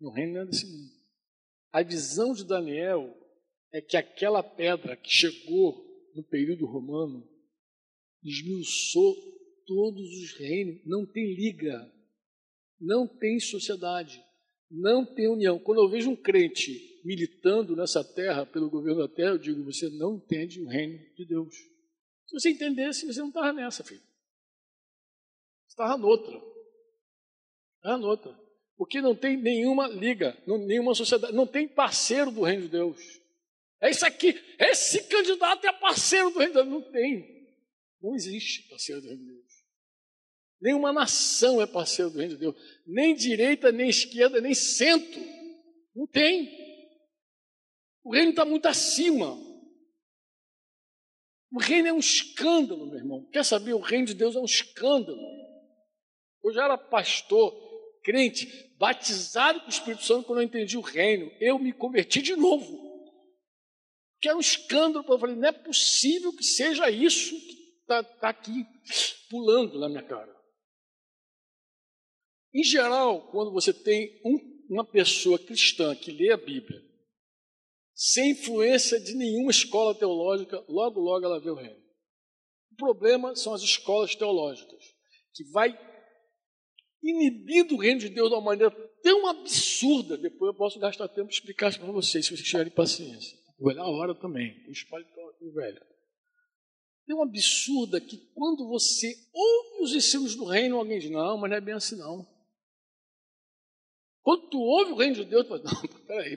No 0.00 0.10
reino 0.10 0.38
é 0.38 0.46
desse 0.46 0.66
mundo. 0.66 0.92
A 1.72 1.82
visão 1.82 2.32
de 2.32 2.44
Daniel 2.44 3.14
é 3.72 3.80
que 3.80 3.96
aquela 3.96 4.42
pedra 4.42 4.96
que 4.96 5.10
chegou 5.10 5.84
no 6.14 6.22
período 6.22 6.64
romano 6.64 7.28
esmiuçou 8.22 9.14
todos 9.66 10.08
os 10.22 10.32
reinos, 10.38 10.80
não 10.86 11.04
tem 11.04 11.34
liga, 11.34 11.92
não 12.80 13.06
tem 13.06 13.38
sociedade, 13.40 14.24
não 14.70 15.04
tem 15.04 15.28
união. 15.28 15.58
Quando 15.58 15.82
eu 15.82 15.88
vejo 15.88 16.10
um 16.10 16.16
crente 16.16 17.00
militando 17.04 17.76
nessa 17.76 18.02
terra, 18.02 18.44
pelo 18.44 18.70
governo 18.70 19.06
da 19.06 19.14
terra, 19.14 19.30
eu 19.30 19.38
digo: 19.38 19.64
você 19.64 19.88
não 19.90 20.16
entende 20.16 20.60
o 20.60 20.66
reino 20.66 20.98
de 21.14 21.24
Deus. 21.24 21.54
Se 22.26 22.40
você 22.40 22.50
entendesse, 22.50 23.06
você 23.06 23.20
não 23.20 23.28
estava 23.28 23.52
nessa, 23.52 23.84
filho. 23.84 24.00
Você 24.00 25.72
estava 25.72 25.96
noutra. 25.96 26.40
Estava 27.76 27.98
noutra. 27.98 28.46
Porque 28.76 29.00
não 29.00 29.14
tem 29.14 29.36
nenhuma 29.36 29.88
liga, 29.88 30.36
nenhuma 30.46 30.94
sociedade, 30.94 31.32
não 31.32 31.46
tem 31.46 31.66
parceiro 31.66 32.30
do 32.30 32.42
reino 32.42 32.62
de 32.62 32.68
Deus. 32.68 33.00
É 33.80 33.90
isso 33.90 34.04
aqui, 34.04 34.34
esse 34.58 35.04
candidato 35.04 35.66
é 35.66 35.72
parceiro 35.72 36.30
do 36.30 36.38
reino 36.38 36.52
de 36.52 36.58
Deus. 36.58 36.68
Não 36.68 36.92
tem. 36.92 37.36
Não 38.02 38.14
existe 38.14 38.68
parceiro 38.68 39.00
do 39.00 39.08
reino 39.08 39.24
de 39.24 39.30
Deus. 39.32 39.45
Nenhuma 40.60 40.92
nação 40.92 41.60
é 41.60 41.66
parceiro 41.66 42.10
do 42.10 42.18
reino 42.18 42.34
de 42.34 42.40
Deus. 42.40 42.56
Nem 42.86 43.14
direita, 43.14 43.70
nem 43.70 43.88
esquerda, 43.88 44.40
nem 44.40 44.54
centro. 44.54 45.20
Não 45.94 46.06
tem. 46.06 46.50
O 48.02 48.12
reino 48.12 48.30
está 48.30 48.44
muito 48.44 48.66
acima. 48.66 49.36
O 51.52 51.58
reino 51.58 51.88
é 51.88 51.92
um 51.92 51.98
escândalo, 51.98 52.86
meu 52.86 52.98
irmão. 52.98 53.24
Quer 53.30 53.44
saber? 53.44 53.74
O 53.74 53.80
reino 53.80 54.06
de 54.06 54.14
Deus 54.14 54.34
é 54.34 54.38
um 54.40 54.44
escândalo. 54.44 55.20
Eu 56.44 56.52
já 56.52 56.64
era 56.64 56.78
pastor 56.78 57.52
crente, 58.02 58.74
batizado 58.78 59.60
com 59.60 59.66
o 59.66 59.70
Espírito 59.70 60.04
Santo 60.04 60.26
quando 60.26 60.40
eu 60.40 60.44
entendi 60.44 60.76
o 60.76 60.82
reino. 60.82 61.30
Eu 61.40 61.58
me 61.58 61.72
converti 61.72 62.22
de 62.22 62.36
novo. 62.36 62.84
Que 64.20 64.28
era 64.28 64.36
um 64.36 64.40
escândalo. 64.40 65.04
Eu 65.08 65.18
falei, 65.18 65.34
não 65.34 65.48
é 65.48 65.52
possível 65.52 66.32
que 66.32 66.44
seja 66.44 66.90
isso 66.90 67.34
que 67.34 67.80
está 67.80 68.02
tá 68.02 68.28
aqui 68.28 68.64
pulando 69.28 69.78
na 69.78 69.88
minha 69.88 70.02
cara. 70.02 70.35
Em 72.54 72.64
geral, 72.64 73.30
quando 73.30 73.52
você 73.52 73.72
tem 73.72 74.20
um, 74.24 74.38
uma 74.70 74.84
pessoa 74.84 75.38
cristã 75.38 75.94
que 75.94 76.10
lê 76.10 76.32
a 76.32 76.36
Bíblia, 76.36 76.82
sem 77.94 78.32
influência 78.32 79.00
de 79.00 79.14
nenhuma 79.14 79.50
escola 79.50 79.94
teológica, 79.94 80.62
logo, 80.68 81.00
logo 81.00 81.24
ela 81.24 81.40
vê 81.40 81.50
o 81.50 81.54
reino. 81.54 81.80
O 82.72 82.76
problema 82.76 83.34
são 83.34 83.54
as 83.54 83.62
escolas 83.62 84.14
teológicas, 84.14 84.84
que 85.34 85.44
vai 85.50 85.78
inibido 87.02 87.74
o 87.74 87.78
reino 87.78 88.00
de 88.00 88.10
Deus 88.10 88.28
de 88.28 88.34
uma 88.34 88.42
maneira 88.42 88.70
tão 89.02 89.26
absurda. 89.28 90.18
Depois 90.18 90.52
eu 90.52 90.58
posso 90.58 90.78
gastar 90.78 91.08
tempo 91.08 91.30
explicar 91.30 91.70
isso 91.70 91.80
para 91.80 91.90
vocês, 91.90 92.26
se 92.26 92.36
vocês 92.36 92.46
tiverem 92.46 92.72
paciência. 92.72 93.38
Vou 93.58 93.70
olhar 93.70 93.82
a 93.82 93.88
hora 93.88 94.14
também. 94.14 94.54
O 94.68 94.72
espalho 94.72 95.06
aqui, 95.06 95.50
velho. 95.50 95.80
Tão 97.06 97.22
absurda 97.22 98.00
que 98.00 98.18
quando 98.34 98.68
você 98.68 99.14
ouve 99.32 99.84
os 99.84 99.94
ensinos 99.94 100.34
do 100.34 100.44
reino, 100.44 100.76
alguém 100.76 100.98
diz: 100.98 101.10
Não, 101.10 101.38
mas 101.38 101.50
não 101.50 101.56
é 101.56 101.60
bem 101.60 101.74
assim, 101.74 101.96
não. 101.96 102.26
Quando 104.26 104.48
tu 104.48 104.58
ouve 104.58 104.90
o 104.90 104.96
reino 104.96 105.14
de 105.14 105.24
Deus, 105.24 105.44
tu 105.44 105.50
fala: 105.50 105.62
Não, 105.62 105.82
peraí, 106.04 106.36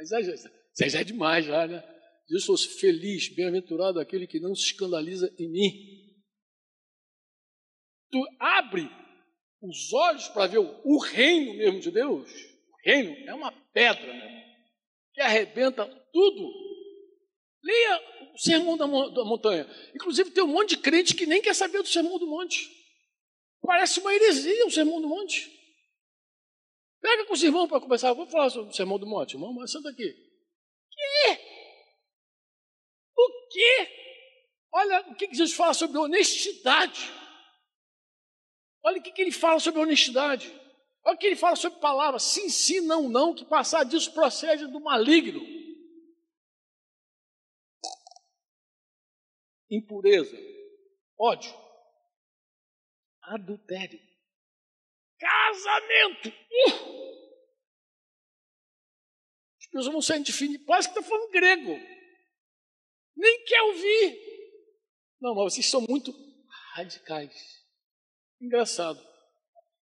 isso 0.00 0.88
já 0.88 1.00
é 1.00 1.04
demais, 1.04 1.44
já, 1.44 1.66
né? 1.66 1.84
Jesus 2.26 2.46
fosse 2.46 2.80
feliz, 2.80 3.28
bem-aventurado 3.28 4.00
aquele 4.00 4.26
que 4.26 4.40
não 4.40 4.54
se 4.54 4.62
escandaliza 4.62 5.30
em 5.38 5.50
mim. 5.50 5.72
Tu 8.10 8.18
abre 8.40 8.88
os 9.60 9.92
olhos 9.92 10.26
para 10.28 10.46
ver 10.46 10.56
o, 10.56 10.80
o, 10.82 10.98
reino 10.98 11.52
mesmo 11.52 11.80
de 11.80 11.90
Deus, 11.90 12.30
o 12.32 12.76
reino 12.82 13.14
é 13.28 13.34
uma 13.34 13.52
pedra 13.74 14.10
né, 14.10 14.44
que 15.12 15.20
arrebenta 15.20 15.84
tudo. 16.10 16.50
Leia 17.62 18.32
o 18.32 18.38
Sermão 18.38 18.78
da, 18.78 18.86
da 18.86 19.24
Montanha. 19.26 19.68
Inclusive, 19.94 20.30
tem 20.30 20.44
um 20.44 20.48
monte 20.48 20.70
de 20.70 20.78
crente 20.78 21.14
que 21.14 21.26
nem 21.26 21.42
quer 21.42 21.54
saber 21.54 21.82
do 21.82 21.88
Sermão 21.88 22.18
do 22.18 22.26
Monte. 22.26 22.70
Parece 23.60 24.00
uma 24.00 24.14
heresia 24.14 24.64
o 24.64 24.70
Sermão 24.70 24.98
do 24.98 25.08
Monte. 25.08 25.57
Pega 27.00 27.26
com 27.26 27.32
os 27.32 27.42
irmãos 27.42 27.68
para 27.68 27.80
conversar. 27.80 28.12
Vou 28.12 28.26
falar 28.26 28.50
sobre 28.50 28.70
o 28.70 28.74
Sermão 28.74 28.98
do 28.98 29.06
Monte. 29.06 29.34
Irmão, 29.34 29.52
mas 29.52 29.70
senta 29.70 29.88
aqui. 29.90 30.12
Que? 30.90 31.48
O 33.16 33.48
quê? 33.50 33.98
Olha 34.72 35.00
o 35.08 35.14
que 35.14 35.26
Jesus 35.28 35.54
fala 35.54 35.74
sobre 35.74 35.98
honestidade. 35.98 37.00
Olha 38.84 38.98
o 38.98 39.02
que 39.02 39.20
ele 39.20 39.32
fala 39.32 39.60
sobre 39.60 39.80
honestidade. 39.80 40.52
Olha 41.04 41.14
o 41.14 41.18
que 41.18 41.26
ele 41.26 41.36
fala 41.36 41.56
sobre 41.56 41.80
palavras. 41.80 42.22
Sim, 42.22 42.48
sim, 42.48 42.80
não, 42.80 43.08
não, 43.08 43.34
que 43.34 43.44
passar 43.44 43.84
disso 43.84 44.12
procede 44.12 44.66
do 44.66 44.80
maligno. 44.80 45.40
Impureza, 49.70 50.36
ódio, 51.18 51.54
adultério, 53.20 54.00
casamento. 55.18 56.28
Uh! 56.28 56.98
As 59.58 59.66
pessoas 59.66 59.92
vão 59.92 60.00
sair 60.00 60.22
definidas, 60.22 60.64
parece 60.66 60.88
que 60.88 60.98
está 60.98 61.08
falando 61.08 61.30
grego. 61.30 61.78
Nem 63.16 63.44
quer 63.44 63.62
ouvir. 63.62 64.28
Não, 65.20 65.34
mas 65.34 65.52
vocês 65.52 65.66
são 65.66 65.84
muito 65.88 66.14
radicais. 66.74 67.32
Engraçado. 68.40 69.04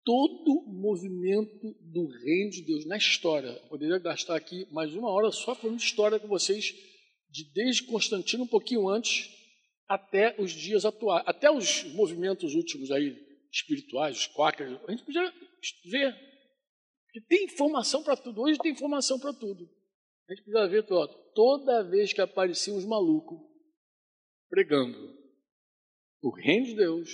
Todo 0.03 0.65
movimento 0.67 1.75
do 1.81 2.07
reino 2.07 2.49
de 2.49 2.63
Deus 2.63 2.85
na 2.87 2.97
história, 2.97 3.49
eu 3.49 3.69
poderia 3.69 3.99
gastar 3.99 4.35
aqui 4.35 4.65
mais 4.71 4.93
uma 4.95 5.09
hora 5.11 5.31
só 5.31 5.53
falando 5.53 5.79
história 5.79 6.19
com 6.19 6.27
vocês, 6.27 6.73
de 7.29 7.43
desde 7.53 7.83
Constantino, 7.83 8.43
um 8.43 8.47
pouquinho 8.47 8.89
antes, 8.89 9.29
até 9.87 10.35
os 10.39 10.51
dias 10.51 10.83
atuais, 10.83 11.23
até 11.27 11.51
os 11.51 11.83
movimentos 11.93 12.55
últimos 12.55 12.89
aí, 12.91 13.15
espirituais, 13.51 14.17
os 14.17 14.27
quakers, 14.27 14.79
a 14.87 14.91
gente 14.91 15.03
podia 15.03 15.33
ver. 15.85 16.15
que 17.11 17.21
tem 17.21 17.45
informação 17.45 18.03
para 18.03 18.15
tudo. 18.15 18.41
Hoje 18.41 18.59
tem 18.59 18.71
informação 18.71 19.19
para 19.19 19.33
tudo. 19.33 19.69
A 20.27 20.33
gente 20.33 20.43
precisa 20.43 20.67
ver 20.67 20.85
tudo. 20.85 21.07
Toda 21.33 21.83
vez 21.83 22.13
que 22.13 22.21
apareciam 22.21 22.77
os 22.77 22.85
malucos 22.85 23.39
pregando 24.49 25.17
o 26.21 26.29
reino 26.29 26.65
de 26.65 26.75
Deus, 26.75 27.09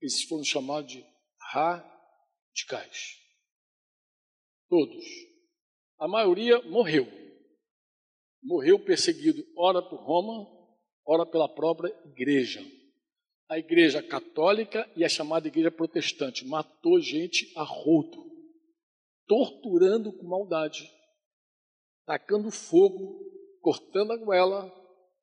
esses 0.00 0.24
foram 0.24 0.44
chamados 0.44 0.92
de 0.92 1.04
radicais. 1.52 3.20
Todos. 4.68 5.04
A 5.98 6.08
maioria 6.08 6.60
morreu. 6.62 7.06
Morreu 8.42 8.78
perseguido, 8.78 9.42
ora 9.56 9.80
por 9.80 10.00
Roma, 10.00 10.46
ora 11.06 11.24
pela 11.24 11.48
própria 11.48 11.94
igreja. 12.04 12.60
A 13.48 13.58
igreja 13.58 14.02
católica 14.02 14.90
e 14.96 15.04
a 15.04 15.08
chamada 15.08 15.48
igreja 15.48 15.70
protestante 15.70 16.46
matou 16.46 17.00
gente 17.00 17.52
a 17.56 17.62
rodo, 17.62 18.24
torturando 19.26 20.12
com 20.12 20.26
maldade, 20.26 20.90
tacando 22.06 22.50
fogo, 22.50 23.20
cortando 23.60 24.12
a 24.12 24.16
goela, 24.16 24.72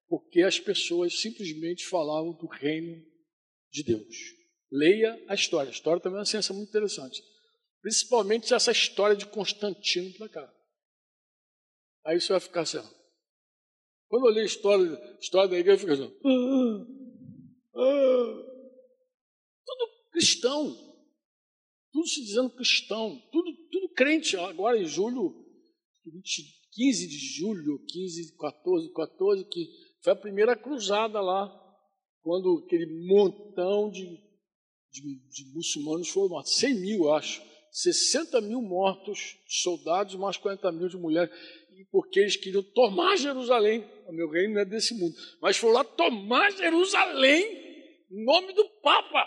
porque 0.07 0.41
as 0.41 0.59
pessoas 0.59 1.19
simplesmente 1.19 1.85
falavam 1.87 2.33
do 2.33 2.47
reino 2.47 3.03
de 3.71 3.83
Deus. 3.83 4.15
Leia 4.71 5.21
a 5.27 5.33
história. 5.33 5.69
A 5.69 5.73
história 5.73 6.01
também 6.01 6.17
é 6.17 6.19
uma 6.19 6.25
ciência 6.25 6.53
muito 6.53 6.69
interessante. 6.69 7.21
Principalmente 7.81 8.53
essa 8.53 8.71
história 8.71 9.15
de 9.15 9.25
Constantino 9.25 10.13
para 10.13 10.29
cá. 10.29 10.53
Aí 12.05 12.19
você 12.19 12.31
vai 12.31 12.39
ficar 12.39 12.61
assim. 12.61 12.79
Quando 14.07 14.27
eu 14.27 14.33
li 14.33 14.41
a 14.41 14.45
história, 14.45 15.17
história 15.19 15.49
da 15.49 15.57
igreja, 15.57 15.75
eu 15.75 15.79
fico 15.79 15.93
assim. 15.93 16.15
Ah. 16.25 17.00
Tudo 19.65 19.89
cristão. 20.11 20.75
Tudo 21.91 22.07
se 22.07 22.21
dizendo 22.21 22.49
cristão. 22.51 23.21
Tudo, 23.31 23.51
tudo 23.71 23.89
crente. 23.89 24.37
Agora 24.37 24.77
em 24.77 24.85
julho, 24.85 25.35
15 26.71 27.07
de 27.07 27.17
julho, 27.17 27.83
15, 27.87 28.37
14, 28.37 28.93
14, 28.93 29.45
que 29.45 29.67
foi 30.03 30.13
a 30.13 30.15
primeira 30.15 30.55
cruzada 30.55 31.19
lá, 31.21 31.49
quando 32.21 32.63
aquele 32.65 33.07
montão 33.07 33.89
de, 33.89 34.05
de, 34.91 35.01
de 35.29 35.53
muçulmanos 35.53 36.09
foram 36.09 36.29
mortos. 36.29 36.55
100 36.55 36.73
mil, 36.75 37.13
acho. 37.13 37.41
60 37.71 38.41
mil 38.41 38.61
mortos, 38.61 39.37
soldados, 39.47 40.15
mais 40.15 40.35
40 40.35 40.71
mil 40.73 40.89
de 40.89 40.97
mulheres 40.97 41.31
porque 41.89 42.19
eles 42.19 42.35
queriam 42.35 42.63
tomar 42.63 43.15
Jerusalém. 43.17 43.85
O 44.07 44.13
meu 44.13 44.29
reino 44.29 44.55
não 44.55 44.61
é 44.61 44.65
desse 44.65 44.93
mundo. 44.93 45.15
Mas 45.41 45.57
foram 45.57 45.73
lá 45.73 45.83
tomar 45.83 46.51
Jerusalém 46.51 47.60
em 48.11 48.25
nome 48.25 48.53
do 48.53 48.67
Papa. 48.81 49.25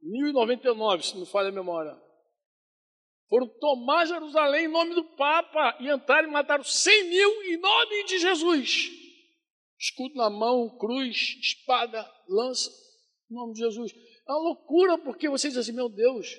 1099, 0.00 1.02
se 1.04 1.16
não 1.16 1.26
falha 1.26 1.48
a 1.48 1.52
memória. 1.52 1.96
Foram 3.28 3.46
tomar 3.46 4.06
Jerusalém 4.06 4.64
em 4.64 4.68
nome 4.68 4.94
do 4.94 5.04
Papa 5.04 5.76
e 5.80 5.90
entraram 5.90 6.28
e 6.28 6.32
mataram 6.32 6.64
100 6.64 7.10
mil 7.10 7.42
em 7.44 7.58
nome 7.58 8.04
de 8.04 8.18
Jesus. 8.18 8.90
Escudo 9.78 10.14
na 10.14 10.30
mão, 10.30 10.76
cruz, 10.78 11.36
espada, 11.40 12.10
lança, 12.28 12.70
em 13.30 13.34
nome 13.34 13.52
de 13.52 13.60
Jesus. 13.60 13.92
É 14.26 14.32
uma 14.32 14.40
loucura, 14.40 14.98
porque 14.98 15.28
vocês 15.28 15.52
dizem 15.52 15.60
assim, 15.60 15.76
meu 15.76 15.88
Deus, 15.88 16.38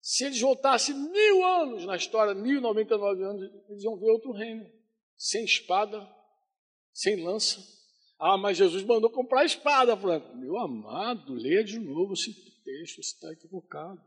se 0.00 0.24
eles 0.24 0.40
voltassem 0.40 0.94
mil 0.94 1.44
anos 1.44 1.86
na 1.86 1.96
história, 1.96 2.34
mil 2.34 2.60
noventa 2.60 2.94
e 2.94 2.98
nove 2.98 3.22
anos, 3.22 3.42
eles 3.68 3.82
iam 3.82 3.98
ver 3.98 4.10
outro 4.10 4.32
reino, 4.32 4.64
sem 5.16 5.44
espada, 5.44 6.06
sem 6.92 7.24
lança. 7.24 7.60
Ah, 8.20 8.36
mas 8.36 8.58
Jesus 8.58 8.84
mandou 8.84 9.08
comprar 9.08 9.46
espada. 9.46 9.96
Falando, 9.96 10.36
meu 10.36 10.58
amado, 10.58 11.32
leia 11.32 11.64
de 11.64 11.78
novo 11.78 12.12
esse 12.12 12.34
texto, 12.62 12.96
você 12.96 13.00
está 13.00 13.32
equivocado. 13.32 13.98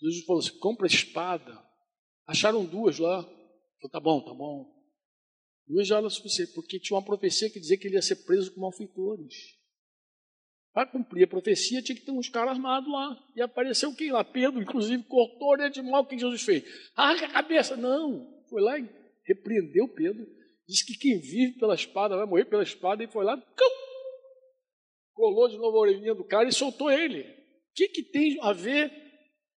Jesus 0.00 0.24
falou 0.24 0.40
assim: 0.40 0.56
compra 0.60 0.86
espada. 0.86 1.60
Acharam 2.28 2.64
duas 2.64 2.98
lá. 3.00 3.24
Falou, 3.24 3.90
tá 3.90 3.98
bom, 3.98 4.20
tá 4.20 4.32
bom. 4.32 4.72
Duas 5.66 5.88
já 5.88 5.98
era 5.98 6.08
suficiente, 6.08 6.52
porque 6.52 6.78
tinha 6.78 6.96
uma 6.96 7.04
profecia 7.04 7.50
que 7.50 7.58
dizia 7.58 7.76
que 7.76 7.88
ele 7.88 7.96
ia 7.96 8.02
ser 8.02 8.24
preso 8.24 8.54
com 8.54 8.60
malfeitores. 8.60 9.34
Para 10.72 10.86
cumprir 10.86 11.24
a 11.24 11.28
profecia, 11.28 11.82
tinha 11.82 11.96
que 11.96 12.04
ter 12.04 12.12
uns 12.12 12.28
caras 12.28 12.52
armados 12.52 12.90
lá. 12.90 13.18
E 13.34 13.42
apareceu 13.42 13.94
quem 13.94 14.12
lá? 14.12 14.22
Pedro, 14.22 14.62
inclusive, 14.62 15.02
cortou 15.04 15.48
a 15.48 15.52
orelha 15.52 15.70
de 15.70 15.82
mal. 15.82 16.06
Que 16.06 16.18
Jesus 16.18 16.42
fez? 16.42 16.64
Arranca 16.94 17.26
a 17.26 17.32
cabeça. 17.32 17.76
Não. 17.76 18.42
Foi 18.48 18.62
lá 18.62 18.78
e 18.78 18.88
repreendeu 19.24 19.88
Pedro. 19.88 20.26
Disse 20.66 20.86
que 20.86 20.96
quem 20.96 21.18
vive 21.18 21.58
pela 21.58 21.74
espada 21.74 22.16
vai 22.16 22.26
morrer 22.26 22.46
pela 22.46 22.62
espada. 22.62 23.04
E 23.04 23.08
foi 23.08 23.24
lá, 23.24 23.36
colou 25.12 25.48
de 25.48 25.56
novo 25.56 25.76
a 25.76 25.80
orelhinha 25.80 26.14
do 26.14 26.24
cara 26.24 26.48
e 26.48 26.52
soltou 26.52 26.90
ele. 26.90 27.20
O 27.22 27.74
que, 27.74 27.88
que 27.88 28.02
tem 28.02 28.38
a 28.40 28.52
ver 28.52 28.92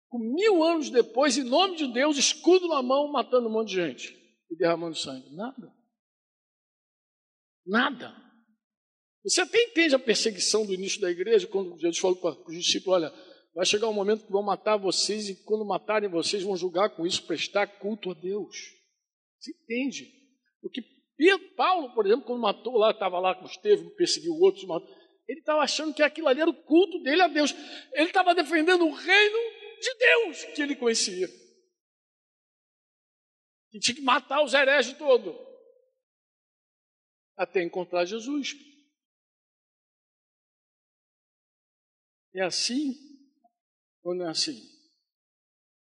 com 0.09 0.19
mil 0.19 0.63
anos 0.63 0.91
depois, 0.91 1.37
em 1.37 1.45
nome 1.45 1.77
de 1.77 1.93
Deus, 1.93 2.17
escudo 2.17 2.69
na 2.69 2.83
mão, 2.83 3.11
matando 3.11 3.49
um 3.49 3.53
monte 3.53 3.69
de 3.71 3.75
gente 3.75 4.17
e 4.51 4.57
derramando 4.57 4.97
sangue? 4.97 5.35
Nada. 5.35 5.75
Nada. 7.67 8.25
Você 9.25 9.41
até 9.41 9.63
entende 9.63 9.95
a 9.95 9.99
perseguição 9.99 10.67
do 10.67 10.75
início 10.75 11.01
da 11.01 11.11
igreja, 11.11 11.47
quando 11.47 11.79
Jesus 11.79 11.99
falou 11.99 12.17
para 12.17 12.39
os 12.47 12.55
discípulos: 12.55 13.03
olha, 13.03 13.15
vai 13.55 13.65
chegar 13.65 13.89
um 13.89 13.95
momento 13.95 14.27
que 14.27 14.33
vão 14.33 14.43
matar 14.43 14.77
vocês, 14.77 15.29
e 15.29 15.45
quando 15.45 15.65
matarem 15.65 16.11
vocês, 16.11 16.43
vão 16.43 16.57
julgar 16.57 16.91
com 16.91 17.07
isso, 17.07 17.27
prestar 17.27 17.67
culto 17.79 18.11
a 18.11 18.15
Deus. 18.15 18.55
Você 19.41 19.51
entende? 19.51 20.13
Porque 20.61 20.83
Pedro, 21.17 21.55
Paulo, 21.55 21.95
por 21.95 22.07
exemplo, 22.07 22.27
quando 22.27 22.41
matou 22.41 22.77
lá, 22.77 22.91
estava 22.91 23.19
lá 23.21 23.35
com 23.35 23.45
Estevão, 23.45 23.89
perseguiu 23.97 24.33
outros, 24.35 24.65
ele 25.27 25.41
estava 25.41 25.63
achando 25.63 25.95
que 25.95 26.03
aquilo 26.03 26.29
ali 26.29 26.41
era 26.41 26.51
o 26.51 26.65
culto 26.65 27.03
dele 27.03 27.23
a 27.23 27.29
Deus. 27.29 27.53
Ele 27.93 28.09
estava 28.09 28.35
defendendo 28.35 28.87
o 28.87 28.93
reino 28.93 29.39
de 29.81 29.95
Deus 29.95 30.45
que 30.55 30.63
ele 30.63 30.77
conhecia. 30.77 31.27
E 33.73 33.81
tinha 33.81 33.95
que 33.95 34.03
matar 34.03 34.43
os 34.43 34.53
hereges 34.53 34.97
todos. 34.99 35.35
Até 37.37 37.63
encontrar 37.63 38.05
Jesus. 38.05 38.55
É 42.35 42.43
assim 42.43 42.95
ou 44.03 44.15
não 44.15 44.27
é 44.27 44.31
assim? 44.31 44.61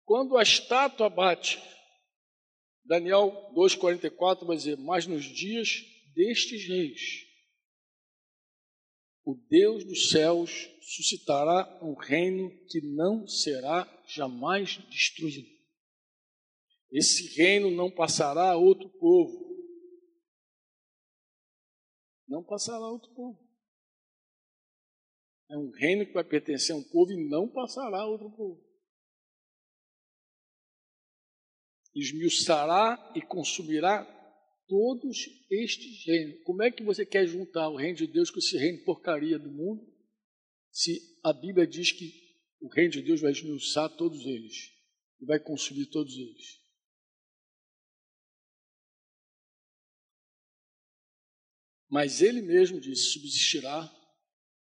Quando 0.05 0.39
a 0.39 0.43
estátua 0.43 1.11
bate, 1.11 1.61
Daniel 2.87 3.53
2,44 3.55 4.47
vai 4.47 4.57
dizer: 4.57 4.78
Mas 4.78 5.07
nos 5.07 5.24
dias 5.24 5.84
destes 6.14 6.66
reis, 6.66 7.26
o 9.24 9.34
Deus 9.49 9.84
dos 9.84 10.11
céus 10.11 10.51
suscitará 10.80 11.80
um 11.82 11.95
reino 11.95 12.49
que 12.68 12.80
não 12.80 13.26
será 13.26 13.84
jamais 14.07 14.78
destruído. 14.89 15.49
Esse 16.93 17.37
reino 17.37 17.70
não 17.70 17.91
passará 17.91 18.53
a 18.53 18.57
outro 18.57 18.89
povo. 19.01 19.45
Não 22.28 22.45
passará 22.45 22.78
a 22.84 22.93
outro 22.93 23.12
povo. 23.14 23.47
É 25.51 25.57
um 25.57 25.70
reino 25.70 26.07
que 26.07 26.12
vai 26.12 26.24
pertencer 26.24 26.74
a 26.74 26.78
um 26.78 26.82
povo 26.82 27.11
e 27.12 27.28
não 27.28 27.49
passará 27.49 28.03
a 28.03 28.07
outro 28.07 28.30
povo. 28.30 28.66
Esmiuçará 31.97 33.13
e 33.17 33.23
consumirá 33.23 34.05
todos 34.69 35.17
estes 35.51 36.05
reinos. 36.05 36.43
Como 36.45 36.63
é 36.63 36.71
que 36.71 36.83
você 36.83 37.07
quer 37.07 37.27
juntar 37.27 37.71
o 37.71 37.77
reino 37.77 37.97
de 37.97 38.07
Deus 38.07 38.31
com 38.31 38.39
esse 38.39 38.59
reino 38.59 38.85
porcaria 38.85 39.39
do 39.39 39.51
mundo? 39.51 39.83
Se 40.71 41.01
a 41.25 41.33
Bíblia 41.33 41.67
diz 41.67 41.93
que 41.93 42.13
o 42.61 42.69
reino 42.69 42.91
de 42.91 43.01
Deus 43.01 43.23
vai 43.23 43.33
esmiuçar 43.33 43.89
todos 43.97 44.27
eles 44.27 44.73
e 45.21 45.25
vai 45.25 45.41
consumir 45.41 45.87
todos 45.87 46.15
eles. 46.19 46.61
Mas 51.89 52.21
ele 52.21 52.43
mesmo 52.43 52.79
disse: 52.79 53.13
subsistirá 53.13 53.91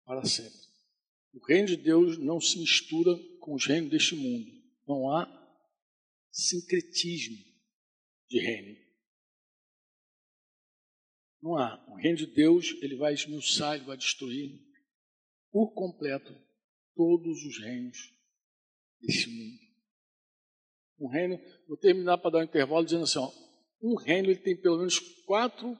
para 0.05 0.23
sempre. 0.23 0.61
O 1.33 1.43
reino 1.43 1.67
de 1.67 1.77
Deus 1.77 2.19
não 2.19 2.39
se 2.39 2.59
mistura 2.59 3.17
com 3.39 3.55
os 3.55 3.65
reinos 3.65 3.89
deste 3.89 4.15
mundo. 4.15 4.51
Não 4.87 5.09
há 5.09 5.42
sincretismo 6.33 7.37
de 8.27 8.39
reino. 8.39 8.75
Não 11.41 11.57
há. 11.57 11.85
O 11.89 11.95
reino 11.95 12.17
de 12.17 12.25
Deus, 12.25 12.73
ele 12.81 12.95
vai 12.95 13.13
esmiuçar, 13.13 13.75
ele 13.75 13.85
vai 13.85 13.95
destruir 13.95 14.59
por 15.51 15.73
completo 15.73 16.33
todos 16.95 17.43
os 17.43 17.59
reinos 17.59 17.97
desse 18.99 19.27
mundo. 19.27 19.61
Um 20.99 21.07
reino, 21.07 21.37
vou 21.67 21.77
terminar 21.77 22.17
para 22.17 22.31
dar 22.31 22.39
um 22.39 22.43
intervalo 22.43 22.85
dizendo 22.85 23.03
assim, 23.03 23.19
ó, 23.19 23.31
um 23.81 23.95
reino 23.95 24.29
ele 24.29 24.39
tem 24.39 24.59
pelo 24.59 24.77
menos 24.77 24.99
quatro 25.25 25.77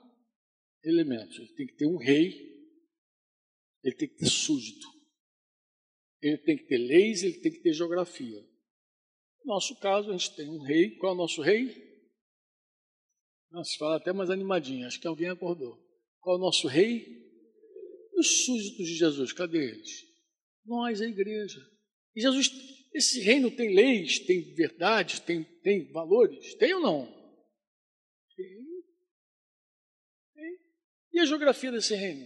elementos. 0.84 1.38
Ele 1.40 1.54
tem 1.54 1.68
que 1.68 1.76
ter 1.76 1.88
um 1.88 1.98
rei, 1.98 2.30
ele 3.84 3.96
tem 3.96 4.10
que 4.10 4.18
ter 4.18 4.30
súdito, 4.30 4.88
ele 6.22 6.38
tem 6.40 6.58
que 6.58 6.66
ter 6.66 6.78
leis, 6.78 7.24
ele 7.24 7.40
tem 7.40 7.52
que 7.52 7.62
ter 7.62 7.74
geografia. 7.74 8.53
No 9.44 9.54
nosso 9.54 9.76
caso, 9.80 10.10
a 10.10 10.14
gente 10.14 10.36
tem 10.36 10.50
um 10.50 10.62
rei. 10.64 10.96
Qual 10.98 11.12
é 11.12 11.16
o 11.16 11.18
nosso 11.18 11.42
rei? 11.42 11.94
Nossa, 13.52 13.78
fala 13.78 13.98
até 13.98 14.12
mais 14.12 14.30
animadinho, 14.30 14.88
acho 14.88 15.00
que 15.00 15.08
alguém 15.08 15.30
acordou. 15.30 15.80
Qual 16.20 16.38
é 16.38 16.40
o 16.40 16.42
nosso 16.42 16.68
rei? 16.68 17.06
Os 18.16 18.46
súditos 18.46 18.88
de 18.88 18.96
Jesus, 18.96 19.32
cadê 19.32 19.60
eles? 19.60 19.90
Nós, 20.66 21.02
a 21.02 21.06
igreja. 21.06 21.60
E 22.16 22.22
Jesus, 22.22 22.50
esse 22.94 23.20
reino 23.22 23.52
tem 23.52 23.76
leis, 23.76 24.20
tem 24.20 24.54
verdades, 24.56 25.20
tem, 25.20 25.44
tem 25.62 25.92
valores? 25.92 26.56
Tem 26.56 26.74
ou 26.74 26.82
não? 26.82 27.06
Tem. 28.36 28.48
tem. 30.34 30.58
E 31.12 31.20
a 31.20 31.26
geografia 31.26 31.72
desse 31.72 31.96
reino? 31.96 32.26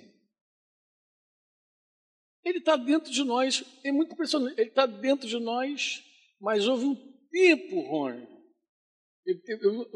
Ele 2.43 2.59
está 2.59 2.77
dentro 2.77 3.11
de 3.11 3.23
nós, 3.25 3.63
é 3.83 3.91
muito 3.91 4.13
impressionante, 4.13 4.57
ele 4.57 4.69
está 4.69 4.85
dentro 4.85 5.27
de 5.27 5.37
nós, 5.39 6.01
mas 6.39 6.67
houve 6.67 6.85
um 6.85 6.95
tempo, 7.29 7.81
Rony, 7.81 8.27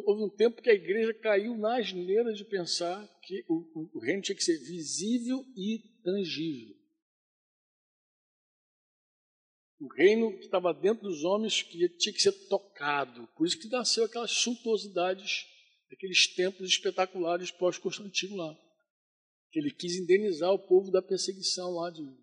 houve 0.05 0.23
um 0.23 0.29
tempo 0.29 0.61
que 0.61 0.69
a 0.69 0.73
igreja 0.73 1.13
caiu 1.13 1.57
na 1.57 1.77
asneira 1.77 2.33
de 2.33 2.43
pensar 2.43 3.07
que 3.21 3.45
o, 3.47 3.97
o, 3.97 3.99
reino 3.99 4.21
tinha 4.21 4.35
que 4.35 4.43
ser 4.43 4.57
visível 4.59 5.45
e 5.55 5.79
tangível. 6.03 6.75
O 9.79 9.87
reino 9.87 10.37
que 10.37 10.45
estava 10.45 10.73
dentro 10.73 11.03
dos 11.07 11.23
homens 11.23 11.63
que 11.63 11.89
tinha 11.97 12.13
que 12.13 12.21
ser 12.21 12.33
tocado. 12.47 13.27
Por 13.35 13.47
isso 13.47 13.57
que 13.57 13.67
nasceu 13.69 14.05
aquelas 14.05 14.31
suntuosidades, 14.31 15.45
aqueles 15.91 16.27
templos 16.35 16.69
espetaculares 16.69 17.49
pós-Constantino 17.51 18.35
lá. 18.35 18.55
Que 19.51 19.59
ele 19.59 19.71
quis 19.71 19.95
indenizar 19.95 20.51
o 20.51 20.67
povo 20.67 20.91
da 20.91 21.01
perseguição 21.01 21.71
lá 21.71 21.89
de 21.89 22.01
um 22.01 22.17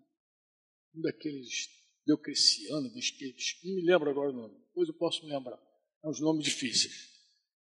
daqueles 1.01 1.67
Diocleciano, 2.09 2.89
não 2.89 3.75
me 3.75 3.81
lembro 3.83 4.09
agora 4.09 4.31
o 4.31 4.33
nome, 4.33 4.57
depois 4.67 4.89
eu 4.89 4.95
posso 4.95 5.23
me 5.23 5.31
lembrar. 5.31 5.59
São 6.01 6.09
os 6.09 6.19
nomes 6.19 6.43
difíceis. 6.43 7.07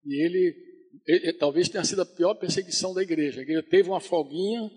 E 0.05 0.23
ele, 0.23 0.55
ele, 1.07 1.33
talvez 1.33 1.67
tenha 1.67 1.83
sido 1.83 2.03
a 2.03 2.05
pior 2.05 2.35
perseguição 2.35 2.93
da 2.93 3.01
igreja. 3.01 3.39
A 3.39 3.43
igreja 3.43 3.63
teve 3.63 3.89
uma 3.89 3.99
folguinha, 3.99 4.69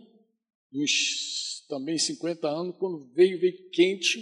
uns 0.72 1.66
também 1.68 1.98
50 1.98 2.48
anos, 2.48 2.76
quando 2.78 3.12
veio, 3.12 3.38
veio 3.38 3.70
quente. 3.70 4.20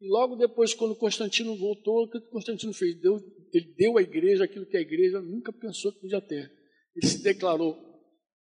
E 0.00 0.08
logo 0.08 0.36
depois, 0.36 0.74
quando 0.74 0.94
Constantino 0.94 1.56
voltou, 1.56 2.04
o 2.04 2.10
que 2.10 2.20
Constantino 2.30 2.72
fez? 2.72 3.00
Deu, 3.00 3.16
ele 3.52 3.74
deu 3.76 3.98
à 3.98 4.02
igreja 4.02 4.44
aquilo 4.44 4.66
que 4.66 4.76
a 4.76 4.80
igreja 4.80 5.20
nunca 5.20 5.52
pensou 5.52 5.92
que 5.92 6.02
podia 6.02 6.20
ter. 6.20 6.48
Ele 6.94 7.06
se 7.06 7.20
declarou 7.20 7.76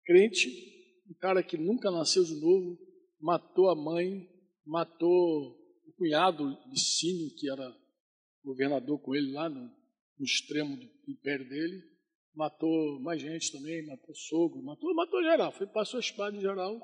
crente, 0.03 0.49
um 1.09 1.13
cara 1.21 1.41
que 1.41 1.57
nunca 1.57 1.89
nasceu 1.89 2.25
de 2.25 2.35
novo, 2.35 2.77
matou 3.21 3.69
a 3.69 3.75
mãe, 3.75 4.27
matou 4.65 5.56
cunhado 5.97 6.57
Licínio, 6.69 7.33
que 7.35 7.49
era 7.49 7.75
governador 8.43 8.99
com 9.01 9.15
ele 9.15 9.31
lá 9.31 9.49
no, 9.49 9.61
no 10.17 10.25
extremo 10.25 10.77
do 10.77 11.11
império 11.11 11.47
dele, 11.49 11.83
matou 12.33 13.01
mais 13.01 13.21
gente 13.21 13.51
também, 13.51 13.85
matou 13.85 14.15
sogro, 14.15 14.63
matou, 14.63 14.93
matou 14.93 15.21
geral, 15.23 15.51
foi, 15.51 15.67
passou 15.67 15.97
a 15.97 16.01
espada 16.01 16.37
em 16.37 16.41
geral, 16.41 16.79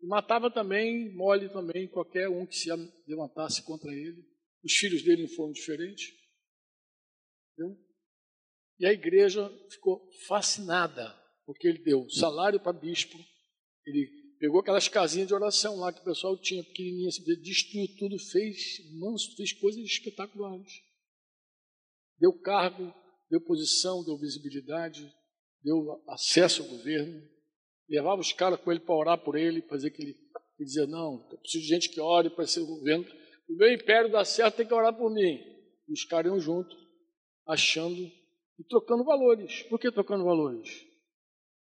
e 0.00 0.06
matava 0.06 0.50
também, 0.50 1.12
mole 1.14 1.48
também, 1.48 1.88
qualquer 1.88 2.28
um 2.28 2.46
que 2.46 2.56
se 2.56 2.70
levantasse 3.06 3.62
contra 3.64 3.90
ele. 3.92 4.24
Os 4.62 4.72
filhos 4.74 5.02
dele 5.02 5.22
não 5.22 5.28
foram 5.30 5.52
diferentes. 5.52 6.12
Entendeu? 7.52 7.78
E 8.78 8.86
a 8.86 8.92
igreja 8.92 9.48
ficou 9.70 10.06
fascinada, 10.28 11.14
porque 11.46 11.66
ele 11.66 11.78
deu 11.78 12.08
salário 12.10 12.60
para 12.60 12.78
bispo, 12.78 13.16
ele 13.86 14.25
Pegou 14.46 14.60
aquelas 14.60 14.86
casinhas 14.86 15.26
de 15.26 15.34
oração 15.34 15.76
lá 15.76 15.92
que 15.92 15.98
o 15.98 16.04
pessoal 16.04 16.36
tinha, 16.38 16.62
pequenininha, 16.62 17.08
assim, 17.08 17.24
destruiu 17.42 17.88
tudo, 17.98 18.16
fez 18.16 18.78
manso, 18.92 19.34
fez 19.34 19.52
coisas 19.52 19.82
espetaculares. 19.82 20.72
Deu 22.16 22.32
cargo, 22.32 22.94
deu 23.28 23.40
posição, 23.40 24.04
deu 24.04 24.16
visibilidade, 24.16 25.12
deu 25.64 26.00
acesso 26.06 26.62
ao 26.62 26.68
governo. 26.68 27.28
Levava 27.88 28.20
os 28.20 28.32
caras 28.32 28.60
com 28.60 28.70
ele 28.70 28.78
para 28.78 28.94
orar 28.94 29.18
por 29.18 29.36
ele, 29.36 29.62
fazer 29.62 29.90
que 29.90 30.00
ele 30.00 30.14
e 30.60 30.64
dizer, 30.64 30.86
não, 30.86 31.26
eu 31.28 31.38
preciso 31.38 31.64
de 31.64 31.68
gente 31.68 31.88
que 31.88 32.00
ore 32.00 32.30
para 32.30 32.46
ser 32.46 32.60
governo. 32.60 33.04
O 33.48 33.56
meu 33.56 33.74
império 33.74 34.12
dá 34.12 34.24
certo, 34.24 34.58
tem 34.58 34.66
que 34.68 34.72
orar 34.72 34.96
por 34.96 35.12
mim. 35.12 35.40
E 35.88 35.92
os 35.92 36.04
caras 36.04 36.30
iam 36.30 36.38
junto, 36.38 36.72
achando 37.48 38.00
e 38.00 38.64
trocando 38.68 39.02
valores. 39.02 39.64
Por 39.64 39.80
que 39.80 39.90
trocando 39.90 40.22
valores? 40.22 40.86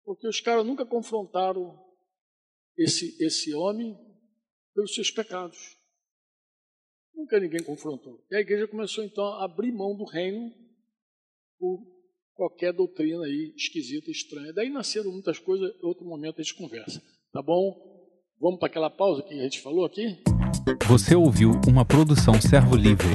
Porque 0.03 0.27
os 0.27 0.41
caras 0.41 0.65
nunca 0.65 0.87
confrontaram 0.87 1.82
esse, 2.77 3.15
esse 3.23 3.53
homem 3.53 3.95
pelos 4.73 4.93
seus 4.93 5.11
pecados. 5.11 5.57
Nunca 7.15 7.39
ninguém 7.39 7.63
confrontou. 7.63 8.23
E 8.31 8.35
a 8.35 8.39
igreja 8.39 8.67
começou 8.67 9.03
então 9.03 9.23
a 9.23 9.45
abrir 9.45 9.71
mão 9.71 9.95
do 9.95 10.03
reino 10.03 10.51
por 11.59 11.79
qualquer 12.33 12.73
doutrina 12.73 13.25
aí 13.25 13.53
esquisita, 13.55 14.09
estranha. 14.09 14.51
Daí 14.53 14.69
nasceram 14.69 15.11
muitas 15.11 15.37
coisas, 15.37 15.71
outro 15.81 16.05
momento 16.05 16.39
a 16.39 16.43
gente 16.43 16.55
conversa. 16.55 17.01
Tá 17.31 17.41
bom? 17.41 17.93
Vamos 18.39 18.59
para 18.59 18.67
aquela 18.67 18.89
pausa 18.89 19.23
que 19.23 19.33
a 19.33 19.43
gente 19.43 19.61
falou 19.61 19.85
aqui? 19.85 20.21
Você 20.87 21.15
ouviu 21.15 21.51
uma 21.67 21.85
produção 21.85 22.33
Servo 22.41 22.75
Livre. 22.75 23.13